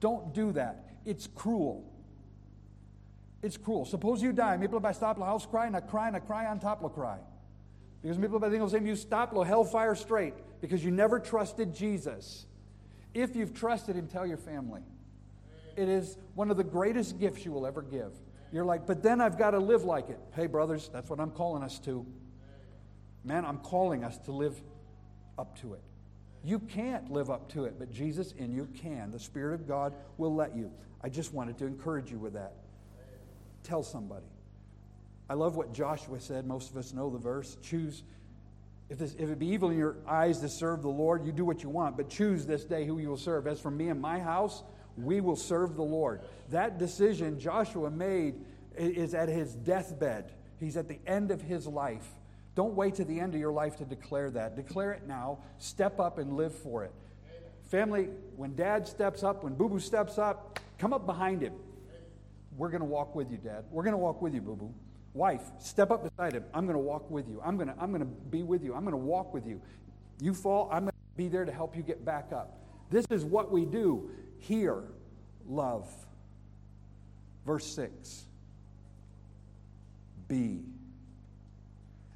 don't 0.00 0.34
do 0.34 0.50
that. 0.52 0.96
It's 1.04 1.28
cruel. 1.28 1.90
It's 3.40 3.56
cruel. 3.56 3.84
Suppose 3.84 4.20
you 4.20 4.32
die. 4.32 4.56
People 4.56 4.80
by 4.80 4.92
stop 4.92 5.18
house 5.18 5.46
cry, 5.46 5.66
and 5.66 5.76
I 5.76 5.80
cry, 5.80 6.08
and 6.08 6.16
I 6.16 6.20
cry 6.20 6.46
on 6.46 6.58
top 6.58 6.82
of 6.82 6.92
cry. 6.92 7.18
Because 8.04 8.18
people 8.18 8.38
by 8.38 8.50
the 8.50 8.68
same 8.68 8.86
you 8.86 8.96
stop 8.96 9.32
lo 9.32 9.42
hellfire 9.42 9.94
straight 9.94 10.34
because 10.60 10.84
you 10.84 10.90
never 10.90 11.18
trusted 11.18 11.74
Jesus. 11.74 12.44
If 13.14 13.34
you've 13.34 13.54
trusted 13.54 13.96
him, 13.96 14.08
tell 14.08 14.26
your 14.26 14.36
family. 14.36 14.82
It 15.74 15.88
is 15.88 16.18
one 16.34 16.50
of 16.50 16.58
the 16.58 16.64
greatest 16.64 17.18
gifts 17.18 17.46
you 17.46 17.52
will 17.52 17.66
ever 17.66 17.80
give. 17.80 18.12
You're 18.52 18.66
like, 18.66 18.86
but 18.86 19.02
then 19.02 19.22
I've 19.22 19.38
got 19.38 19.52
to 19.52 19.58
live 19.58 19.84
like 19.84 20.10
it. 20.10 20.20
Hey, 20.34 20.46
brothers, 20.46 20.90
that's 20.92 21.08
what 21.08 21.18
I'm 21.18 21.30
calling 21.30 21.62
us 21.62 21.78
to. 21.80 22.04
Man, 23.24 23.46
I'm 23.46 23.56
calling 23.60 24.04
us 24.04 24.18
to 24.26 24.32
live 24.32 24.60
up 25.38 25.58
to 25.60 25.72
it. 25.72 25.80
You 26.44 26.58
can't 26.58 27.10
live 27.10 27.30
up 27.30 27.50
to 27.52 27.64
it, 27.64 27.78
but 27.78 27.90
Jesus 27.90 28.32
in 28.32 28.52
you 28.52 28.68
can. 28.82 29.12
The 29.12 29.18
Spirit 29.18 29.54
of 29.54 29.66
God 29.66 29.94
will 30.18 30.34
let 30.34 30.54
you. 30.54 30.70
I 31.02 31.08
just 31.08 31.32
wanted 31.32 31.56
to 31.56 31.64
encourage 31.64 32.10
you 32.10 32.18
with 32.18 32.34
that. 32.34 32.52
Tell 33.62 33.82
somebody. 33.82 34.26
I 35.28 35.34
love 35.34 35.56
what 35.56 35.72
Joshua 35.72 36.20
said. 36.20 36.46
Most 36.46 36.70
of 36.70 36.76
us 36.76 36.92
know 36.92 37.10
the 37.10 37.18
verse. 37.18 37.56
Choose, 37.62 38.02
if, 38.90 38.98
this, 38.98 39.14
if 39.18 39.30
it 39.30 39.38
be 39.38 39.46
evil 39.48 39.70
in 39.70 39.78
your 39.78 39.96
eyes 40.06 40.40
to 40.40 40.48
serve 40.48 40.82
the 40.82 40.88
Lord, 40.88 41.24
you 41.24 41.32
do 41.32 41.44
what 41.44 41.62
you 41.62 41.70
want, 41.70 41.96
but 41.96 42.08
choose 42.08 42.44
this 42.44 42.64
day 42.64 42.84
who 42.84 42.98
you 42.98 43.08
will 43.08 43.16
serve. 43.16 43.46
As 43.46 43.60
for 43.60 43.70
me 43.70 43.88
and 43.88 44.00
my 44.00 44.18
house, 44.18 44.62
we 44.96 45.20
will 45.20 45.36
serve 45.36 45.76
the 45.76 45.82
Lord. 45.82 46.20
That 46.50 46.78
decision 46.78 47.40
Joshua 47.40 47.90
made 47.90 48.34
is 48.76 49.14
at 49.14 49.28
his 49.28 49.54
deathbed. 49.54 50.32
He's 50.60 50.76
at 50.76 50.88
the 50.88 50.98
end 51.06 51.30
of 51.30 51.40
his 51.40 51.66
life. 51.66 52.06
Don't 52.54 52.74
wait 52.74 52.94
to 52.96 53.04
the 53.04 53.18
end 53.18 53.34
of 53.34 53.40
your 53.40 53.52
life 53.52 53.76
to 53.76 53.84
declare 53.84 54.30
that. 54.30 54.56
Declare 54.56 54.92
it 54.92 55.06
now. 55.06 55.38
Step 55.58 55.98
up 55.98 56.18
and 56.18 56.36
live 56.36 56.54
for 56.54 56.84
it. 56.84 56.92
Family, 57.70 58.08
when 58.36 58.54
dad 58.54 58.86
steps 58.86 59.22
up, 59.22 59.42
when 59.42 59.54
boo 59.54 59.68
boo 59.68 59.80
steps 59.80 60.18
up, 60.18 60.60
come 60.78 60.92
up 60.92 61.06
behind 61.06 61.42
him. 61.42 61.54
We're 62.56 62.68
going 62.68 62.82
to 62.82 62.86
walk 62.86 63.16
with 63.16 63.30
you, 63.32 63.38
dad. 63.38 63.64
We're 63.70 63.82
going 63.82 63.94
to 63.94 63.98
walk 63.98 64.22
with 64.22 64.34
you, 64.34 64.40
boo 64.40 64.54
boo. 64.54 64.74
Wife, 65.14 65.42
step 65.60 65.92
up 65.92 66.02
beside 66.02 66.32
him. 66.32 66.44
I'm 66.52 66.66
going 66.66 66.74
to 66.74 66.82
walk 66.82 67.08
with 67.08 67.28
you. 67.28 67.40
I'm 67.44 67.56
going 67.56 67.68
to, 67.68 67.74
I'm 67.80 67.90
going 67.90 68.00
to 68.00 68.06
be 68.06 68.42
with 68.42 68.64
you. 68.64 68.74
I'm 68.74 68.82
going 68.82 68.92
to 68.92 68.96
walk 68.96 69.32
with 69.32 69.46
you. 69.46 69.60
You 70.20 70.34
fall, 70.34 70.68
I'm 70.72 70.82
going 70.82 70.90
to 70.90 71.16
be 71.16 71.28
there 71.28 71.44
to 71.44 71.52
help 71.52 71.76
you 71.76 71.82
get 71.82 72.04
back 72.04 72.32
up. 72.32 72.58
This 72.90 73.06
is 73.10 73.24
what 73.24 73.52
we 73.52 73.64
do 73.64 74.10
here, 74.38 74.82
love. 75.48 75.88
Verse 77.46 77.66
6 77.74 78.24
Be. 80.26 80.64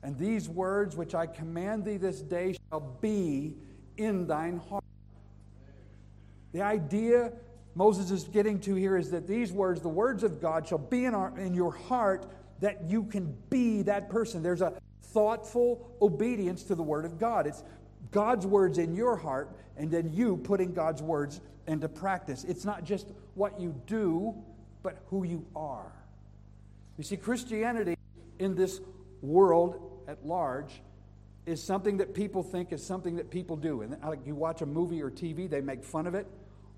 And 0.02 0.18
these 0.18 0.48
words 0.48 0.96
which 0.96 1.14
I 1.14 1.26
command 1.26 1.84
thee 1.84 1.96
this 1.98 2.20
day 2.20 2.56
shall 2.68 2.80
be 3.00 3.54
in 3.96 4.26
thine 4.26 4.58
heart. 4.68 4.84
The 6.52 6.62
idea 6.62 7.32
Moses 7.74 8.10
is 8.10 8.24
getting 8.24 8.58
to 8.60 8.74
here 8.74 8.96
is 8.96 9.10
that 9.10 9.28
these 9.28 9.52
words, 9.52 9.80
the 9.80 9.88
words 9.88 10.24
of 10.24 10.40
God, 10.40 10.66
shall 10.66 10.78
be 10.78 11.04
in, 11.04 11.14
our, 11.14 11.38
in 11.38 11.54
your 11.54 11.72
heart 11.72 12.26
that 12.60 12.84
you 12.84 13.04
can 13.04 13.36
be 13.50 13.82
that 13.82 14.08
person. 14.08 14.42
There's 14.42 14.62
a 14.62 14.72
thoughtful 15.02 15.96
obedience 16.00 16.64
to 16.64 16.74
the 16.74 16.82
word 16.82 17.04
of 17.04 17.18
God. 17.18 17.46
It's 17.46 17.62
God's 18.10 18.46
words 18.46 18.78
in 18.78 18.94
your 18.94 19.16
heart, 19.16 19.50
and 19.76 19.90
then 19.90 20.12
you 20.12 20.36
putting 20.36 20.72
God's 20.72 21.02
words 21.02 21.40
into 21.66 21.88
practice. 21.88 22.44
It's 22.44 22.64
not 22.64 22.84
just 22.84 23.06
what 23.34 23.60
you 23.60 23.74
do, 23.86 24.34
but 24.82 24.98
who 25.08 25.24
you 25.24 25.46
are. 25.54 25.92
You 26.96 27.04
see, 27.04 27.16
Christianity 27.16 27.96
in 28.38 28.54
this 28.54 28.80
world 29.22 30.02
at 30.08 30.24
large 30.26 30.80
is 31.46 31.62
something 31.62 31.98
that 31.98 32.14
people 32.14 32.42
think 32.42 32.72
is 32.72 32.84
something 32.84 33.16
that 33.16 33.30
people 33.30 33.56
do. 33.56 33.82
And 33.82 33.96
like 34.02 34.26
you 34.26 34.34
watch 34.34 34.62
a 34.62 34.66
movie 34.66 35.02
or 35.02 35.10
TV, 35.10 35.48
they 35.48 35.60
make 35.60 35.84
fun 35.84 36.06
of 36.06 36.14
it, 36.14 36.26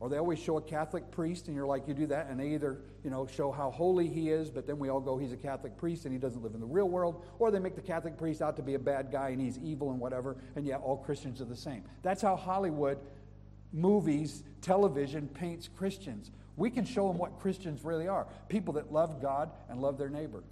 or 0.00 0.08
they 0.08 0.16
always 0.16 0.38
show 0.38 0.56
a 0.56 0.62
Catholic 0.62 1.10
priest, 1.10 1.46
and 1.46 1.54
you're 1.54 1.66
like, 1.66 1.86
you 1.86 1.92
do 1.92 2.06
that, 2.06 2.28
and 2.28 2.40
they 2.40 2.48
either 2.48 2.78
you 3.04 3.10
know 3.10 3.26
show 3.26 3.52
how 3.52 3.70
holy 3.70 4.08
he 4.08 4.30
is, 4.30 4.50
but 4.50 4.66
then 4.66 4.78
we 4.78 4.88
all 4.88 5.00
go, 5.00 5.18
he's 5.18 5.32
a 5.32 5.36
Catholic 5.36 5.76
priest 5.76 6.06
and 6.06 6.12
he 6.12 6.18
doesn't 6.18 6.42
live 6.42 6.54
in 6.54 6.60
the 6.60 6.66
real 6.66 6.88
world, 6.88 7.22
or 7.38 7.50
they 7.50 7.58
make 7.58 7.76
the 7.76 7.82
Catholic 7.82 8.16
priest 8.16 8.40
out 8.40 8.56
to 8.56 8.62
be 8.62 8.74
a 8.74 8.78
bad 8.78 9.12
guy 9.12 9.28
and 9.28 9.40
he's 9.40 9.58
evil 9.58 9.90
and 9.90 10.00
whatever, 10.00 10.36
and 10.56 10.66
yet 10.66 10.80
all 10.82 10.96
Christians 10.96 11.40
are 11.40 11.46
the 11.46 11.56
same. 11.56 11.84
That's 12.02 12.22
how 12.22 12.34
Hollywood 12.34 12.98
movies, 13.72 14.42
television 14.62 15.28
paints 15.28 15.68
Christians. 15.76 16.30
We 16.56 16.70
can 16.70 16.84
show 16.84 17.08
them 17.08 17.18
what 17.18 17.38
Christians 17.38 17.84
really 17.84 18.08
are 18.08 18.26
people 18.48 18.74
that 18.74 18.92
love 18.92 19.20
God 19.20 19.50
and 19.68 19.80
love 19.80 19.98
their 19.98 20.10
neighbor. 20.10 20.42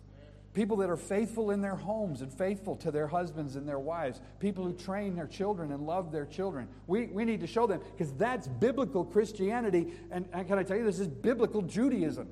People 0.54 0.78
that 0.78 0.90
are 0.90 0.96
faithful 0.96 1.50
in 1.50 1.60
their 1.60 1.76
homes 1.76 2.22
and 2.22 2.32
faithful 2.32 2.74
to 2.76 2.90
their 2.90 3.06
husbands 3.06 3.54
and 3.54 3.68
their 3.68 3.78
wives. 3.78 4.20
People 4.40 4.64
who 4.64 4.72
train 4.72 5.14
their 5.14 5.26
children 5.26 5.72
and 5.72 5.86
love 5.86 6.10
their 6.10 6.24
children. 6.26 6.68
We, 6.86 7.06
we 7.06 7.24
need 7.24 7.40
to 7.40 7.46
show 7.46 7.66
them 7.66 7.80
because 7.96 8.12
that's 8.14 8.48
biblical 8.48 9.04
Christianity. 9.04 9.92
And, 10.10 10.28
and 10.32 10.48
can 10.48 10.58
I 10.58 10.62
tell 10.62 10.76
you, 10.76 10.84
this 10.84 11.00
is 11.00 11.06
biblical 11.06 11.62
Judaism. 11.62 12.28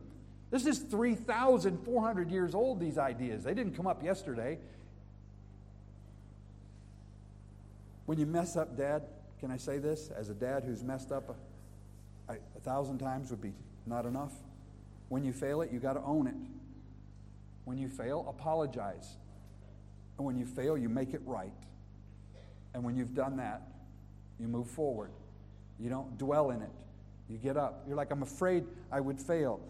This 0.50 0.66
is 0.66 0.78
3,400 0.78 2.30
years 2.30 2.54
old, 2.54 2.80
these 2.80 2.98
ideas. 2.98 3.44
They 3.44 3.54
didn't 3.54 3.76
come 3.76 3.86
up 3.86 4.02
yesterday. 4.02 4.58
When 8.06 8.18
you 8.18 8.26
mess 8.26 8.56
up, 8.56 8.76
Dad, 8.76 9.02
can 9.40 9.50
I 9.50 9.56
say 9.56 9.78
this? 9.78 10.10
As 10.16 10.30
a 10.30 10.34
dad 10.34 10.64
who's 10.64 10.82
messed 10.82 11.12
up 11.12 11.36
a, 12.28 12.32
a, 12.32 12.36
a 12.56 12.60
thousand 12.60 12.98
times 12.98 13.30
would 13.30 13.42
be 13.42 13.52
not 13.84 14.06
enough. 14.06 14.32
When 15.08 15.24
you 15.24 15.32
fail 15.32 15.62
it, 15.62 15.72
you 15.72 15.78
got 15.78 15.94
to 15.94 16.02
own 16.02 16.26
it. 16.26 16.34
When 17.66 17.78
you 17.78 17.88
fail, 17.88 18.24
apologize. 18.28 19.16
And 20.16 20.24
when 20.24 20.36
you 20.38 20.46
fail, 20.46 20.78
you 20.78 20.88
make 20.88 21.14
it 21.14 21.20
right. 21.26 21.52
And 22.72 22.84
when 22.84 22.96
you've 22.96 23.12
done 23.12 23.36
that, 23.38 23.62
you 24.38 24.46
move 24.46 24.70
forward. 24.70 25.10
You 25.80 25.90
don't 25.90 26.16
dwell 26.16 26.50
in 26.50 26.62
it. 26.62 26.70
You 27.28 27.38
get 27.38 27.56
up. 27.56 27.82
You're 27.88 27.96
like, 27.96 28.12
I'm 28.12 28.22
afraid 28.22 28.64
I 28.92 29.00
would 29.00 29.20
fail. 29.20 29.60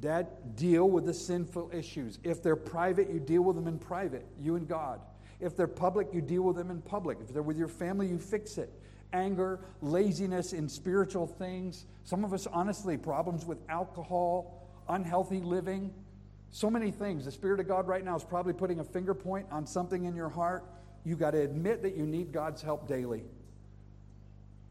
Dad, 0.00 0.26
deal 0.56 0.90
with 0.90 1.06
the 1.06 1.14
sinful 1.14 1.70
issues. 1.72 2.18
If 2.24 2.42
they're 2.42 2.56
private, 2.56 3.08
you 3.08 3.20
deal 3.20 3.42
with 3.42 3.54
them 3.54 3.68
in 3.68 3.78
private, 3.78 4.26
you 4.40 4.56
and 4.56 4.66
God. 4.66 5.00
If 5.38 5.56
they're 5.56 5.68
public, 5.68 6.08
you 6.12 6.20
deal 6.20 6.42
with 6.42 6.56
them 6.56 6.72
in 6.72 6.82
public. 6.82 7.18
If 7.20 7.32
they're 7.32 7.42
with 7.42 7.56
your 7.56 7.68
family, 7.68 8.08
you 8.08 8.18
fix 8.18 8.58
it. 8.58 8.72
Anger, 9.12 9.60
laziness 9.82 10.52
in 10.52 10.68
spiritual 10.68 11.28
things. 11.28 11.86
Some 12.02 12.24
of 12.24 12.32
us, 12.32 12.48
honestly, 12.48 12.96
problems 12.96 13.46
with 13.46 13.58
alcohol, 13.68 14.68
unhealthy 14.88 15.40
living, 15.40 15.94
So 16.52 16.70
many 16.70 16.90
things. 16.90 17.24
The 17.24 17.32
Spirit 17.32 17.60
of 17.60 17.66
God 17.66 17.88
right 17.88 18.04
now 18.04 18.14
is 18.14 18.24
probably 18.24 18.52
putting 18.52 18.78
a 18.78 18.84
finger 18.84 19.14
point 19.14 19.46
on 19.50 19.66
something 19.66 20.04
in 20.04 20.14
your 20.14 20.28
heart. 20.28 20.64
You 21.02 21.16
got 21.16 21.32
to 21.32 21.40
admit 21.40 21.82
that 21.82 21.96
you 21.96 22.06
need 22.06 22.30
God's 22.30 22.62
help 22.62 22.86
daily. 22.86 23.24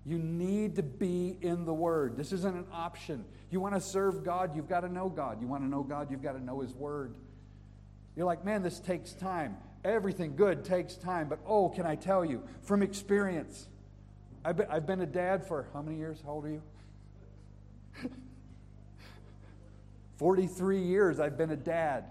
You 0.05 0.19
need 0.19 0.75
to 0.75 0.83
be 0.83 1.37
in 1.41 1.65
the 1.65 1.73
Word. 1.73 2.17
This 2.17 2.31
isn't 2.31 2.55
an 2.55 2.67
option. 2.71 3.25
You 3.49 3.59
want 3.59 3.73
to 3.73 3.81
serve 3.81 4.23
God, 4.23 4.55
you've 4.55 4.69
got 4.69 4.81
to 4.81 4.89
know 4.89 5.09
God. 5.09 5.41
You 5.41 5.47
want 5.47 5.63
to 5.63 5.69
know 5.69 5.81
God, 5.81 6.09
you've 6.11 6.23
got 6.23 6.33
to 6.33 6.43
know 6.43 6.61
His 6.61 6.73
Word. 6.73 7.15
You're 8.15 8.27
like, 8.27 8.45
man, 8.45 8.61
this 8.61 8.79
takes 8.79 9.13
time. 9.13 9.57
Everything 9.83 10.35
good 10.35 10.63
takes 10.63 10.95
time. 10.95 11.29
But 11.29 11.39
oh, 11.47 11.69
can 11.69 11.87
I 11.87 11.95
tell 11.95 12.23
you 12.23 12.43
from 12.61 12.83
experience? 12.83 13.67
I've 14.45 14.57
been, 14.57 14.67
I've 14.69 14.85
been 14.85 15.01
a 15.01 15.07
dad 15.07 15.47
for 15.47 15.67
how 15.73 15.81
many 15.81 15.97
years? 15.97 16.21
How 16.23 16.33
old 16.33 16.45
are 16.45 16.49
you? 16.49 16.61
43 20.21 20.79
years 20.79 21.19
I've 21.19 21.35
been 21.35 21.49
a 21.49 21.55
dad. 21.55 22.03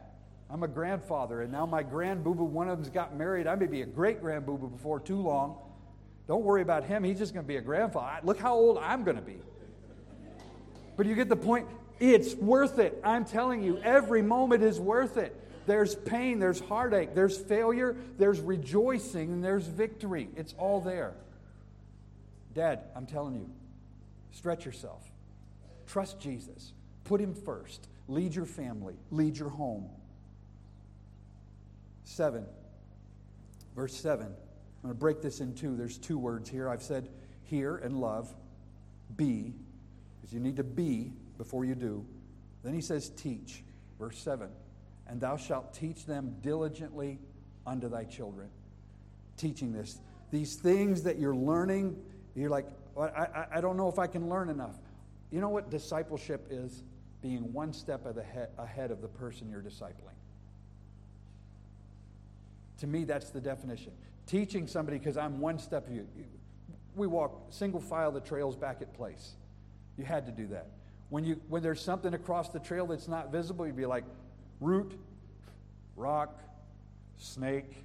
I'm 0.51 0.65
a 0.65 0.69
grandfather, 0.69 1.43
and 1.43 1.53
now 1.53 1.65
my 1.65 1.85
grandboo 1.85 2.35
one 2.35 2.69
of 2.69 2.77
them's 2.77 2.91
got 2.91 3.17
married. 3.17 3.47
I 3.47 3.55
may 3.55 3.69
be 3.69 3.83
a 3.83 3.87
great 3.87 4.21
grandboo 4.21 4.69
before 4.73 4.99
too 4.99 5.21
long. 5.21 5.57
Don't 6.27 6.43
worry 6.43 6.61
about 6.61 6.83
him. 6.83 7.05
He's 7.05 7.19
just 7.19 7.33
going 7.33 7.45
to 7.45 7.49
be 7.49 7.59
a 7.59 7.61
grandfather. 7.61 8.19
Look 8.25 8.41
how 8.41 8.55
old 8.55 8.79
I'm 8.79 9.05
going 9.05 9.17
to 9.17 9.23
be. 9.23 9.37
But 10.97 11.07
you 11.07 11.15
get 11.15 11.29
the 11.29 11.37
point. 11.37 11.69
It's 12.01 12.35
worth 12.35 12.81
it. 12.81 13.01
I'm 13.05 13.25
telling 13.25 13.63
you, 13.63 13.79
every 13.79 14.23
moment 14.23 14.65
is 14.65 14.81
worth 14.81 15.17
it. 15.17 15.33
There's 15.69 15.95
pain, 15.95 16.41
there's 16.41 16.59
heartache, 16.59 17.15
there's 17.15 17.39
failure, 17.39 17.95
there's 18.19 18.41
rejoicing, 18.41 19.35
and 19.35 19.45
there's 19.45 19.69
victory. 19.69 20.31
It's 20.37 20.53
all 20.59 20.81
there. 20.81 21.13
Dad, 22.55 22.81
I'm 22.97 23.07
telling 23.07 23.37
you, 23.37 23.49
stretch 24.33 24.67
yourself. 24.67 25.09
Trust 25.87 26.19
Jesus. 26.19 26.73
Put 27.05 27.21
him 27.21 27.35
first. 27.35 27.87
Lead 28.11 28.35
your 28.35 28.45
family, 28.45 28.97
lead 29.11 29.39
your 29.39 29.49
home. 29.49 29.89
7. 32.05 32.45
Verse 33.75 33.95
7. 33.97 34.27
I'm 34.27 34.33
going 34.83 34.95
to 34.95 34.99
break 34.99 35.23
this 35.23 35.41
in 35.41 35.55
two. 35.55 35.77
There's 35.77 35.97
two 35.97 36.19
words 36.19 36.51
here. 36.51 36.69
I've 36.69 36.83
said 36.83 37.09
hear 37.45 37.77
and 37.77 37.99
love. 37.99 38.35
Be, 39.17 39.55
because 40.17 40.35
you 40.35 40.41
need 40.41 40.57
to 40.57 40.65
be 40.65 41.13
before 41.39 41.65
you 41.65 41.75
do. 41.75 42.05
Then 42.63 42.75
he 42.75 42.81
says 42.81 43.11
teach. 43.11 43.63
Verse 43.99 44.19
7 44.19 44.51
and 45.11 45.21
thou 45.21 45.37
shalt 45.37 45.75
teach 45.75 46.07
them 46.07 46.37
diligently 46.41 47.19
unto 47.67 47.89
thy 47.89 48.05
children. 48.05 48.49
Teaching 49.37 49.73
this. 49.73 49.99
These 50.31 50.55
things 50.55 51.03
that 51.03 51.19
you're 51.19 51.35
learning, 51.35 52.01
you're 52.37 52.49
like, 52.49 52.67
I, 52.97 53.03
I, 53.03 53.47
I 53.57 53.61
don't 53.61 53.77
know 53.77 53.89
if 53.89 53.99
I 53.99 54.07
can 54.07 54.29
learn 54.29 54.49
enough. 54.49 54.77
You 55.33 55.41
know 55.41 55.49
what 55.49 55.69
discipleship 55.69 56.47
is? 56.49 56.85
Being 57.23 57.53
one 57.53 57.73
step 57.73 58.07
ahead 58.07 58.91
of 58.91 59.03
the 59.03 59.09
person 59.09 59.51
you're 59.51 59.63
discipling. 59.63 60.17
To 62.79 62.87
me, 62.87 63.05
that's 63.05 63.31
the 63.31 63.41
definition. 63.41 63.93
Teaching 64.27 64.67
somebody 64.67 64.99
because 64.99 65.17
I'm 65.17 65.39
one 65.41 65.59
step 65.59 65.87
of 65.87 65.95
you. 65.95 66.07
We 66.97 67.07
walk 67.07 67.49
single 67.51 67.81
file 67.81 68.11
the 68.11 68.21
trails 68.21 68.57
back 68.57 68.81
at 68.81 68.95
place. 68.95 69.33
You 69.99 70.05
had 70.05 70.25
to 70.27 70.33
do 70.33 70.47
that. 70.49 70.69
When, 71.11 71.25
you, 71.25 71.41
when 71.49 71.63
there's 71.63 71.83
something 71.83 72.15
across 72.15 72.49
the 72.49 72.59
trail 72.61 72.87
that's 72.87 73.09
not 73.09 73.31
visible, 73.31 73.67
you'd 73.67 73.77
be 73.77 73.85
like, 73.85 74.05
root, 74.61 74.93
rock, 75.97 76.41
snake. 77.19 77.85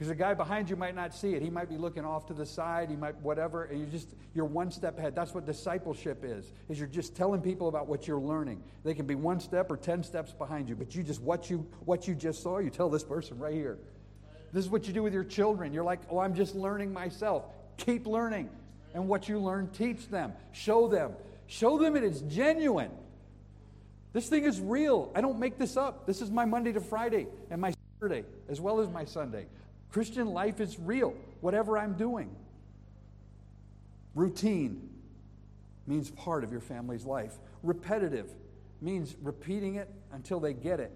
Because 0.00 0.08
the 0.08 0.14
guy 0.14 0.32
behind 0.32 0.70
you 0.70 0.76
might 0.76 0.94
not 0.94 1.12
see 1.12 1.34
it. 1.34 1.42
He 1.42 1.50
might 1.50 1.68
be 1.68 1.76
looking 1.76 2.06
off 2.06 2.24
to 2.28 2.32
the 2.32 2.46
side. 2.46 2.88
He 2.88 2.96
might 2.96 3.16
whatever, 3.16 3.64
and 3.64 3.78
you 3.78 3.84
just 3.84 4.08
you're 4.34 4.46
one 4.46 4.70
step 4.70 4.98
ahead. 4.98 5.14
That's 5.14 5.34
what 5.34 5.44
discipleship 5.44 6.24
is. 6.24 6.54
Is 6.70 6.78
you're 6.78 6.88
just 6.88 7.14
telling 7.14 7.42
people 7.42 7.68
about 7.68 7.86
what 7.86 8.08
you're 8.08 8.18
learning. 8.18 8.62
They 8.82 8.94
can 8.94 9.04
be 9.04 9.14
one 9.14 9.40
step 9.40 9.70
or 9.70 9.76
ten 9.76 10.02
steps 10.02 10.32
behind 10.32 10.70
you, 10.70 10.74
but 10.74 10.94
you 10.94 11.02
just 11.02 11.20
what 11.20 11.50
you 11.50 11.66
what 11.84 12.08
you 12.08 12.14
just 12.14 12.42
saw. 12.42 12.60
You 12.60 12.70
tell 12.70 12.88
this 12.88 13.04
person 13.04 13.38
right 13.38 13.52
here. 13.52 13.76
This 14.54 14.64
is 14.64 14.70
what 14.70 14.86
you 14.86 14.94
do 14.94 15.02
with 15.02 15.12
your 15.12 15.22
children. 15.22 15.74
You're 15.74 15.84
like, 15.84 16.00
oh, 16.08 16.18
I'm 16.18 16.34
just 16.34 16.54
learning 16.54 16.94
myself. 16.94 17.44
Keep 17.76 18.06
learning, 18.06 18.48
and 18.94 19.06
what 19.06 19.28
you 19.28 19.38
learn, 19.38 19.68
teach 19.68 20.08
them, 20.08 20.32
show 20.52 20.88
them, 20.88 21.12
show 21.46 21.76
them 21.76 21.94
it 21.94 22.04
is 22.04 22.22
genuine. 22.22 22.90
This 24.14 24.30
thing 24.30 24.44
is 24.44 24.62
real. 24.62 25.12
I 25.14 25.20
don't 25.20 25.38
make 25.38 25.58
this 25.58 25.76
up. 25.76 26.06
This 26.06 26.22
is 26.22 26.30
my 26.30 26.46
Monday 26.46 26.72
to 26.72 26.80
Friday 26.80 27.26
and 27.50 27.60
my 27.60 27.74
Saturday 28.00 28.24
as 28.48 28.62
well 28.62 28.80
as 28.80 28.88
my 28.88 29.04
Sunday. 29.04 29.44
Christian 29.90 30.28
life 30.28 30.60
is 30.60 30.78
real, 30.78 31.14
whatever 31.40 31.76
I'm 31.76 31.94
doing. 31.94 32.30
Routine 34.14 34.88
means 35.86 36.10
part 36.10 36.44
of 36.44 36.52
your 36.52 36.60
family's 36.60 37.04
life. 37.04 37.34
Repetitive 37.62 38.30
means 38.80 39.16
repeating 39.22 39.76
it 39.76 39.88
until 40.12 40.40
they 40.40 40.52
get 40.52 40.80
it. 40.80 40.92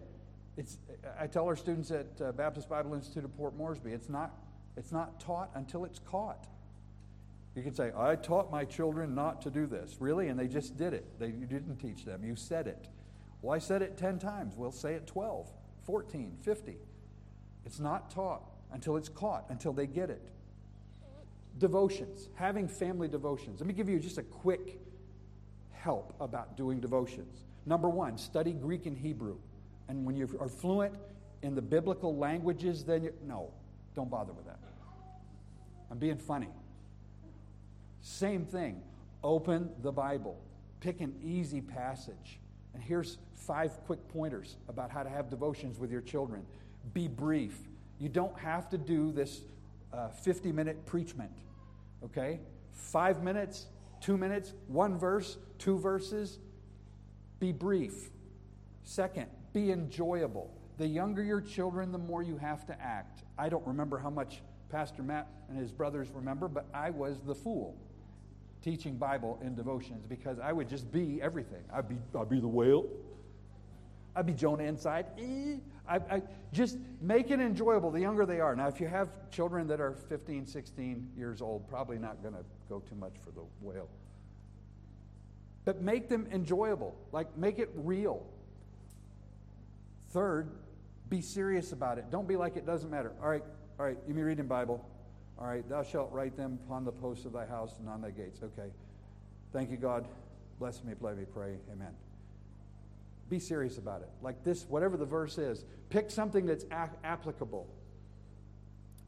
It's, 0.57 0.79
I 1.19 1.27
tell 1.27 1.47
our 1.47 1.57
students 1.57 1.91
at 1.91 2.07
uh, 2.21 2.33
Baptist 2.33 2.69
Bible 2.69 2.95
Institute 2.95 3.25
of 3.25 3.37
Port 3.37 3.57
Moresby, 3.57 3.93
it's 3.93 4.09
not, 4.09 4.33
it's 4.77 4.93
not 4.93 5.19
taught 5.19 5.51
until 5.55 5.85
it's 5.85 5.99
caught. 5.99 6.47
You 7.57 7.63
can 7.63 7.75
say, 7.75 7.93
I 7.97 8.17
taught 8.17 8.51
my 8.51 8.65
children 8.65 9.15
not 9.15 9.43
to 9.43 9.51
do 9.51 9.67
this. 9.67 9.97
Really? 10.01 10.29
And 10.29 10.39
they 10.39 10.49
just 10.49 10.77
did 10.77 10.93
it. 10.93 11.19
They, 11.19 11.27
you 11.27 11.47
didn't 11.47 11.77
teach 11.79 12.05
them. 12.05 12.25
You 12.25 12.37
said 12.37 12.67
it. 12.67 12.89
Well, 13.43 13.55
I 13.55 13.59
said 13.59 13.83
it 13.83 13.97
10 13.97 14.19
times. 14.19 14.55
We'll 14.57 14.73
say 14.73 14.95
it 14.95 15.07
12, 15.07 15.49
14, 15.85 16.39
50. 16.43 16.77
It's 17.65 17.79
not 17.79 18.11
taught 18.11 18.43
until 18.75 18.97
it's 18.97 19.09
caught, 19.09 19.47
until 19.49 19.73
they 19.73 19.87
get 19.87 20.11
it. 20.11 20.21
Devotions, 21.59 22.29
having 22.35 22.69
family 22.69 23.09
devotions. 23.09 23.61
Let 23.61 23.69
me 23.69 23.73
give 23.73 23.89
you 23.89 23.99
just 23.99 24.19
a 24.19 24.23
quick 24.23 24.81
help 25.71 26.13
about 26.21 26.57
doing 26.57 26.81
devotions. 26.81 27.45
Number 27.65 27.89
one, 27.89 28.19
study 28.19 28.53
Greek 28.53 28.87
and 28.87 28.99
Hebrew. 28.99 29.37
And 29.89 30.05
when 30.05 30.17
you 30.17 30.29
are 30.41 30.49
fluent 30.49 30.95
in 31.43 31.55
the 31.55 31.63
biblical 31.63 32.17
languages, 32.17 32.85
then 32.85 33.05
you, 33.05 33.15
no, 33.27 33.51
don't 33.95 34.11
bother 34.11 34.33
with 34.33 34.47
that. 34.47 34.59
I'm 35.91 35.99
being 35.99 36.19
funny. 36.19 36.49
Same 38.03 38.45
thing. 38.45 38.83
Open 39.23 39.71
the 39.83 39.93
Bible. 39.93 40.39
Pick 40.81 41.01
an 41.01 41.15
easy 41.23 41.61
passage. 41.61 42.41
And 42.75 42.83
here's 42.83 43.19
five 43.35 43.73
quick 43.87 44.07
pointers 44.09 44.57
about 44.69 44.91
how 44.91 45.05
to 45.05 45.09
have 45.09 45.31
devotions 45.31 45.79
with 45.79 45.93
your 45.93 46.01
children. 46.01 46.45
Be 46.93 47.07
brief. 47.07 47.57
You 47.99 48.09
don't 48.09 48.39
have 48.39 48.69
to 48.71 48.79
do 48.79 49.13
this 49.13 49.41
50 50.23 50.51
uh, 50.51 50.53
minute 50.53 50.87
preachment, 50.87 51.31
okay? 52.05 52.41
Five 52.73 53.23
minutes, 53.23 53.67
two 54.01 54.17
minutes, 54.17 54.53
one 54.67 54.99
verse, 54.99 55.39
two 55.59 55.79
verses. 55.79 56.39
Be 57.39 57.53
brief. 57.53 58.11
Second, 58.83 59.27
be 59.53 59.71
enjoyable. 59.71 60.53
The 60.79 60.87
younger 60.87 61.23
your 61.23 61.41
children, 61.41 61.93
the 61.93 61.99
more 61.99 62.23
you 62.23 62.37
have 62.37 62.67
to 62.67 62.81
act. 62.83 63.23
I 63.39 63.49
don't 63.49 63.67
remember 63.67 63.99
how 63.99 64.11
much 64.11 64.43
Pastor 64.71 65.03
Matt 65.03 65.29
and 65.49 65.57
his 65.57 65.71
brothers 65.71 66.09
remember, 66.13 66.49
but 66.49 66.67
I 66.75 66.91
was 66.91 67.21
the 67.25 67.35
fool 67.35 67.77
teaching 68.61 68.97
Bible 68.97 69.39
in 69.43 69.55
devotions 69.55 70.07
because 70.09 70.39
I 70.39 70.53
would 70.53 70.69
just 70.69 70.91
be 70.91 71.21
everything. 71.23 71.63
I'd 71.73 71.89
be, 71.89 71.97
I'd 72.19 72.31
be 72.31 72.41
the 72.41 72.49
whale. 72.49 72.87
I'd 74.17 74.27
be 74.27 74.33
Jonah 74.33 74.65
inside. 74.65 75.07
I, 75.89 75.97
I, 75.97 76.23
just 76.53 76.79
make 77.01 77.31
it 77.31 77.41
enjoyable 77.41 77.91
the 77.91 78.01
younger 78.01 78.25
they 78.25 78.41
are. 78.41 78.57
Now, 78.57 78.69
if 78.69 78.81
you 78.81 78.87
have 78.87 79.09
children 79.31 79.67
that 79.69 79.81
are 79.81 79.93
15, 79.93 80.47
16 80.47 81.11
years 81.17 81.43
old, 81.43 81.69
probably 81.69 81.99
not 81.99 82.23
going 82.23 82.35
to 82.35 82.45
go 82.69 82.81
too 82.81 82.95
much 82.95 83.13
for 83.23 83.31
the 83.33 83.43
whale. 83.61 83.89
But 85.65 85.83
make 85.83 86.09
them 86.09 86.27
enjoyable. 86.33 86.95
Like, 87.13 87.37
make 87.37 87.59
it 87.59 87.71
real. 87.75 88.25
Third, 90.11 90.51
be 91.09 91.21
serious 91.21 91.73
about 91.73 91.99
it. 91.99 92.11
Don't 92.11 92.29
be 92.29 92.37
like 92.37 92.57
it 92.57 92.67
doesn't 92.67 92.91
matter. 92.91 93.13
All 93.23 93.29
right, 93.29 93.45
all 93.79 93.87
right, 93.87 93.99
you 94.07 94.15
me 94.15 94.23
reading 94.23 94.47
Bible. 94.47 94.89
All 95.39 95.47
right, 95.47 95.69
thou 95.69 95.83
shalt 95.83 96.13
write 96.13 96.37
them 96.37 96.59
upon 96.67 96.85
the 96.85 96.93
posts 96.93 97.25
of 97.25 97.33
thy 97.33 97.47
house 97.47 97.79
and 97.79 97.89
on 97.89 98.01
thy 98.01 98.11
gates. 98.11 98.41
Okay. 98.43 98.71
Thank 99.53 99.71
you, 99.71 99.77
God. 99.77 100.07
Bless 100.59 100.83
me, 100.85 100.95
let 101.01 101.17
me 101.17 101.25
pray. 101.33 101.57
Amen. 101.73 101.95
Be 103.29 103.39
serious 103.39 103.79
about 103.79 104.03
it. 104.03 104.09
Like 104.23 104.45
this, 104.45 104.65
whatever 104.69 104.97
the 104.97 105.07
verse 105.07 105.39
is, 105.39 105.65
pick 105.89 106.11
something 106.11 106.47
that's 106.47 106.65
a- 106.71 106.91
applicable, 107.05 107.67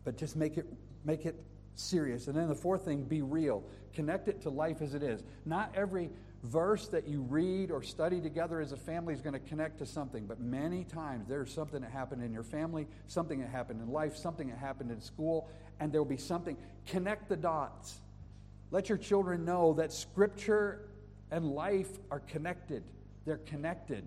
but 0.05 0.17
just 0.17 0.37
make 0.37 0.57
it 0.57 0.67
make 1.05 1.27
it 1.27 1.37
serious. 1.75 2.27
And 2.27 2.37
then 2.37 2.49
the 2.49 2.55
fourth 2.55 2.85
thing, 2.85 3.05
be 3.05 3.23
real. 3.23 3.63
Connect 3.93 4.29
it 4.29 4.43
to 4.43 4.51
life 4.51 4.83
as 4.83 4.95
it 4.95 5.03
is. 5.03 5.23
Not 5.45 5.73
every 5.75 6.11
verse 6.43 6.89
that 6.89 7.09
you 7.09 7.23
read 7.23 7.71
or 7.71 7.83
study 7.83 8.21
together 8.21 8.61
as 8.61 8.73
a 8.73 8.77
family 8.77 9.15
is 9.15 9.21
going 9.21 9.35
to 9.35 9.41
connect 9.41 9.79
to 9.79 9.87
something, 9.87 10.27
but 10.27 10.41
many 10.41 10.85
times 10.85 11.27
there's 11.29 11.53
something 11.53 11.81
that 11.81 11.91
happened 11.91 12.23
in 12.23 12.33
your 12.33 12.43
family, 12.43 12.87
something 13.09 13.41
that 13.41 13.49
happened 13.49 13.81
in 13.81 13.91
life, 13.91 14.17
something 14.17 14.49
that 14.49 14.59
happened 14.59 14.91
in 14.91 15.01
school, 15.01 15.49
and 15.81 15.93
there 15.93 16.01
will 16.01 16.09
be 16.09 16.17
something. 16.17 16.57
Connect 16.87 17.29
the 17.29 17.37
dots. 17.37 18.01
Let 18.71 18.89
your 18.89 18.99
children 18.99 19.45
know 19.45 19.75
that 19.75 19.93
Scripture 19.93 20.89
and 21.31 21.47
life 21.47 21.91
are 22.11 22.21
connected. 22.21 22.85
They're 23.27 23.39
connected. 23.39 24.07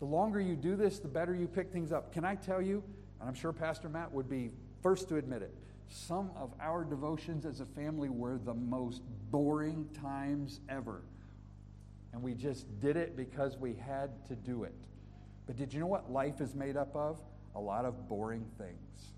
The 0.00 0.04
longer 0.04 0.40
you 0.40 0.56
do 0.56 0.76
this, 0.76 0.98
the 0.98 1.08
better 1.08 1.34
you 1.34 1.46
pick 1.46 1.72
things 1.72 1.92
up. 1.92 2.12
Can 2.12 2.24
I 2.24 2.34
tell 2.34 2.60
you, 2.60 2.82
and 3.20 3.28
I'm 3.28 3.34
sure 3.34 3.52
Pastor 3.52 3.88
Matt 3.88 4.12
would 4.12 4.28
be 4.28 4.50
first 4.82 5.08
to 5.08 5.16
admit 5.16 5.42
it, 5.42 5.54
some 5.88 6.30
of 6.36 6.52
our 6.60 6.84
devotions 6.84 7.46
as 7.46 7.60
a 7.60 7.64
family 7.64 8.08
were 8.08 8.38
the 8.38 8.52
most 8.52 9.02
boring 9.30 9.88
times 10.00 10.60
ever. 10.68 11.02
And 12.12 12.22
we 12.22 12.34
just 12.34 12.80
did 12.80 12.96
it 12.96 13.16
because 13.16 13.56
we 13.56 13.74
had 13.74 14.26
to 14.26 14.34
do 14.34 14.64
it. 14.64 14.74
But 15.46 15.56
did 15.56 15.72
you 15.72 15.80
know 15.80 15.86
what 15.86 16.10
life 16.10 16.40
is 16.40 16.54
made 16.54 16.76
up 16.76 16.94
of? 16.96 17.20
A 17.54 17.60
lot 17.60 17.84
of 17.84 18.08
boring 18.08 18.44
things. 18.58 19.12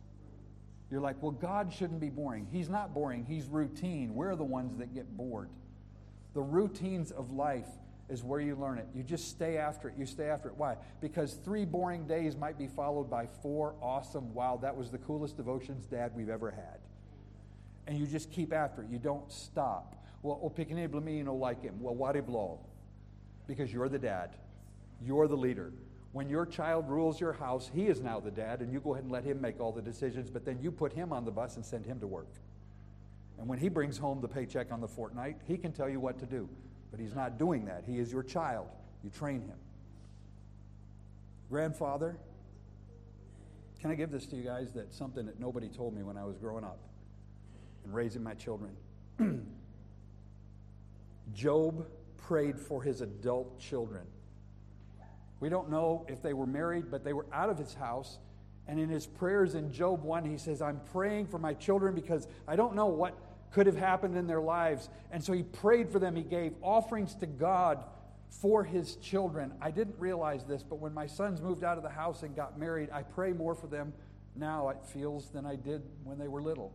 You're 0.90 1.01
like, 1.01 1.16
well, 1.23 1.33
God 1.33 1.73
shouldn't 1.73 2.01
be 2.01 2.11
boring. 2.11 2.47
He's 2.51 2.68
not 2.68 2.94
boring, 2.94 3.25
He's 3.25 3.47
routine. 3.47 4.14
We're 4.14 4.37
the 4.37 4.44
ones 4.44 4.77
that 4.79 4.94
get 4.94 5.16
bored. 5.16 5.49
The 6.35 6.42
routines 6.42 7.11
of 7.11 7.31
life 7.31 7.66
is 8.09 8.25
where 8.25 8.40
you 8.40 8.57
learn 8.57 8.79
it. 8.79 8.87
You 8.94 9.03
just 9.03 9.29
stay 9.29 9.59
after 9.59 9.88
it. 9.88 9.94
You 9.99 10.07
stay 10.07 10.29
after 10.29 10.49
it. 10.49 10.57
Why? 10.57 10.77
Because 11.01 11.35
three 11.35 11.64
boring 11.64 12.07
days 12.07 12.37
might 12.37 12.59
be 12.59 12.66
followed 12.66 13.11
by 13.11 13.27
four 13.42 13.75
awesome, 13.83 14.33
wow, 14.33 14.59
that 14.62 14.77
was 14.77 14.90
the 14.90 14.99
coolest 14.99 15.37
devotions, 15.37 15.87
Dad, 15.87 16.12
we've 16.14 16.31
ever 16.31 16.51
had. 16.51 16.79
And 17.87 17.99
you 17.99 18.07
just 18.07 18.31
keep 18.31 18.53
after 18.53 18.83
it. 18.83 18.88
You 18.90 18.99
don't 18.99 19.31
stop. 19.31 20.05
Well, 20.23 20.40
oh, 20.42 20.47
o 20.47 20.51
pequeno 20.51 21.03
me 21.03 21.23
no 21.23 21.35
like 21.35 21.62
him. 21.62 21.81
Well, 21.81 21.94
what 21.94 22.27
blow? 22.27 22.61
Because 23.47 23.73
you're 23.73 23.88
the 23.88 23.99
dad. 23.99 24.37
You're 25.01 25.29
the 25.29 25.37
leader. 25.37 25.73
When 26.12 26.29
your 26.29 26.47
child 26.47 26.88
rules 26.88 27.21
your 27.21 27.35
house, 27.35 27.71
he 27.73 27.87
is 27.87 28.01
now 28.01 28.18
the 28.18 28.31
dad, 28.31 28.61
and 28.61 28.73
you 28.73 28.81
go 28.81 28.94
ahead 28.94 29.05
and 29.05 29.12
let 29.12 29.25
him 29.25 29.40
make 29.40 29.61
all 29.61 29.73
the 29.73 29.83
decisions, 29.83 30.31
but 30.31 30.44
then 30.44 30.59
you 30.61 30.71
put 30.71 30.92
him 30.92 31.12
on 31.12 31.25
the 31.25 31.31
bus 31.31 31.57
and 31.57 31.64
send 31.64 31.87
him 31.87 32.01
to 32.01 32.07
work. 32.07 32.33
And 33.38 33.47
when 33.47 33.59
he 33.59 33.68
brings 33.68 33.99
home 33.99 34.21
the 34.21 34.29
paycheck 34.29 34.73
on 34.73 34.81
the 34.81 34.88
fortnight, 34.88 35.37
he 35.47 35.57
can 35.57 35.73
tell 35.73 35.88
you 35.88 36.01
what 36.01 36.18
to 36.18 36.27
do. 36.27 36.49
But 36.90 37.01
he's 37.01 37.14
not 37.14 37.38
doing 37.38 37.66
that. 37.66 37.85
He 37.87 37.98
is 37.98 38.12
your 38.12 38.22
child. 38.22 38.68
You 39.05 39.11
train 39.11 39.42
him. 39.42 39.59
Grandfather, 41.51 42.18
can 43.81 43.90
I 43.90 43.94
give 43.94 44.11
this 44.11 44.27
to 44.27 44.37
you 44.37 44.42
guys? 44.42 44.72
that 44.72 44.92
something 44.92 45.27
that 45.27 45.38
nobody 45.38 45.68
told 45.68 45.94
me 45.94 46.03
when 46.03 46.16
I 46.16 46.24
was 46.24 46.37
growing 46.37 46.64
up 46.64 46.79
and 47.85 47.94
raising 47.94 48.22
my 48.22 48.35
children. 48.35 48.72
Job 51.35 51.87
prayed 52.16 52.59
for 52.59 52.83
his 52.83 53.01
adult 53.01 53.59
children. 53.59 54.05
We 55.40 55.48
don't 55.48 55.70
know 55.70 56.05
if 56.09 56.20
they 56.22 56.33
were 56.33 56.46
married, 56.46 56.90
but 56.90 57.05
they 57.05 57.12
were 57.12 57.27
out 57.33 57.48
of 57.48 57.59
his 57.59 57.74
house. 57.74 58.18
And 58.66 58.79
in 58.79 58.88
his 58.88 59.07
prayers 59.07 59.55
in 59.55 59.72
Job 59.72 60.03
1, 60.03 60.24
he 60.24 60.37
says, 60.37 60.61
I'm 60.61 60.81
praying 60.92 61.29
for 61.29 61.38
my 61.38 61.55
children 61.55 61.94
because 61.94 62.27
I 62.46 62.57
don't 62.57 62.74
know 62.74 62.87
what 62.87 63.14
could 63.53 63.67
have 63.67 63.77
happened 63.77 64.17
in 64.17 64.27
their 64.27 64.41
lives. 64.41 64.89
And 65.11 65.23
so 65.23 65.33
he 65.33 65.43
prayed 65.43 65.91
for 65.91 65.99
them. 65.99 66.17
He 66.17 66.23
gave 66.23 66.55
offerings 66.63 67.15
to 67.17 67.27
God 67.27 67.85
for 68.29 68.63
his 68.63 68.97
children. 68.97 69.53
I 69.61 69.71
didn't 69.71 69.97
realize 69.99 70.45
this, 70.45 70.63
but 70.63 70.77
when 70.77 70.93
my 70.93 71.07
sons 71.07 71.41
moved 71.41 71.65
out 71.65 71.77
of 71.77 71.83
the 71.83 71.89
house 71.89 72.23
and 72.23 72.37
got 72.37 72.59
married, 72.59 72.91
I 72.93 73.03
pray 73.03 73.33
more 73.33 73.55
for 73.55 73.67
them 73.67 73.93
now, 74.37 74.69
it 74.69 74.79
feels, 74.85 75.31
than 75.31 75.47
I 75.47 75.57
did 75.57 75.83
when 76.05 76.19
they 76.19 76.29
were 76.29 76.43
little. 76.43 76.73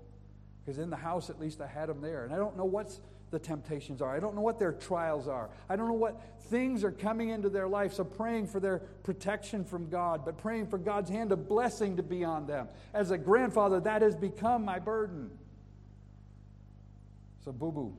Because 0.66 0.80
in 0.80 0.90
the 0.90 0.98
house, 0.98 1.30
at 1.30 1.40
least 1.40 1.62
I 1.62 1.68
had 1.68 1.90
them 1.90 2.02
there. 2.02 2.24
And 2.26 2.34
I 2.34 2.38
don't 2.38 2.58
know 2.58 2.66
what's 2.66 3.00
the 3.32 3.40
temptations 3.40 4.02
are. 4.02 4.16
I 4.16 4.20
don't 4.20 4.36
know 4.36 4.42
what 4.42 4.60
their 4.60 4.74
trials 4.74 5.28
are. 5.28 5.50
I 5.68 5.76
don't 5.76 5.88
know 5.88 5.94
what 5.94 6.22
things 6.50 6.84
are 6.84 6.92
coming 6.92 7.30
into 7.30 7.50
their 7.50 7.68
life. 7.68 7.94
So 7.94 8.04
praying 8.04 8.48
for 8.48 8.60
their 8.60 8.80
protection 9.04 9.66
from 9.66 9.90
God, 9.90 10.24
but 10.24 10.38
praying 10.38 10.68
for 10.68 10.78
God's 10.78 11.10
hand 11.10 11.32
of 11.32 11.48
blessing 11.50 11.98
to 11.98 12.04
be 12.04 12.24
on 12.24 12.46
them. 12.46 12.68
As 12.94 13.12
a 13.12 13.18
grandfather, 13.18 13.80
that 13.82 14.02
has 14.02 14.16
become 14.16 14.64
my 14.64 14.80
burden. 14.80 15.32
So, 17.44 17.52
boo 17.52 17.72
boo. 17.72 17.98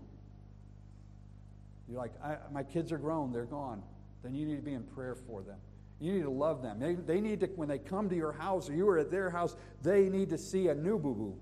You're 1.88 1.98
like, 1.98 2.12
my 2.50 2.62
kids 2.62 2.92
are 2.92 2.98
grown, 2.98 3.32
they're 3.32 3.44
gone. 3.44 3.82
Then 4.22 4.34
you 4.34 4.46
need 4.46 4.56
to 4.56 4.62
be 4.62 4.72
in 4.72 4.84
prayer 4.84 5.14
for 5.14 5.42
them. 5.42 5.58
You 6.00 6.12
need 6.12 6.22
to 6.22 6.30
love 6.30 6.62
them. 6.62 6.80
They, 6.80 6.94
they 6.94 7.20
need 7.20 7.40
to, 7.40 7.46
when 7.46 7.68
they 7.68 7.78
come 7.78 8.08
to 8.08 8.16
your 8.16 8.32
house 8.32 8.68
or 8.68 8.74
you 8.74 8.88
are 8.88 8.98
at 8.98 9.10
their 9.10 9.30
house, 9.30 9.54
they 9.82 10.08
need 10.08 10.30
to 10.30 10.38
see 10.38 10.68
a 10.68 10.74
new 10.74 10.98
boo 10.98 11.14
boo, 11.14 11.36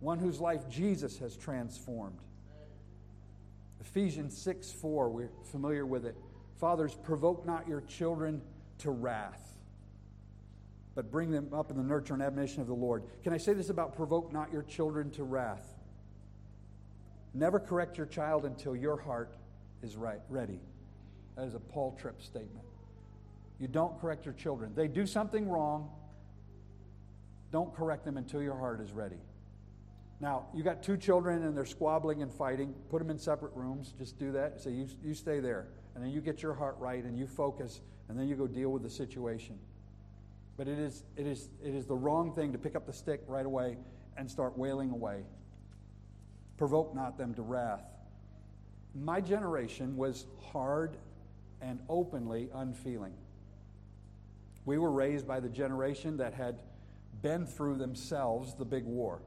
one 0.00 0.18
whose 0.18 0.40
life 0.40 0.68
Jesus 0.68 1.18
has 1.18 1.36
transformed. 1.36 2.18
Ephesians 3.80 4.36
6 4.36 4.72
4, 4.72 5.08
we're 5.08 5.30
familiar 5.50 5.86
with 5.86 6.04
it. 6.04 6.16
Fathers, 6.60 6.94
provoke 7.02 7.46
not 7.46 7.66
your 7.66 7.80
children 7.82 8.42
to 8.78 8.90
wrath, 8.90 9.56
but 10.94 11.10
bring 11.10 11.30
them 11.30 11.48
up 11.52 11.70
in 11.70 11.76
the 11.76 11.82
nurture 11.82 12.14
and 12.14 12.22
admonition 12.22 12.60
of 12.60 12.66
the 12.66 12.74
Lord. 12.74 13.04
Can 13.22 13.32
I 13.32 13.38
say 13.38 13.54
this 13.54 13.70
about 13.70 13.96
provoke 13.96 14.32
not 14.32 14.52
your 14.52 14.62
children 14.62 15.10
to 15.12 15.24
wrath? 15.24 15.75
Never 17.36 17.60
correct 17.60 17.98
your 17.98 18.06
child 18.06 18.46
until 18.46 18.74
your 18.74 18.96
heart 18.96 19.36
is 19.82 19.94
right, 19.94 20.20
ready. 20.30 20.58
That 21.36 21.46
is 21.46 21.54
a 21.54 21.60
Paul 21.60 21.94
Tripp 22.00 22.22
statement. 22.22 22.64
You 23.60 23.68
don't 23.68 24.00
correct 24.00 24.24
your 24.24 24.32
children. 24.32 24.72
They 24.74 24.88
do 24.88 25.06
something 25.06 25.46
wrong. 25.46 25.90
Don't 27.52 27.74
correct 27.74 28.06
them 28.06 28.16
until 28.16 28.40
your 28.40 28.56
heart 28.56 28.80
is 28.80 28.92
ready. 28.92 29.18
Now, 30.18 30.46
you 30.54 30.62
got 30.62 30.82
two 30.82 30.96
children 30.96 31.42
and 31.42 31.54
they're 31.54 31.66
squabbling 31.66 32.22
and 32.22 32.32
fighting. 32.32 32.74
Put 32.88 33.00
them 33.00 33.10
in 33.10 33.18
separate 33.18 33.52
rooms. 33.54 33.92
Just 33.98 34.18
do 34.18 34.32
that. 34.32 34.58
Say, 34.58 34.70
you, 34.70 34.88
you 35.04 35.12
stay 35.12 35.40
there. 35.40 35.68
And 35.94 36.02
then 36.02 36.12
you 36.12 36.22
get 36.22 36.42
your 36.42 36.54
heart 36.54 36.76
right 36.78 37.04
and 37.04 37.18
you 37.18 37.26
focus 37.26 37.82
and 38.08 38.18
then 38.18 38.28
you 38.28 38.34
go 38.34 38.46
deal 38.46 38.70
with 38.70 38.82
the 38.82 38.90
situation. 38.90 39.58
But 40.56 40.68
it 40.68 40.78
is, 40.78 41.04
it 41.16 41.26
is, 41.26 41.50
it 41.62 41.74
is 41.74 41.84
the 41.84 41.96
wrong 41.96 42.34
thing 42.34 42.52
to 42.52 42.58
pick 42.58 42.76
up 42.76 42.86
the 42.86 42.94
stick 42.94 43.20
right 43.26 43.44
away 43.44 43.76
and 44.16 44.30
start 44.30 44.56
wailing 44.56 44.90
away. 44.90 45.24
Provoke 46.56 46.94
not 46.94 47.18
them 47.18 47.34
to 47.34 47.42
wrath. 47.42 47.84
My 48.94 49.20
generation 49.20 49.96
was 49.96 50.26
hard 50.52 50.96
and 51.60 51.80
openly 51.88 52.48
unfeeling. 52.54 53.12
We 54.64 54.78
were 54.78 54.90
raised 54.90 55.26
by 55.26 55.40
the 55.40 55.48
generation 55.48 56.16
that 56.16 56.34
had 56.34 56.60
been 57.22 57.46
through 57.46 57.76
themselves 57.76 58.54
the 58.54 58.64
big 58.64 58.84
war. 58.84 59.22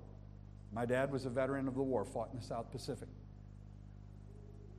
My 0.71 0.85
dad 0.85 1.11
was 1.11 1.25
a 1.25 1.29
veteran 1.29 1.67
of 1.67 1.75
the 1.75 1.81
war, 1.81 2.05
fought 2.05 2.29
in 2.31 2.39
the 2.39 2.45
South 2.45 2.71
Pacific. 2.71 3.07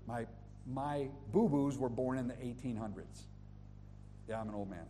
My, 0.07 0.27
my 0.67 1.09
boo 1.33 1.49
boos 1.49 1.79
were 1.79 1.89
born 1.89 2.19
in 2.19 2.29
the 2.29 2.35
1800s. 2.35 3.23
Yeah, 4.29 4.41
I'm 4.41 4.49
an 4.49 4.55
old 4.55 4.71
man. 4.71 4.87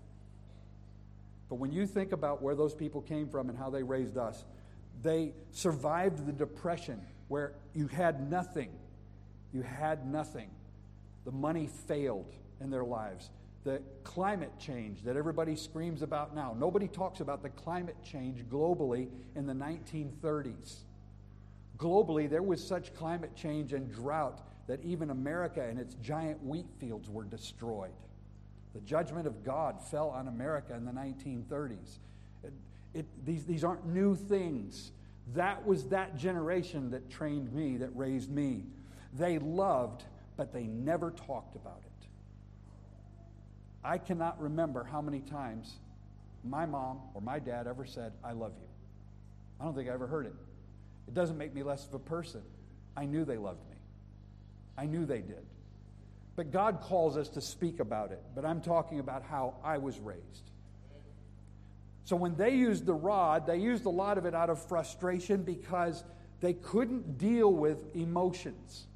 But 1.49 1.57
when 1.57 1.73
you 1.73 1.87
think 1.87 2.12
about 2.12 2.42
where 2.42 2.55
those 2.55 2.75
people 2.75 3.01
came 3.01 3.29
from 3.29 3.49
and 3.49 3.59
how 3.59 3.70
they 3.70 3.83
raised 3.83 4.16
us, 4.16 4.44
they 5.03 5.33
survived 5.51 6.27
the 6.27 6.33
Depression 6.33 7.01
where 7.31 7.53
you 7.75 7.87
had 7.87 8.29
nothing. 8.29 8.71
You 9.53 9.62
had 9.62 10.05
nothing. 10.05 10.51
The 11.25 11.31
money 11.31 11.69
failed 11.87 12.35
in 12.61 12.71
their 12.71 12.83
lives. 12.83 13.31
The 13.62 13.81
climate 14.03 14.51
change 14.59 15.05
that 15.05 15.16
everybody 15.16 15.55
screams 15.55 16.03
about 16.03 16.35
now. 16.35 16.57
Nobody 16.59 16.88
talks 16.88 17.21
about 17.21 17.45
the 17.45 17.51
climate 17.51 17.95
change 18.03 18.45
globally 18.49 19.07
in 19.37 19.47
the 19.47 19.53
1930s. 19.53 20.79
Globally, 21.79 22.29
there 22.29 22.43
was 22.43 22.66
such 22.66 22.93
climate 22.95 23.37
change 23.37 23.75
and 23.75 23.95
drought 23.95 24.43
that 24.66 24.83
even 24.83 25.11
America 25.11 25.62
and 25.62 25.79
its 25.79 25.95
giant 26.03 26.45
wheat 26.45 26.66
fields 26.81 27.09
were 27.09 27.25
destroyed. 27.25 27.93
The 28.75 28.81
judgment 28.81 29.29
of 29.29 29.45
God 29.45 29.81
fell 29.81 30.09
on 30.09 30.27
America 30.27 30.75
in 30.75 30.85
the 30.85 30.90
1930s. 30.90 31.99
It, 32.43 32.53
it, 32.93 33.07
these, 33.25 33.45
these 33.45 33.62
aren't 33.62 33.87
new 33.87 34.16
things. 34.16 34.90
That 35.35 35.67
was 35.67 35.85
that 35.89 36.17
generation 36.17 36.91
that 36.91 37.11
trained 37.11 37.53
me, 37.53 37.77
that 37.79 37.91
raised 37.95 38.31
me. 38.31 38.65
They 39.13 39.39
loved, 39.39 40.05
but 40.37 40.53
they 40.53 40.65
never 40.65 41.11
talked 41.11 41.57
about 41.57 41.83
it. 41.85 42.07
I 43.85 43.99
cannot 43.99 44.41
remember 44.41 44.85
how 44.85 45.01
many 45.01 45.21
times 45.21 45.79
my 46.45 46.67
mom 46.67 47.01
or 47.15 47.21
my 47.21 47.39
dad 47.39 47.67
ever 47.67 47.85
said, 47.85 48.13
I 48.25 48.33
love 48.33 48.53
you. 48.61 48.69
I 49.61 49.65
don't 49.65 49.75
think 49.75 49.89
I 49.89 49.93
ever 49.93 50.07
heard 50.07 50.27
it. 50.27 50.35
It 51.07 51.15
doesn't 51.15 51.39
make 51.39 51.55
me 51.55 51.63
less 51.63 51.87
of 51.87 51.95
a 51.95 51.99
person. 51.99 52.43
I 52.97 53.05
knew 53.05 53.25
they 53.25 53.37
loved 53.37 53.69
me, 53.71 53.77
I 54.77 54.87
knew 54.87 55.07
they 55.07 55.21
did. 55.21 55.47
But 56.37 56.53
God 56.53 56.81
calls 56.81 57.17
us 57.17 57.29
to 57.31 57.41
speak 57.41 57.81
about 57.81 58.13
it. 58.13 58.23
But 58.35 58.45
I'm 58.45 58.61
talking 58.61 58.99
about 58.99 59.23
how 59.23 59.57
I 59.63 59.79
was 59.79 59.99
raised. 59.99 60.51
So 62.11 62.16
when 62.16 62.35
they 62.35 62.57
used 62.57 62.87
the 62.87 62.92
rod, 62.92 63.46
they 63.46 63.59
used 63.59 63.87
a 63.87 63.88
lot 63.88 64.18
of 64.18 64.27
it 64.27 64.35
out 64.35 64.51
of 64.51 64.61
frustration 64.61 65.44
because 65.44 66.03
they 66.40 66.55
couldn't 66.55 67.18
deal 67.18 67.53
with 67.53 67.94
emotions. 67.94 68.88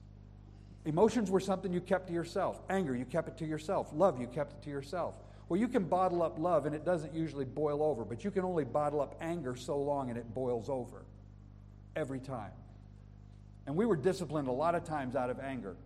Emotions 0.85 1.31
were 1.31 1.39
something 1.39 1.73
you 1.73 1.81
kept 1.81 2.09
to 2.09 2.13
yourself. 2.13 2.61
Anger, 2.69 2.93
you 2.93 3.05
kept 3.05 3.29
it 3.29 3.39
to 3.39 3.47
yourself. 3.47 3.91
Love, 3.95 4.21
you 4.21 4.27
kept 4.27 4.55
it 4.55 4.63
to 4.65 4.71
yourself. 4.71 5.15
Well, 5.49 5.61
you 5.61 5.69
can 5.69 5.85
bottle 5.85 6.25
up 6.25 6.41
love 6.41 6.67
and 6.67 6.75
it 6.75 6.85
doesn't 6.85 7.15
usually 7.15 7.45
boil 7.45 7.85
over, 7.85 8.05
but 8.05 8.25
you 8.25 8.33
can 8.33 8.45
only 8.45 8.65
bottle 8.65 9.01
up 9.01 9.15
anger 9.21 9.55
so 9.55 9.79
long 9.79 10.11
and 10.11 10.19
it 10.19 10.35
boils 10.35 10.69
over 10.69 11.05
every 11.95 12.19
time. 12.19 12.51
And 13.69 13.77
we 13.77 13.87
were 13.87 13.95
disciplined 13.95 14.49
a 14.49 14.53
lot 14.53 14.75
of 14.75 14.83
times 14.83 15.15
out 15.15 15.31
of 15.31 15.39
anger. 15.39 15.77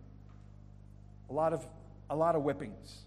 A 1.29 1.33
lot 1.33 1.53
of 1.53 1.63
a 2.09 2.15
lot 2.15 2.35
of 2.35 2.41
whippings. 2.41 3.03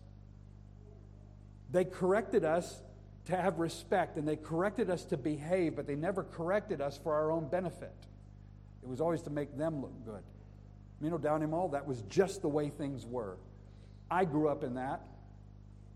They 1.72 1.84
corrected 1.84 2.44
us 2.44 2.82
to 3.26 3.36
have 3.36 3.58
respect 3.58 4.16
and 4.16 4.26
they 4.26 4.36
corrected 4.36 4.90
us 4.90 5.04
to 5.06 5.16
behave, 5.16 5.76
but 5.76 5.86
they 5.86 5.94
never 5.94 6.24
corrected 6.24 6.80
us 6.80 6.98
for 7.02 7.14
our 7.14 7.30
own 7.30 7.48
benefit. 7.48 7.94
It 8.82 8.88
was 8.88 9.00
always 9.00 9.22
to 9.22 9.30
make 9.30 9.56
them 9.56 9.80
look 9.80 10.04
good. 10.04 10.22
You 11.00 11.10
know, 11.10 11.18
down 11.18 11.42
in 11.42 11.50
Mall, 11.50 11.68
that 11.68 11.86
was 11.86 12.02
just 12.02 12.42
the 12.42 12.48
way 12.48 12.68
things 12.68 13.06
were. 13.06 13.36
I 14.10 14.24
grew 14.24 14.48
up 14.48 14.64
in 14.64 14.74
that. 14.74 15.02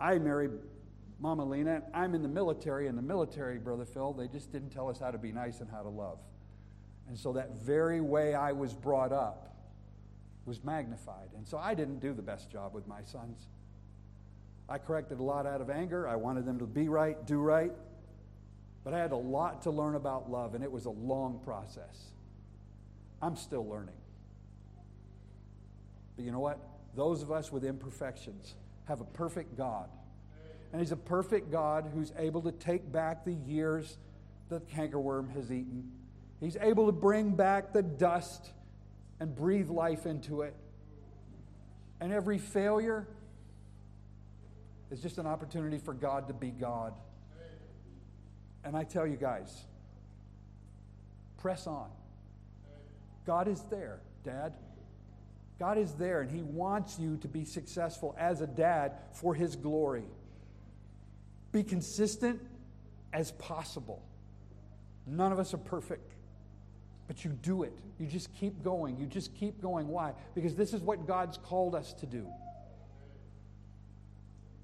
I 0.01 0.19
married 0.19 0.53
Mama 1.21 1.45
Lena. 1.45 1.83
I'm 1.95 2.15
in 2.15 2.23
the 2.23 2.29
military. 2.29 2.87
In 2.87 2.97
the 2.97 3.03
military, 3.03 3.59
Brother 3.59 3.85
Phil, 3.85 4.13
they 4.13 4.29
just 4.29 4.53
didn't 4.53 4.71
tell 4.71 4.89
us 4.89 4.99
how 4.99 5.11
to 5.11 5.19
be 5.19 5.33
nice 5.33 5.61
and 5.61 5.71
how 5.71 5.83
to 5.83 5.89
love. 5.89 6.19
And 7.09 7.19
so 7.19 7.33
that 7.35 7.57
very 7.57 8.01
way 8.01 8.35
I 8.35 8.53
was 8.53 8.75
brought 8.75 9.13
up 9.13 9.57
was 10.45 10.63
magnified. 10.65 11.29
And 11.37 11.47
so 11.47 11.59
I 11.59 11.75
didn't 11.75 12.01
do 12.01 12.13
the 12.13 12.23
best 12.23 12.51
job 12.51 12.75
with 12.75 12.87
my 12.87 13.03
sons. 13.03 13.49
I 14.69 14.79
corrected 14.79 15.21
a 15.21 15.23
lot 15.23 15.47
out 15.47 15.61
of 15.61 15.71
anger. 15.71 16.09
I 16.09 16.17
wanted 16.17 16.45
them 16.45 16.59
to 16.59 16.67
be 16.67 16.89
right, 16.89 17.25
do 17.27 17.39
right. 17.39 17.73
But 18.83 18.95
I 18.95 18.99
had 18.99 19.13
a 19.13 19.17
lot 19.17 19.63
to 19.63 19.71
learn 19.71 19.95
about 19.95 20.31
love, 20.31 20.55
and 20.55 20.63
it 20.63 20.71
was 20.71 20.87
a 20.87 20.91
long 20.91 21.41
process. 21.45 22.13
I'm 23.23 23.37
still 23.37 23.67
learning. 23.67 23.95
But 26.17 26.25
you 26.25 26.33
know 26.33 26.41
what? 26.41 26.59
Those 26.95 27.23
of 27.23 27.31
us 27.31 27.53
with 27.53 27.65
imperfections 27.65 28.55
have 28.87 29.01
a 29.01 29.05
perfect 29.05 29.57
God. 29.57 29.89
And 30.73 30.81
He's 30.81 30.93
a 30.93 30.97
perfect 30.97 31.51
God 31.51 31.91
who's 31.95 32.13
able 32.19 32.43
to 32.43 32.53
take 32.53 32.91
back 32.91 33.25
the 33.25 33.33
years 33.33 33.99
that 34.49 34.69
cankerworm 34.69 35.33
has 35.35 35.51
eaten. 35.51 35.91
He's 36.41 36.57
able 36.61 36.87
to 36.87 36.93
bring 36.93 37.31
back 37.31 37.73
the 37.73 37.83
dust 37.83 38.51
and 39.21 39.35
breathe 39.35 39.71
life 39.71 40.07
into 40.07 40.43
it. 40.43 40.55
And 42.01 42.13
every 42.13 42.39
failure 42.39 43.07
is 44.91 45.01
just 45.01 45.19
an 45.19 45.27
opportunity 45.27 45.79
for 45.79 45.95
God 45.95 46.29
to 46.29 46.35
be 46.35 46.51
God. 46.51 46.95
And 48.65 48.77
I 48.77 48.85
tell 48.85 49.07
you 49.07 49.17
guys, 49.17 49.65
press 51.39 51.67
on. 51.67 51.89
God 53.27 53.49
is 53.49 53.63
there, 53.71 54.01
Dad. 54.25 54.55
God 55.59 55.79
is 55.79 55.95
there, 55.95 56.21
and 56.21 56.31
He 56.31 56.43
wants 56.43 56.99
you 56.99 57.17
to 57.19 57.29
be 57.29 57.45
successful 57.45 58.15
as 58.19 58.41
a 58.41 58.47
dad 58.47 58.93
for 59.13 59.35
His 59.35 59.57
glory. 59.57 60.05
Be 61.53 61.63
consistent 61.63 62.41
as 63.13 63.33
possible. 63.33 64.03
None 65.07 65.33
of 65.33 65.39
us 65.39 65.55
are 65.55 65.59
perfect, 65.59 66.13
but 67.07 67.25
you 67.25 67.31
do 67.31 67.63
it. 67.63 67.73
You 67.99 68.07
just 68.07 68.35
keep 68.35 68.63
going. 68.63 68.99
You 68.99 69.07
just 69.07 69.35
keep 69.37 69.63
going. 69.63 69.89
Why? 69.89 70.13
Because 70.35 70.55
this 70.55 70.75
is 70.75 70.83
what 70.83 71.07
God's 71.07 71.39
called 71.39 71.75
us 71.75 71.93
to 71.95 72.07
do. 72.07 72.27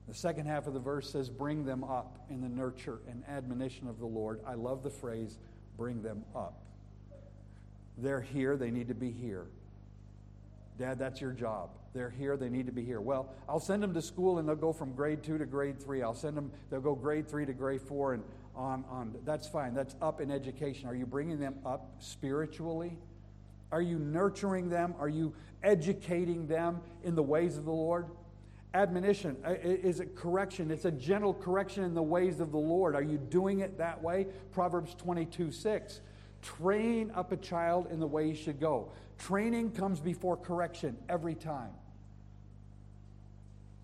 The 0.09 0.14
second 0.14 0.46
half 0.46 0.66
of 0.66 0.74
the 0.74 0.80
verse 0.80 1.11
says, 1.11 1.30
Bring 1.30 1.64
them 1.64 1.84
up 1.84 2.18
in 2.28 2.40
the 2.40 2.48
nurture 2.48 3.00
and 3.09 3.22
admonition 3.28 3.88
of 3.88 3.98
the 3.98 4.07
Lord. 4.07 4.40
I 4.46 4.55
love 4.55 4.82
the 4.82 4.90
phrase, 4.90 5.38
bring 5.76 6.03
them 6.03 6.24
up. 6.34 6.62
They're 7.98 8.20
here, 8.20 8.57
they 8.57 8.70
need 8.70 8.88
to 8.88 8.94
be 8.94 9.11
here. 9.11 9.46
Dad, 10.78 10.98
that's 10.98 11.20
your 11.20 11.32
job. 11.32 11.70
They're 11.94 12.11
here, 12.11 12.36
they 12.36 12.48
need 12.48 12.66
to 12.66 12.72
be 12.72 12.84
here. 12.84 13.00
Well, 13.00 13.32
I'll 13.48 13.61
send 13.61 13.82
them 13.82 13.92
to 13.94 14.03
school 14.03 14.38
and 14.38 14.48
they'll 14.48 14.57
go 14.57 14.72
from 14.72 14.94
grade 14.94 15.22
two 15.22 15.38
to 15.38 15.46
grade 15.46 15.80
three. 15.80 16.03
I'll 16.03 16.14
send 16.14 16.36
them, 16.36 16.50
they'll 16.70 16.80
go 16.80 16.94
grade 16.94 17.28
three 17.28 17.44
to 17.44 17.53
grade 17.53 17.82
four 17.82 18.14
and 18.14 18.24
on, 18.57 18.84
on. 18.90 19.14
That's 19.24 19.46
fine. 19.46 19.74
That's 19.74 19.94
up 20.00 20.20
in 20.20 20.30
education. 20.30 20.88
Are 20.88 20.94
you 20.94 21.07
bringing 21.07 21.38
them 21.38 21.57
up 21.64 21.90
spiritually? 21.98 22.98
Are 23.70 23.82
you 23.82 23.98
nurturing 23.98 24.68
them? 24.68 24.94
Are 24.98 25.09
you 25.09 25.34
educating 25.62 26.46
them 26.46 26.80
in 27.05 27.14
the 27.14 27.22
ways 27.22 27.57
of 27.57 27.64
the 27.64 27.72
Lord? 27.72 28.07
Admonition 28.75 29.37
uh, 29.47 29.55
is 29.62 30.01
it 30.01 30.16
correction? 30.16 30.70
It's 30.70 30.87
a 30.87 30.91
gentle 30.91 31.35
correction 31.35 31.85
in 31.85 31.95
the 31.95 32.03
ways 32.03 32.41
of 32.41 32.53
the 32.53 32.59
Lord. 32.59 32.95
Are 32.95 33.03
you 33.03 33.18
doing 33.18 33.61
it 33.61 33.77
that 33.79 34.03
way? 34.03 34.27
Proverbs 34.53 34.95
22 34.95 35.53
6. 35.53 36.01
Train 36.41 37.12
up 37.14 37.33
a 37.33 37.37
child 37.37 37.89
in 37.91 38.01
the 38.01 38.07
way 38.07 38.33
he 38.33 38.35
should 38.35 38.59
go. 38.59 38.91
Training 39.18 39.73
comes 39.73 40.01
before 40.01 40.37
correction 40.37 40.97
every 41.09 41.35
time. 41.35 41.70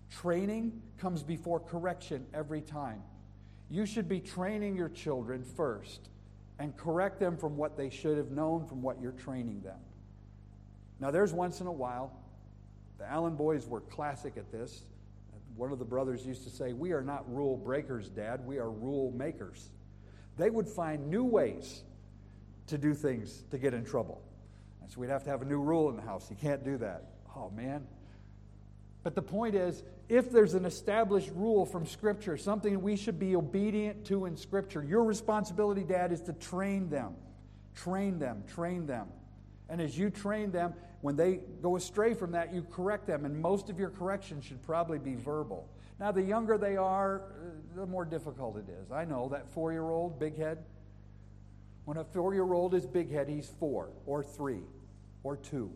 Training 0.09 0.81
comes 0.97 1.23
before 1.23 1.59
correction 1.59 2.25
every 2.33 2.61
time. 2.61 3.01
You 3.69 3.85
should 3.85 4.09
be 4.09 4.19
training 4.19 4.75
your 4.75 4.89
children 4.89 5.43
first 5.43 6.09
and 6.57 6.75
correct 6.75 7.19
them 7.19 7.37
from 7.37 7.55
what 7.55 7.77
they 7.77 7.89
should 7.89 8.17
have 8.17 8.31
known 8.31 8.65
from 8.65 8.81
what 8.81 8.99
you're 9.01 9.11
training 9.11 9.61
them. 9.61 9.77
Now, 10.99 11.11
there's 11.11 11.31
once 11.31 11.61
in 11.61 11.67
a 11.67 11.71
while, 11.71 12.11
the 12.99 13.09
Allen 13.09 13.35
boys 13.35 13.65
were 13.65 13.81
classic 13.81 14.33
at 14.37 14.51
this. 14.51 14.83
One 15.55 15.71
of 15.71 15.79
the 15.79 15.85
brothers 15.85 16.25
used 16.25 16.43
to 16.43 16.49
say, 16.49 16.73
We 16.73 16.91
are 16.91 17.01
not 17.01 17.23
rule 17.33 17.57
breakers, 17.57 18.09
Dad, 18.09 18.45
we 18.45 18.59
are 18.59 18.69
rule 18.69 19.11
makers. 19.15 19.71
They 20.37 20.49
would 20.49 20.67
find 20.67 21.07
new 21.07 21.23
ways 21.23 21.83
to 22.67 22.77
do 22.77 22.93
things 22.93 23.43
to 23.51 23.57
get 23.57 23.73
in 23.73 23.83
trouble. 23.83 24.21
And 24.81 24.91
so 24.91 24.99
we'd 24.99 25.09
have 25.09 25.23
to 25.23 25.29
have 25.29 25.41
a 25.41 25.45
new 25.45 25.59
rule 25.59 25.89
in 25.89 25.95
the 25.95 26.01
house. 26.01 26.29
You 26.29 26.35
can't 26.35 26.63
do 26.63 26.77
that. 26.77 27.05
Oh, 27.35 27.49
man. 27.49 27.87
But 29.03 29.15
the 29.15 29.21
point 29.21 29.55
is, 29.55 29.83
if 30.07 30.31
there's 30.31 30.53
an 30.53 30.65
established 30.65 31.29
rule 31.35 31.65
from 31.65 31.85
Scripture, 31.85 32.37
something 32.37 32.81
we 32.81 32.95
should 32.95 33.19
be 33.19 33.35
obedient 33.35 34.05
to 34.05 34.25
in 34.25 34.35
Scripture, 34.35 34.83
your 34.83 35.03
responsibility, 35.03 35.83
Dad, 35.83 36.11
is 36.11 36.21
to 36.21 36.33
train 36.33 36.89
them. 36.89 37.15
Train 37.75 38.19
them, 38.19 38.43
train 38.47 38.85
them. 38.85 39.07
And 39.69 39.81
as 39.81 39.97
you 39.97 40.09
train 40.09 40.51
them, 40.51 40.73
when 41.01 41.15
they 41.15 41.39
go 41.61 41.75
astray 41.75 42.13
from 42.13 42.31
that, 42.31 42.53
you 42.53 42.65
correct 42.71 43.07
them. 43.07 43.25
And 43.25 43.41
most 43.41 43.69
of 43.69 43.79
your 43.79 43.89
correction 43.89 44.41
should 44.41 44.61
probably 44.63 44.99
be 44.99 45.15
verbal. 45.15 45.67
Now, 45.99 46.11
the 46.11 46.21
younger 46.21 46.57
they 46.57 46.77
are, 46.77 47.21
uh, 47.21 47.79
the 47.81 47.85
more 47.85 48.05
difficult 48.05 48.57
it 48.57 48.69
is. 48.69 48.91
I 48.91 49.05
know 49.05 49.29
that 49.29 49.49
four 49.49 49.71
year 49.71 49.89
old, 49.89 50.19
big 50.19 50.37
head, 50.37 50.59
when 51.85 51.97
a 51.97 52.03
four 52.03 52.33
year 52.33 52.53
old 52.53 52.73
is 52.73 52.85
big 52.85 53.11
head, 53.11 53.27
he's 53.27 53.51
four 53.59 53.89
or 54.05 54.23
three 54.23 54.61
or 55.23 55.35
two. 55.35 55.71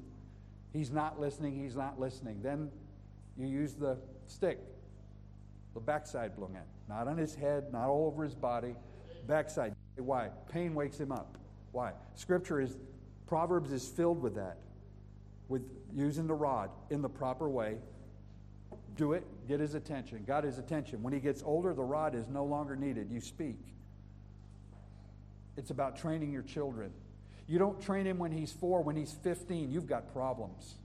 He's 0.71 0.91
not 0.91 1.19
listening, 1.19 1.61
he's 1.61 1.75
not 1.75 1.99
listening. 1.99 2.41
Then 2.41 2.69
you 3.37 3.47
use 3.47 3.73
the 3.73 3.97
stick, 4.27 4.59
the 5.73 5.79
backside 5.79 6.37
blungen. 6.37 6.63
Not 6.87 7.07
on 7.07 7.17
his 7.17 7.35
head, 7.35 7.71
not 7.71 7.87
all 7.87 8.07
over 8.07 8.23
his 8.23 8.35
body, 8.35 8.75
backside. 9.27 9.75
Why? 9.97 10.29
Pain 10.51 10.73
wakes 10.73 10.99
him 10.99 11.11
up. 11.11 11.37
Why? 11.71 11.93
Scripture 12.15 12.61
is, 12.61 12.77
Proverbs 13.27 13.71
is 13.71 13.87
filled 13.87 14.21
with 14.21 14.35
that, 14.35 14.57
with 15.49 15.61
using 15.93 16.27
the 16.27 16.33
rod 16.33 16.69
in 16.89 17.01
the 17.01 17.09
proper 17.09 17.49
way. 17.49 17.77
Do 18.95 19.13
it, 19.13 19.23
get 19.47 19.59
his 19.59 19.73
attention, 19.73 20.23
got 20.25 20.43
his 20.43 20.57
attention. 20.57 21.01
When 21.01 21.13
he 21.13 21.19
gets 21.19 21.41
older, 21.43 21.73
the 21.73 21.83
rod 21.83 22.15
is 22.15 22.27
no 22.27 22.45
longer 22.45 22.75
needed. 22.75 23.09
You 23.09 23.21
speak. 23.21 23.57
It's 25.57 25.71
about 25.71 25.97
training 25.97 26.31
your 26.31 26.43
children. 26.43 26.91
You 27.47 27.59
don't 27.59 27.81
train 27.81 28.05
him 28.05 28.17
when 28.17 28.31
he's 28.31 28.51
four, 28.51 28.81
when 28.81 28.95
he's 28.95 29.11
15, 29.23 29.71
you've 29.71 29.87
got 29.87 30.11
problems. 30.13 30.75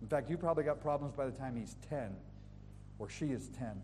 In 0.00 0.08
fact, 0.08 0.30
you 0.30 0.36
probably 0.36 0.64
got 0.64 0.80
problems 0.80 1.12
by 1.12 1.26
the 1.26 1.32
time 1.32 1.56
he's 1.56 1.76
10 1.88 2.14
or 2.98 3.08
she 3.08 3.26
is 3.26 3.48
10 3.58 3.82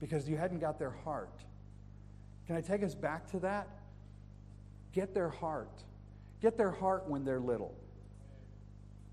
because 0.00 0.28
you 0.28 0.36
hadn't 0.36 0.58
got 0.58 0.78
their 0.78 0.90
heart. 0.90 1.44
Can 2.46 2.56
I 2.56 2.60
take 2.60 2.82
us 2.82 2.94
back 2.94 3.30
to 3.30 3.38
that? 3.40 3.68
Get 4.92 5.14
their 5.14 5.28
heart. 5.28 5.82
Get 6.40 6.56
their 6.58 6.70
heart 6.70 7.08
when 7.08 7.24
they're 7.24 7.40
little. 7.40 7.74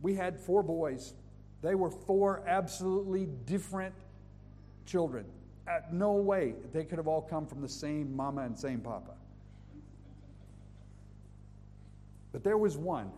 We 0.02 0.16
had 0.16 0.40
four 0.40 0.64
boys. 0.64 1.14
They 1.62 1.76
were 1.76 1.92
four 1.92 2.44
absolutely 2.48 3.28
different 3.46 3.94
children. 4.86 5.26
At 5.68 5.94
no 5.94 6.14
way 6.14 6.56
they 6.74 6.84
could 6.84 6.98
have 6.98 7.08
all 7.08 7.22
come 7.22 7.46
from 7.46 7.62
the 7.62 7.70
same 7.70 8.16
mama 8.16 8.42
and 8.42 8.58
same 8.58 8.80
papa. 8.80 9.14
But 12.32 12.44
there 12.44 12.58
was 12.58 12.78
one 12.78 13.12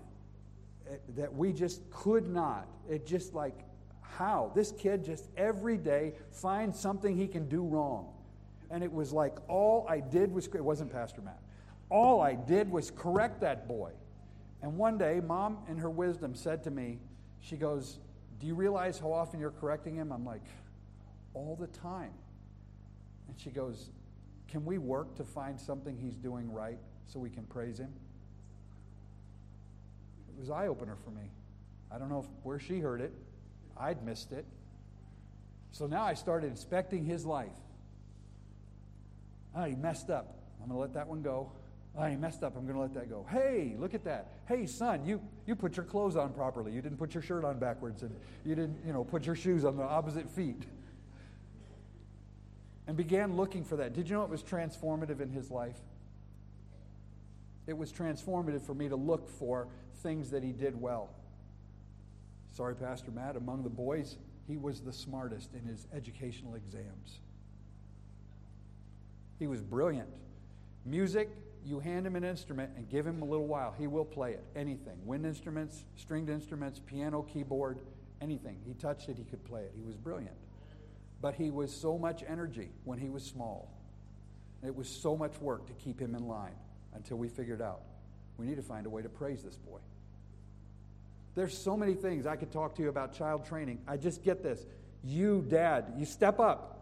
eh, 0.89 0.95
that 1.15 1.33
we 1.33 1.53
just 1.53 1.89
could 1.91 2.27
not. 2.27 2.67
It 2.89 3.05
just 3.05 3.33
like, 3.33 3.59
how? 4.01 4.51
This 4.55 4.71
kid 4.71 5.03
just 5.05 5.29
every 5.37 5.77
day 5.77 6.13
finds 6.31 6.79
something 6.79 7.15
he 7.15 7.27
can 7.27 7.47
do 7.47 7.63
wrong. 7.63 8.13
And 8.69 8.83
it 8.83 8.91
was 8.91 9.11
like 9.11 9.37
all 9.49 9.85
I 9.89 9.99
did 9.99 10.31
was, 10.31 10.47
it 10.47 10.63
wasn't 10.63 10.91
Pastor 10.91 11.21
Matt. 11.21 11.39
All 11.89 12.21
I 12.21 12.35
did 12.35 12.71
was 12.71 12.91
correct 12.91 13.41
that 13.41 13.67
boy. 13.67 13.91
And 14.61 14.77
one 14.77 14.97
day, 14.97 15.19
mom, 15.19 15.57
in 15.67 15.77
her 15.77 15.89
wisdom, 15.89 16.35
said 16.35 16.63
to 16.63 16.71
me, 16.71 16.99
she 17.39 17.55
goes, 17.57 17.97
Do 18.39 18.47
you 18.47 18.55
realize 18.55 18.99
how 18.99 19.11
often 19.11 19.39
you're 19.39 19.51
correcting 19.51 19.95
him? 19.95 20.11
I'm 20.11 20.25
like, 20.25 20.43
All 21.33 21.57
the 21.59 21.67
time. 21.67 22.13
And 23.27 23.39
she 23.39 23.49
goes, 23.49 23.89
Can 24.47 24.65
we 24.65 24.77
work 24.77 25.15
to 25.15 25.23
find 25.23 25.59
something 25.59 25.97
he's 25.97 26.15
doing 26.15 26.51
right 26.51 26.77
so 27.07 27.19
we 27.19 27.29
can 27.29 27.43
praise 27.43 27.79
him? 27.79 27.91
It 30.29 30.39
was 30.39 30.49
eye 30.49 30.67
opener 30.67 30.95
for 31.03 31.11
me. 31.11 31.29
I 31.91 31.97
don't 31.97 32.09
know 32.09 32.19
if, 32.19 32.25
where 32.43 32.59
she 32.59 32.79
heard 32.79 33.01
it. 33.01 33.13
I'd 33.77 34.03
missed 34.05 34.31
it. 34.31 34.45
So 35.71 35.87
now 35.87 36.03
I 36.03 36.13
started 36.13 36.47
inspecting 36.47 37.05
his 37.05 37.25
life. 37.25 37.49
Oh, 39.55 39.63
he 39.63 39.75
messed 39.75 40.09
up. 40.09 40.35
I'm 40.61 40.67
going 40.67 40.77
to 40.77 40.81
let 40.81 40.93
that 40.93 41.07
one 41.07 41.21
go. 41.21 41.51
He 41.97 42.15
messed 42.15 42.41
up. 42.41 42.55
I'm 42.55 42.63
going 42.63 42.75
to 42.75 42.81
let 42.81 42.93
that 42.93 43.09
go. 43.09 43.25
Hey, 43.29 43.75
look 43.77 43.93
at 43.93 44.03
that. 44.05 44.31
Hey, 44.47 44.65
son, 44.65 45.05
you, 45.05 45.21
you 45.45 45.55
put 45.55 45.75
your 45.77 45.85
clothes 45.85 46.15
on 46.15 46.33
properly. 46.33 46.71
You 46.71 46.81
didn't 46.81 46.97
put 46.97 47.13
your 47.13 47.21
shirt 47.21 47.43
on 47.43 47.59
backwards, 47.59 48.01
and 48.01 48.15
you 48.45 48.55
didn't, 48.55 48.77
you 48.85 48.93
know, 48.93 49.03
put 49.03 49.25
your 49.25 49.35
shoes 49.35 49.65
on 49.65 49.77
the 49.77 49.83
opposite 49.83 50.29
feet. 50.29 50.63
And 52.87 52.97
began 52.97 53.35
looking 53.35 53.63
for 53.63 53.75
that. 53.75 53.93
Did 53.93 54.09
you 54.09 54.15
know 54.15 54.23
it 54.23 54.29
was 54.29 54.41
transformative 54.41 55.21
in 55.21 55.29
his 55.29 55.51
life? 55.51 55.77
It 57.67 57.77
was 57.77 57.91
transformative 57.91 58.61
for 58.61 58.73
me 58.73 58.89
to 58.89 58.95
look 58.95 59.29
for 59.29 59.67
things 60.01 60.31
that 60.31 60.43
he 60.43 60.51
did 60.51 60.79
well. 60.79 61.09
Sorry, 62.53 62.75
Pastor 62.75 63.11
Matt, 63.11 63.35
among 63.35 63.63
the 63.63 63.69
boys, 63.69 64.17
he 64.47 64.57
was 64.57 64.81
the 64.81 64.91
smartest 64.91 65.53
in 65.53 65.63
his 65.65 65.85
educational 65.93 66.55
exams. 66.55 67.19
He 69.39 69.47
was 69.47 69.61
brilliant. 69.61 70.09
Music, 70.85 71.29
you 71.65 71.79
hand 71.79 72.07
him 72.07 72.15
an 72.15 72.23
instrument 72.23 72.71
and 72.75 72.89
give 72.89 73.05
him 73.05 73.21
a 73.21 73.25
little 73.25 73.47
while, 73.47 73.73
he 73.77 73.87
will 73.87 74.05
play 74.05 74.31
it. 74.31 74.43
Anything. 74.55 74.97
Wind 75.05 75.25
instruments, 75.25 75.83
stringed 75.95 76.29
instruments, 76.29 76.79
piano, 76.79 77.21
keyboard, 77.21 77.79
anything. 78.21 78.57
He 78.65 78.73
touched 78.73 79.09
it, 79.09 79.17
he 79.17 79.23
could 79.23 79.43
play 79.45 79.61
it. 79.61 79.73
He 79.75 79.83
was 79.83 79.95
brilliant. 79.95 80.35
But 81.21 81.35
he 81.35 81.51
was 81.51 81.73
so 81.73 81.97
much 81.97 82.23
energy 82.27 82.69
when 82.83 82.97
he 82.97 83.09
was 83.09 83.23
small. 83.23 83.69
It 84.63 84.75
was 84.75 84.89
so 84.89 85.15
much 85.15 85.39
work 85.39 85.67
to 85.67 85.73
keep 85.73 85.99
him 85.99 86.15
in 86.15 86.27
line 86.27 86.55
until 86.93 87.17
we 87.17 87.29
figured 87.29 87.61
out 87.61 87.81
we 88.41 88.47
need 88.47 88.55
to 88.55 88.63
find 88.63 88.87
a 88.87 88.89
way 88.89 89.03
to 89.03 89.09
praise 89.09 89.43
this 89.43 89.55
boy. 89.55 89.77
There's 91.35 91.55
so 91.55 91.77
many 91.77 91.93
things 91.93 92.25
I 92.25 92.35
could 92.35 92.51
talk 92.51 92.75
to 92.75 92.81
you 92.81 92.89
about 92.89 93.13
child 93.13 93.45
training. 93.45 93.79
I 93.87 93.97
just 93.97 94.23
get 94.23 94.41
this. 94.41 94.65
You, 95.03 95.45
dad, 95.47 95.93
you 95.95 96.05
step 96.05 96.39
up. 96.39 96.80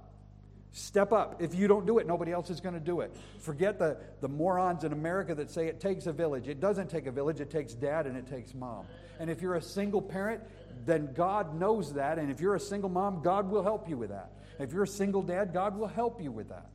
Step 0.71 1.11
up. 1.11 1.41
If 1.41 1.55
you 1.55 1.67
don't 1.67 1.87
do 1.87 1.97
it, 1.97 2.05
nobody 2.05 2.31
else 2.31 2.49
is 2.49 2.61
going 2.61 2.75
to 2.75 2.79
do 2.79 3.01
it. 3.01 3.15
Forget 3.39 3.79
the, 3.79 3.97
the 4.21 4.27
morons 4.27 4.83
in 4.83 4.93
America 4.93 5.33
that 5.35 5.49
say 5.49 5.67
it 5.67 5.79
takes 5.79 6.05
a 6.05 6.13
village. 6.13 6.47
It 6.47 6.59
doesn't 6.59 6.89
take 6.89 7.07
a 7.07 7.11
village, 7.11 7.39
it 7.39 7.49
takes 7.49 7.73
dad 7.73 8.05
and 8.05 8.15
it 8.15 8.27
takes 8.27 8.53
mom. 8.53 8.85
And 9.19 9.29
if 9.29 9.41
you're 9.41 9.55
a 9.55 9.61
single 9.61 10.01
parent, 10.01 10.41
then 10.85 11.11
God 11.13 11.59
knows 11.59 11.93
that. 11.93 12.19
And 12.19 12.31
if 12.31 12.39
you're 12.39 12.55
a 12.55 12.59
single 12.59 12.89
mom, 12.89 13.21
God 13.23 13.49
will 13.49 13.63
help 13.63 13.89
you 13.89 13.97
with 13.97 14.09
that. 14.09 14.31
If 14.59 14.71
you're 14.71 14.83
a 14.83 14.87
single 14.87 15.23
dad, 15.23 15.53
God 15.53 15.77
will 15.77 15.87
help 15.87 16.21
you 16.21 16.31
with 16.31 16.49
that. 16.49 16.69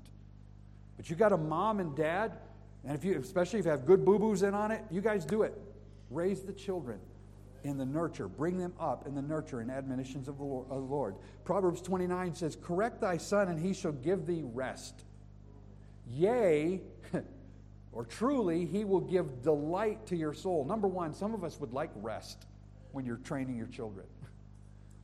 But 0.97 1.09
you 1.09 1.17
got 1.17 1.33
a 1.33 1.37
mom 1.37 1.81
and 1.81 1.95
dad, 1.97 2.33
and 2.85 2.95
if 2.95 3.05
you, 3.05 3.19
especially 3.19 3.59
if 3.61 3.65
you 3.65 3.71
have 3.71 3.87
good 3.87 4.05
boo 4.05 4.19
boos 4.19 4.43
in 4.43 4.55
on 4.55 4.71
it, 4.71 4.83
you 4.91 5.01
guys 5.01 5.25
do 5.25 5.43
it. 5.43 5.61
Raise 6.11 6.43
the 6.43 6.53
children 6.53 7.01
in 7.65 7.79
the 7.79 7.87
nurture. 7.87 8.29
Bring 8.29 8.59
them 8.59 8.73
up 8.79 9.07
in 9.07 9.15
the 9.15 9.23
nurture 9.23 9.61
and 9.61 9.71
admonitions 9.71 10.29
of 10.29 10.39
the 10.39 10.45
Lord. 10.45 11.17
Proverbs 11.45 11.81
29 11.81 12.35
says, 12.35 12.57
Correct 12.63 13.01
thy 13.01 13.17
son, 13.17 13.49
and 13.49 13.59
he 13.59 13.73
shall 13.73 13.93
give 13.93 14.27
thee 14.27 14.43
rest. 14.45 15.05
Yea, 16.07 16.83
or 17.93 18.05
truly, 18.05 18.67
he 18.67 18.85
will 18.85 19.01
give 19.01 19.43
delight 19.43 20.07
to 20.07 20.17
your 20.17 20.35
soul. 20.35 20.65
Number 20.65 20.87
one, 20.87 21.15
some 21.15 21.35
of 21.35 21.43
us 21.43 21.59
would 21.59 21.73
like 21.73 21.91
rest 21.97 22.47
when 22.93 23.05
you're 23.05 23.17
training 23.17 23.57
your 23.57 23.69
children. 23.69 24.07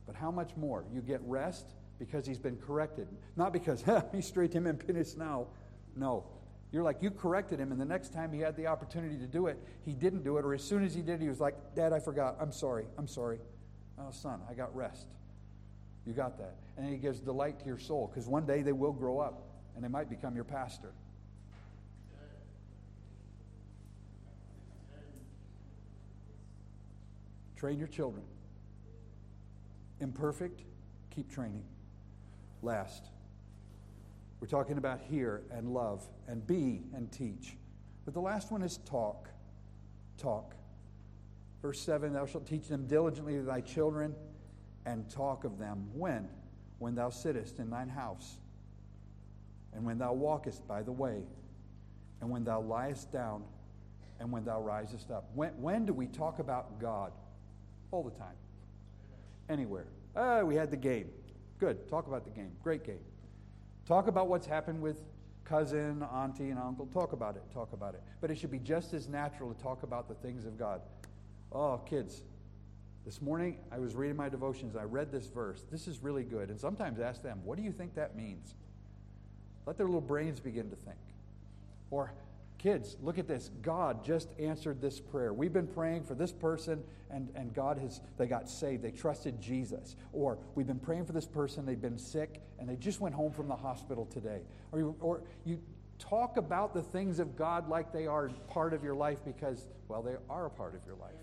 But 0.07 0.15
how 0.15 0.31
much 0.31 0.57
more? 0.57 0.83
You 0.91 0.99
get 0.99 1.21
rest 1.23 1.73
because 1.97 2.25
he's 2.25 2.39
been 2.39 2.57
corrected. 2.57 3.07
Not 3.37 3.53
because, 3.53 3.81
he 4.11 4.19
straight 4.19 4.51
him 4.51 4.67
and 4.67 4.81
finish 4.81 5.15
now. 5.15 5.47
No, 5.95 6.25
you're 6.71 6.83
like, 6.83 7.01
you 7.01 7.11
corrected 7.11 7.59
him, 7.59 7.71
and 7.71 7.81
the 7.81 7.85
next 7.85 8.13
time 8.13 8.31
he 8.31 8.39
had 8.39 8.55
the 8.55 8.67
opportunity 8.67 9.17
to 9.17 9.27
do 9.27 9.47
it, 9.47 9.59
he 9.83 9.93
didn't 9.93 10.23
do 10.23 10.37
it, 10.37 10.45
or 10.45 10.53
as 10.53 10.63
soon 10.63 10.83
as 10.85 10.93
he 10.93 11.01
did, 11.01 11.19
he 11.19 11.27
was 11.27 11.39
like, 11.39 11.55
Dad, 11.75 11.91
I 11.91 11.99
forgot. 11.99 12.37
I'm 12.39 12.51
sorry. 12.51 12.85
I'm 12.97 13.07
sorry. 13.07 13.39
Oh, 13.99 14.11
son, 14.11 14.39
I 14.49 14.53
got 14.53 14.73
rest. 14.75 15.07
You 16.05 16.13
got 16.13 16.37
that. 16.37 16.55
And 16.77 16.89
he 16.89 16.95
gives 16.95 17.19
delight 17.19 17.59
to 17.59 17.65
your 17.65 17.77
soul, 17.77 18.07
because 18.07 18.27
one 18.27 18.45
day 18.45 18.61
they 18.61 18.71
will 18.71 18.93
grow 18.93 19.19
up, 19.19 19.43
and 19.75 19.83
they 19.83 19.89
might 19.89 20.09
become 20.09 20.33
your 20.33 20.45
pastor. 20.45 20.93
Train 27.57 27.77
your 27.77 27.87
children. 27.87 28.23
Imperfect, 29.99 30.61
keep 31.13 31.29
training. 31.29 31.63
Last. 32.63 33.03
We're 34.41 34.47
talking 34.47 34.79
about 34.79 34.99
hear 34.99 35.43
and 35.51 35.71
love 35.71 36.03
and 36.27 36.45
be 36.45 36.81
and 36.95 37.11
teach. 37.11 37.55
But 38.05 38.15
the 38.15 38.19
last 38.19 38.51
one 38.51 38.63
is 38.63 38.79
talk. 38.85 39.29
Talk. 40.17 40.55
Verse 41.61 41.79
7 41.79 42.11
Thou 42.11 42.25
shalt 42.25 42.47
teach 42.47 42.67
them 42.67 42.87
diligently 42.87 43.35
to 43.35 43.43
thy 43.43 43.61
children 43.61 44.15
and 44.85 45.07
talk 45.09 45.43
of 45.43 45.59
them. 45.59 45.89
When? 45.93 46.27
When 46.79 46.95
thou 46.95 47.11
sittest 47.11 47.59
in 47.59 47.69
thine 47.69 47.89
house, 47.89 48.37
and 49.73 49.85
when 49.85 49.99
thou 49.99 50.13
walkest 50.13 50.67
by 50.67 50.81
the 50.81 50.91
way, 50.91 51.21
and 52.19 52.29
when 52.31 52.43
thou 52.43 52.59
liest 52.59 53.11
down, 53.11 53.43
and 54.19 54.31
when 54.31 54.43
thou 54.43 54.59
risest 54.61 55.11
up. 55.11 55.29
When, 55.35 55.49
when 55.61 55.85
do 55.85 55.93
we 55.93 56.07
talk 56.07 56.39
about 56.39 56.79
God? 56.79 57.11
All 57.91 58.03
the 58.03 58.11
time. 58.11 58.35
Anywhere. 59.49 59.87
Ah, 60.15 60.41
we 60.41 60.55
had 60.55 60.71
the 60.71 60.77
game. 60.77 61.09
Good. 61.59 61.87
Talk 61.89 62.07
about 62.07 62.23
the 62.23 62.29
game. 62.31 62.51
Great 62.63 62.83
game. 62.83 62.99
Talk 63.91 64.07
about 64.07 64.29
what's 64.29 64.47
happened 64.47 64.81
with 64.81 65.01
cousin, 65.43 66.01
auntie, 66.13 66.49
and 66.49 66.57
uncle. 66.57 66.85
Talk 66.93 67.11
about 67.11 67.35
it. 67.35 67.43
Talk 67.53 67.73
about 67.73 67.93
it. 67.93 68.01
But 68.21 68.31
it 68.31 68.37
should 68.37 68.49
be 68.49 68.57
just 68.57 68.93
as 68.93 69.09
natural 69.09 69.53
to 69.53 69.61
talk 69.61 69.83
about 69.83 70.07
the 70.07 70.13
things 70.13 70.45
of 70.45 70.57
God. 70.57 70.79
Oh, 71.51 71.81
kids, 71.85 72.21
this 73.03 73.21
morning 73.21 73.57
I 73.69 73.79
was 73.79 73.93
reading 73.93 74.15
my 74.15 74.29
devotions. 74.29 74.77
I 74.77 74.83
read 74.83 75.11
this 75.11 75.27
verse. 75.27 75.65
This 75.69 75.89
is 75.89 76.01
really 76.01 76.23
good. 76.23 76.49
And 76.49 76.57
sometimes 76.57 77.01
ask 77.01 77.21
them, 77.21 77.41
what 77.43 77.57
do 77.57 77.63
you 77.63 77.73
think 77.73 77.93
that 77.95 78.15
means? 78.15 78.55
Let 79.65 79.75
their 79.75 79.87
little 79.87 79.99
brains 79.99 80.39
begin 80.39 80.69
to 80.69 80.77
think. 80.77 80.95
Or, 81.89 82.13
Kids, 82.61 82.95
look 83.01 83.17
at 83.17 83.27
this. 83.27 83.49
God 83.63 84.05
just 84.05 84.29
answered 84.37 84.81
this 84.81 84.99
prayer. 84.99 85.33
We've 85.33 85.51
been 85.51 85.65
praying 85.65 86.03
for 86.03 86.13
this 86.13 86.31
person, 86.31 86.83
and, 87.09 87.27
and 87.33 87.51
God 87.55 87.79
has, 87.79 88.01
they 88.19 88.27
got 88.27 88.47
saved. 88.47 88.83
They 88.83 88.91
trusted 88.91 89.41
Jesus. 89.41 89.95
Or 90.13 90.37
we've 90.53 90.67
been 90.67 90.77
praying 90.77 91.05
for 91.05 91.11
this 91.11 91.25
person, 91.25 91.65
they've 91.65 91.81
been 91.81 91.97
sick, 91.97 92.39
and 92.59 92.69
they 92.69 92.75
just 92.75 93.01
went 93.01 93.15
home 93.15 93.31
from 93.31 93.47
the 93.47 93.55
hospital 93.55 94.05
today. 94.05 94.41
Or 94.71 94.77
you, 94.77 94.95
or 94.99 95.23
you 95.43 95.59
talk 95.97 96.37
about 96.37 96.75
the 96.75 96.83
things 96.83 97.17
of 97.17 97.35
God 97.35 97.67
like 97.67 97.91
they 97.91 98.05
are 98.05 98.29
part 98.47 98.75
of 98.75 98.83
your 98.83 98.95
life 98.95 99.25
because, 99.25 99.65
well, 99.87 100.03
they 100.03 100.17
are 100.29 100.45
a 100.45 100.51
part 100.51 100.75
of 100.75 100.85
your 100.85 100.97
life. 100.97 101.15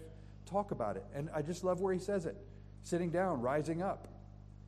Talk 0.45 0.73
about 0.73 0.97
it. 0.97 1.05
And 1.15 1.31
I 1.33 1.43
just 1.43 1.63
love 1.63 1.81
where 1.81 1.95
he 1.95 2.01
says 2.01 2.27
it 2.27 2.37
sitting 2.83 3.11
down, 3.11 3.43
rising 3.43 3.81
up 3.81 4.09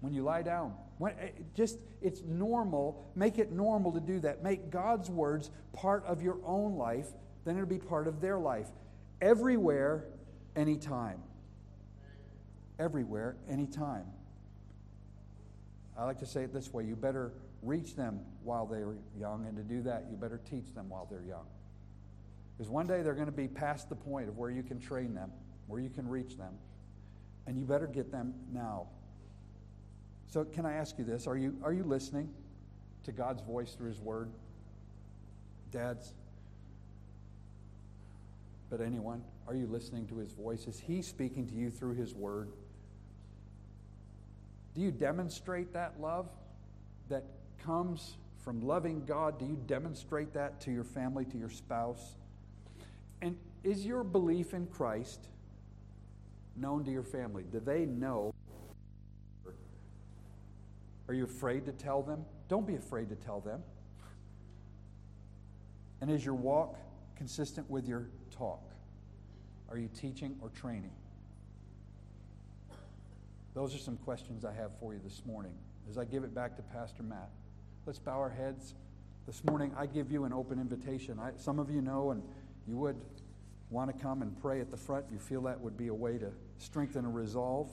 when 0.01 0.13
you 0.13 0.23
lie 0.23 0.43
down. 0.43 0.75
When, 0.99 1.13
it 1.13 1.35
eh, 1.39 1.43
just 1.55 1.79
it's 2.03 2.23
normal. 2.23 3.11
Make 3.15 3.39
it 3.39 3.53
normal 3.53 3.93
to 3.93 4.01
do 4.01 4.21
that. 4.21 4.43
Make 4.43 4.71
God's 4.71 5.11
words 5.11 5.51
part 5.73 6.05
of 6.05 6.23
your 6.23 6.39
own 6.45 6.77
life, 6.77 7.09
then 7.45 7.57
it'll 7.57 7.69
be 7.69 7.79
part 7.79 8.07
of 8.07 8.21
their 8.21 8.39
life. 8.39 8.69
Everywhere, 9.21 10.07
anytime. 10.57 11.23
Everywhere, 12.79 13.37
anytime. 13.49 14.07
I 15.99 16.05
like 16.05 16.19
to 16.21 16.27
say 16.27 16.45
it 16.45 16.53
this 16.55 16.73
way 16.73 16.85
you 16.85 16.97
better 16.97 17.33
reach 17.63 17.95
them 17.95 18.21
while 18.43 18.65
they're 18.65 18.95
young, 19.19 19.47
and 19.47 19.57
to 19.57 19.63
do 19.63 19.83
that, 19.83 20.07
you 20.11 20.17
better 20.17 20.41
teach 20.51 20.75
them 20.75 20.89
while 20.89 21.07
they're 21.11 21.25
young. 21.25 21.47
Because 22.57 22.71
one 22.71 22.87
day 22.87 23.03
they're 23.03 23.15
going 23.15 23.27
to 23.27 23.33
be 23.33 23.49
past 23.49 23.89
the 23.89 23.97
point 23.97 24.29
of 24.29 24.39
where 24.39 24.51
you 24.51 24.63
can 24.63 24.81
train 24.81 25.15
them, 25.15 25.31
where 25.67 25.81
you 25.81 25.91
can 25.91 26.09
reach 26.09 26.37
them, 26.37 26.55
and 27.47 27.59
you 27.59 27.65
better 27.65 27.87
get 27.87 28.11
them 28.11 28.35
now. 28.53 28.87
So, 30.31 30.45
can 30.45 30.65
I 30.65 30.75
ask 30.75 30.97
you 30.97 31.05
this? 31.05 31.27
Are 31.27 31.37
you, 31.37 31.57
are 31.65 31.73
you 31.73 31.83
listening 31.83 32.29
to 33.03 33.11
God's 33.11 33.43
voice 33.43 33.75
through 33.75 33.89
His 33.89 34.01
Word? 34.01 34.31
Dads? 35.73 36.15
But 38.71 38.81
anyone? 38.81 39.25
Are 39.49 39.57
you 39.57 39.67
listening 39.67 40.07
to 40.07 40.19
His 40.19 40.31
voice? 40.33 40.69
Is 40.69 40.79
He 40.79 41.03
speaking 41.03 41.49
to 41.49 41.55
you 41.55 41.69
through 41.69 41.95
His 41.95 42.15
Word? 42.15 42.49
Do 44.77 44.81
you 44.81 44.93
demonstrate 44.93 45.73
that 45.73 46.01
love 46.01 46.29
that 47.09 47.25
comes 47.65 48.17
from 48.45 48.61
loving 48.61 49.05
God? 49.05 49.37
Do 49.37 49.45
you 49.45 49.59
demonstrate 49.67 50.33
that 50.35 50.61
to 50.61 50.71
your 50.71 50.85
family, 50.85 51.25
to 51.25 51.39
your 51.39 51.51
spouse? 51.51 52.15
And 53.21 53.37
is 53.65 53.85
your 53.85 54.05
belief 54.05 54.55
in 54.55 54.69
Christ 54.69 55.27
known 56.55 56.85
to 56.85 56.93
your 56.93 57.03
family? 57.03 57.43
Do 57.51 57.59
they 57.59 57.85
know 57.85 58.33
are 61.11 61.15
you 61.15 61.25
afraid 61.25 61.67
to 61.67 61.73
tell 61.73 62.03
them? 62.03 62.25
Don't 62.49 62.65
be 62.65 62.77
afraid 62.77 63.09
to 63.09 63.17
tell 63.17 63.41
them. 63.41 63.65
And 66.01 66.09
is 66.09 66.25
your 66.25 66.37
walk 66.37 66.77
consistent 67.17 67.69
with 67.69 67.89
your 67.89 68.07
talk? 68.31 68.63
Are 69.69 69.77
you 69.77 69.89
teaching 69.93 70.37
or 70.41 70.51
training? 70.51 70.93
Those 73.55 73.75
are 73.75 73.79
some 73.79 73.97
questions 73.97 74.45
I 74.45 74.53
have 74.53 74.71
for 74.79 74.95
you 74.95 75.01
this 75.03 75.23
morning 75.27 75.53
as 75.91 75.99
I 75.99 76.05
give 76.05 76.23
it 76.23 76.33
back 76.33 76.55
to 76.55 76.63
Pastor 76.63 77.03
Matt. 77.03 77.31
Let's 77.87 77.99
bow 77.99 78.17
our 78.17 78.31
heads. 78.31 78.75
This 79.27 79.43
morning, 79.43 79.75
I 79.77 79.87
give 79.87 80.13
you 80.13 80.27
an 80.27 80.33
open 80.33 80.61
invitation. 80.61 81.19
I, 81.19 81.33
some 81.37 81.59
of 81.59 81.73
you 81.73 81.83
know, 81.83 82.13
and 82.13 82.23
you 82.69 82.77
would 82.77 82.95
want 83.69 83.91
to 83.93 84.01
come 84.01 84.23
and 84.23 84.41
pray 84.41 84.61
at 84.61 84.71
the 84.71 84.77
front. 84.77 85.07
You 85.11 85.19
feel 85.19 85.43
that 85.43 85.61
would 85.61 85.77
be 85.77 85.89
a 85.89 85.95
way 85.95 86.19
to 86.19 86.31
strengthen 86.59 87.05
a 87.05 87.11
resolve. 87.11 87.69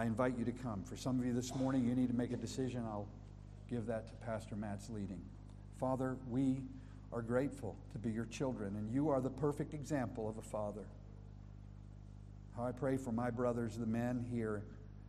I 0.00 0.04
invite 0.04 0.38
you 0.38 0.46
to 0.46 0.52
come. 0.52 0.82
For 0.82 0.96
some 0.96 1.20
of 1.20 1.26
you 1.26 1.34
this 1.34 1.54
morning, 1.54 1.84
you 1.84 1.94
need 1.94 2.08
to 2.08 2.14
make 2.14 2.32
a 2.32 2.36
decision. 2.38 2.82
I'll 2.88 3.06
give 3.68 3.84
that 3.84 4.06
to 4.06 4.14
Pastor 4.24 4.56
Matt's 4.56 4.88
leading. 4.88 5.20
Father, 5.78 6.16
we 6.30 6.62
are 7.12 7.20
grateful 7.20 7.76
to 7.92 7.98
be 7.98 8.10
your 8.10 8.24
children, 8.24 8.76
and 8.76 8.90
you 8.94 9.10
are 9.10 9.20
the 9.20 9.28
perfect 9.28 9.74
example 9.74 10.26
of 10.26 10.38
a 10.38 10.42
father. 10.42 10.86
How 12.56 12.64
I 12.64 12.72
pray 12.72 12.96
for 12.96 13.12
my 13.12 13.28
brothers, 13.28 13.76
the 13.76 13.84
men 13.84 14.24
here 14.32 14.62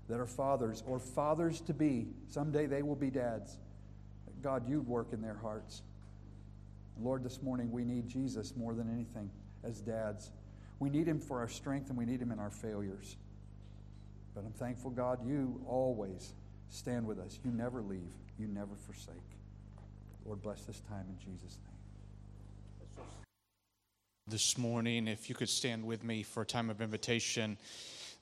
that 0.09 0.19
are 0.19 0.25
fathers 0.25 0.83
or 0.85 0.99
fathers 0.99 1.61
to 1.61 1.73
be. 1.73 2.07
Someday 2.27 2.65
they 2.65 2.81
will 2.81 2.97
be 2.97 3.09
dads. 3.09 3.59
God, 4.43 4.67
you'd 4.67 4.89
work 4.89 5.13
in 5.13 5.21
their 5.21 5.37
hearts. 5.41 5.83
Lord, 6.99 7.23
this 7.23 7.41
morning 7.41 7.71
we 7.71 7.85
need 7.85 8.09
Jesus 8.09 8.57
more 8.57 8.73
than 8.73 8.91
anything 8.91 9.29
as 9.63 9.79
dads. 9.79 10.31
We 10.79 10.89
need 10.89 11.07
him 11.07 11.21
for 11.21 11.39
our 11.39 11.47
strength 11.47 11.87
and 11.87 11.97
we 11.97 12.05
need 12.05 12.21
him 12.21 12.33
in 12.33 12.39
our 12.39 12.51
failures. 12.51 13.15
But 14.33 14.45
I'm 14.45 14.53
thankful, 14.53 14.91
God, 14.91 15.19
you 15.25 15.61
always 15.67 16.33
stand 16.69 17.05
with 17.05 17.19
us. 17.19 17.39
You 17.43 17.51
never 17.51 17.81
leave, 17.81 18.13
you 18.39 18.47
never 18.47 18.75
forsake. 18.75 19.15
Lord, 20.25 20.41
bless 20.41 20.61
this 20.63 20.79
time 20.81 21.05
in 21.09 21.17
Jesus' 21.19 21.57
name. 21.65 23.05
This 24.27 24.57
morning, 24.57 25.07
if 25.07 25.27
you 25.29 25.35
could 25.35 25.49
stand 25.49 25.83
with 25.83 26.03
me 26.03 26.23
for 26.23 26.43
a 26.43 26.45
time 26.45 26.69
of 26.69 26.81
invitation. 26.81 27.57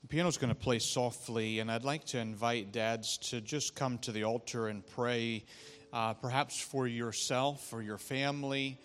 The 0.02 0.08
piano's 0.08 0.38
going 0.38 0.52
to 0.52 0.58
play 0.58 0.78
softly, 0.78 1.60
and 1.60 1.70
I'd 1.70 1.84
like 1.84 2.06
to 2.06 2.18
invite 2.18 2.72
dads 2.72 3.18
to 3.28 3.40
just 3.40 3.76
come 3.76 3.98
to 3.98 4.12
the 4.12 4.24
altar 4.24 4.68
and 4.68 4.84
pray, 4.84 5.44
uh, 5.92 6.14
perhaps 6.14 6.58
for 6.58 6.86
yourself 6.86 7.72
or 7.72 7.82
your 7.82 7.98
family. 7.98 8.80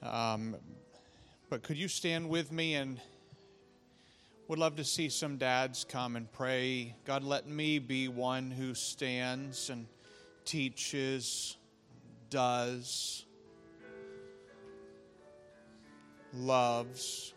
Um, 0.00 0.56
but 1.50 1.64
could 1.64 1.76
you 1.76 1.88
stand 1.88 2.28
with 2.28 2.52
me 2.52 2.76
and 2.76 3.00
would 4.50 4.58
love 4.58 4.74
to 4.74 4.82
see 4.84 5.08
some 5.08 5.36
dads 5.36 5.86
come 5.88 6.16
and 6.16 6.30
pray. 6.32 6.92
God, 7.04 7.22
let 7.22 7.46
me 7.46 7.78
be 7.78 8.08
one 8.08 8.50
who 8.50 8.74
stands 8.74 9.70
and 9.70 9.86
teaches, 10.44 11.56
does, 12.30 13.26
loves. 16.34 17.32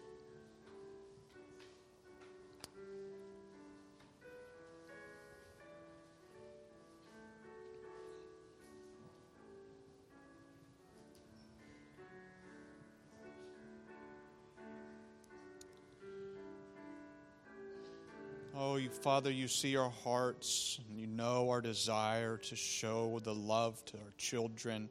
Oh, 18.55 18.75
you, 18.75 18.89
Father, 18.89 19.31
you 19.31 19.47
see 19.47 19.77
our 19.77 19.89
hearts 19.89 20.79
and 20.87 20.99
you 20.99 21.07
know 21.07 21.49
our 21.49 21.59
desire 21.59 22.37
to 22.37 22.55
show 22.55 23.19
the 23.23 23.33
love 23.33 23.83
to 23.85 23.97
our 23.97 24.13
children. 24.19 24.89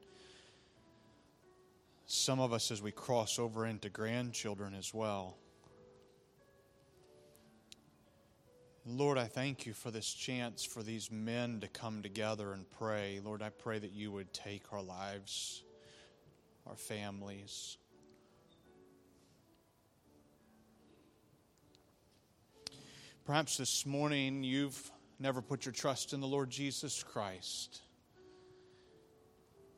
Some 2.07 2.41
of 2.41 2.53
us, 2.53 2.73
as 2.73 2.83
we 2.83 2.91
cross 2.91 3.39
over 3.39 3.65
into 3.65 3.89
grandchildren 3.89 4.75
as 4.75 4.93
well. 4.93 5.37
Lord, 8.85 9.17
I 9.17 9.27
thank 9.27 9.65
you 9.65 9.75
for 9.75 9.93
this 9.93 10.13
chance 10.13 10.65
for 10.65 10.83
these 10.83 11.13
men 11.13 11.61
to 11.61 11.69
come 11.69 12.03
together 12.03 12.55
and 12.55 12.69
pray. 12.69 13.21
Lord, 13.25 13.43
I 13.43 13.51
pray 13.51 13.79
that 13.79 13.93
you 13.93 14.11
would 14.11 14.33
take 14.33 14.73
our 14.73 14.83
lives, 14.83 15.63
our 16.67 16.75
families. 16.75 17.77
Perhaps 23.25 23.57
this 23.57 23.87
morning 23.87 24.43
you've 24.43 24.91
never 25.21 25.41
put 25.41 25.65
your 25.65 25.73
trust 25.73 26.13
in 26.13 26.21
the 26.21 26.27
Lord 26.27 26.51
Jesus 26.51 27.05
Christ. 27.05 27.81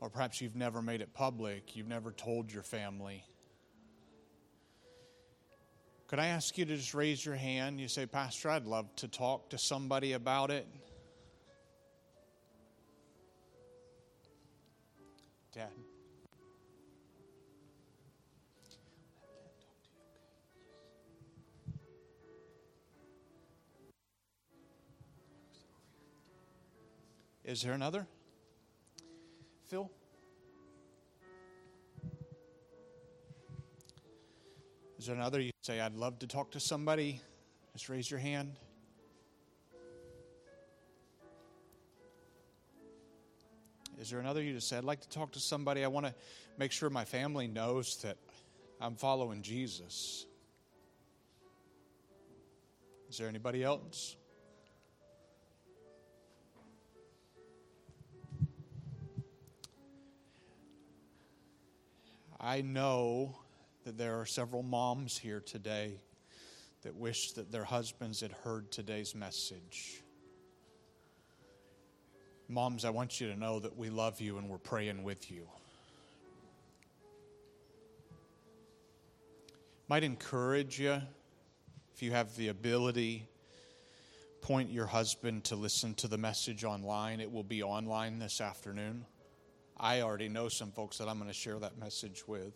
Or 0.01 0.09
perhaps 0.09 0.41
you've 0.41 0.57
never 0.57 0.81
made 0.81 1.03
it 1.03 1.13
public, 1.13 1.77
you've 1.77 1.89
never 1.89 2.11
told 2.11 2.51
your 2.51 2.63
family. 2.63 3.23
Could 6.07 6.19
I 6.19 6.29
ask 6.29 6.57
you 6.57 6.65
to 6.65 6.77
just 6.77 6.95
raise 6.95 7.25
your 7.25 7.35
hand? 7.35 7.81
You 7.81 7.89
say, 7.89 8.07
Pastor, 8.07 8.49
I'd 8.49 8.67
love 8.67 8.95
to 8.97 9.09
talk 9.09 9.51
to 9.51 9.59
somebody 9.59 10.13
about 10.13 10.51
it. 10.51 10.67
Dad. 15.55 15.69
Is 27.45 27.61
there 27.61 27.75
another? 27.75 28.07
Phil? 29.69 29.91
Is 34.99 35.07
there 35.07 35.15
another? 35.15 35.41
You 35.41 35.51
say, 35.61 35.81
I'd 35.81 35.95
love 35.95 36.19
to 36.21 36.27
talk 36.27 36.53
to 36.53 36.61
somebody. 36.61 37.21
Just 37.75 37.91
raise 37.91 38.11
your 38.11 38.21
hand. 38.21 38.59
Is 44.01 44.11
there 44.11 44.21
another? 44.21 44.43
You 44.43 44.55
just 44.55 44.69
say, 44.69 44.79
I'd 44.79 44.85
like 44.85 45.03
to 45.03 45.09
talk 45.11 45.33
to 45.33 45.41
somebody. 45.41 45.85
I 45.85 45.89
want 45.89 46.07
to 46.07 46.15
make 46.57 46.73
sure 46.73 46.89
my 46.89 47.05
family 47.05 47.47
knows 47.47 47.97
that 48.03 48.17
I'm 48.81 48.95
following 48.95 49.43
Jesus. 49.43 50.25
Is 53.11 53.19
there 53.19 53.29
anybody 53.29 53.63
else? 53.63 54.17
I 62.45 62.61
know 62.61 63.35
that 63.87 63.97
there 63.97 64.21
are 64.21 64.27
several 64.27 64.63
moms 64.63 65.17
here 65.17 65.41
today 65.41 65.95
that 66.83 66.95
wish 66.95 67.33
that 67.33 67.51
their 67.51 67.65
husbands 67.65 68.21
had 68.21 68.33
heard 68.33 68.71
today's 68.71 69.15
message. 69.15 70.03
Moms, 72.47 72.85
I 72.85 72.91
want 72.91 73.19
you 73.19 73.33
to 73.33 73.41
know 73.41 73.61
that 73.61 73.79
we 73.79 73.89
love 73.89 74.21
you 74.21 74.37
and 74.37 74.51
we're 74.51 74.59
praying 74.59 75.05
with 75.05 75.31
you. 75.31 75.49
Might 79.89 80.05
encourage 80.05 80.79
you 80.79 81.01
if 81.95 82.03
you 82.03 82.11
have 82.11 82.37
the 82.37 82.49
ability 82.49 83.27
point 84.43 84.69
your 84.71 84.87
husband 84.87 85.45
to 85.45 85.57
listen 85.57 85.95
to 85.95 86.09
the 86.09 86.19
message 86.19 86.63
online. 86.63 87.21
It 87.21 87.33
will 87.33 87.43
be 87.43 87.63
online 87.63 88.19
this 88.19 88.43
afternoon. 88.43 89.07
I 89.79 90.03
already 90.03 90.29
know 90.29 90.49
some 90.49 90.71
folks 90.71 90.99
that 90.99 91.09
I'm 91.09 91.19
going 91.19 91.29
to 91.29 91.35
share 91.35 91.59
that 91.59 91.79
message 91.79 92.27
with. 92.27 92.55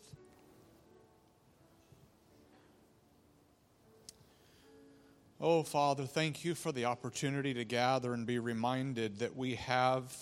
Oh, 5.41 5.63
Father, 5.63 6.05
thank 6.05 6.43
you 6.43 6.53
for 6.53 6.71
the 6.71 6.85
opportunity 6.85 7.53
to 7.53 7.63
gather 7.63 8.13
and 8.13 8.25
be 8.25 8.39
reminded 8.39 9.19
that 9.19 9.37
we 9.37 9.55
have 9.55 10.13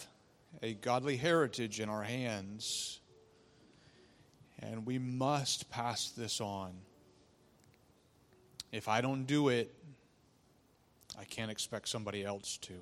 a 0.62 0.74
godly 0.76 1.18
heritage 1.18 1.80
in 1.80 1.90
our 1.90 2.04
hands, 2.04 3.00
and 4.60 4.86
we 4.86 5.00
must 5.00 5.70
pass 5.72 6.10
this 6.10 6.40
on. 6.40 6.72
If 8.72 8.88
I 8.88 9.02
don't 9.02 9.26
do 9.26 9.50
it, 9.50 9.74
I 11.18 11.24
can't 11.24 11.50
expect 11.50 11.90
somebody 11.90 12.24
else 12.24 12.58
to. 12.58 12.74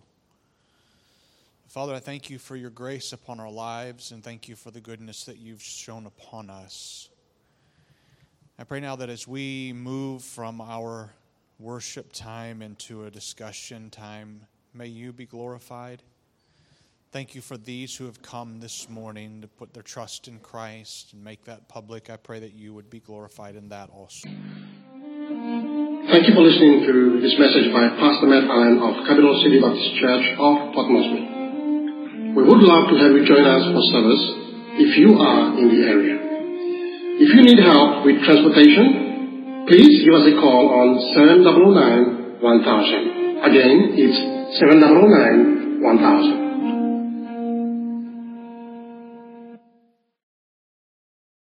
Father, 1.68 1.93
I 1.93 1.99
thank 1.99 2.30
you 2.30 2.38
for 2.39 2.55
your 2.55 2.70
grace 2.70 3.11
upon 3.11 3.39
our 3.39 3.49
lives 3.49 4.11
and 4.11 4.24
thank 4.24 4.47
you 4.47 4.55
for 4.55 4.72
the 4.72 4.80
goodness 4.80 5.26
that 5.26 5.38
you've 5.38 5.63
shown 5.63 6.05
upon 6.05 6.49
us. 6.49 7.09
I 8.57 8.63
pray 8.63 8.80
now 8.80 8.95
that 8.95 9.09
as 9.09 9.28
we 9.28 9.74
move 9.74 10.24
from 10.24 10.61
our 10.61 11.13
worship 11.59 12.13
time 12.13 12.61
into 12.61 13.05
a 13.05 13.11
discussion 13.11 13.89
time, 13.89 14.41
may 14.74 14.88
you 14.88 15.11
be 15.11 15.26
glorified. 15.26 16.03
Thank 17.11 17.36
you 17.36 17.41
for 17.41 17.57
these 17.57 17.95
who 17.95 18.05
have 18.05 18.22
come 18.22 18.59
this 18.59 18.88
morning 18.88 19.41
to 19.41 19.47
put 19.47 19.74
their 19.74 19.84
trust 19.84 20.28
in 20.28 20.39
Christ 20.39 21.13
and 21.13 21.24
make 21.24 21.45
that 21.45 21.68
public. 21.68 22.09
I 22.09 22.18
pray 22.18 22.39
that 22.39 22.53
you 22.53 22.74
would 22.74 22.89
be 22.89 22.99
glorified 22.99 23.55
in 23.55 23.70
that 23.70 23.89
also. 23.89 24.30
Thank 24.30 26.28
you 26.28 26.34
for 26.34 26.41
listening 26.41 26.86
to 26.86 27.20
this 27.22 27.36
message 27.39 27.74
by 27.74 27.89
Pastor 27.89 28.28
Matt 28.28 28.43
Allen 28.49 28.80
of 28.80 29.07
Capital 29.07 29.41
City 29.43 29.59
Baptist 29.59 29.95
Church 29.99 30.26
of 30.38 30.74
Port 30.74 30.91
Moresby. 30.91 31.34
We 32.36 32.43
would 32.43 32.59
love 32.67 32.91
to 32.91 32.95
have 32.99 33.15
you 33.15 33.23
join 33.23 33.47
us 33.47 33.63
for 33.71 33.79
service 33.95 34.23
if 34.75 34.99
you 34.99 35.15
are 35.15 35.55
in 35.55 35.71
the 35.71 35.88
area. 35.88 36.19
If 37.15 37.31
you 37.31 37.41
need 37.47 37.63
help 37.63 38.03
with 38.03 38.19
transportation, 38.27 39.63
please 39.71 40.03
give 40.03 40.19
us 40.19 40.27
a 40.27 40.36
call 40.43 40.67
on 40.67 40.99
709 41.15 42.43
1000. 42.43 43.39
Again, 43.39 43.95
it's 43.95 44.19
709 44.59 45.79
1000. 45.79 46.44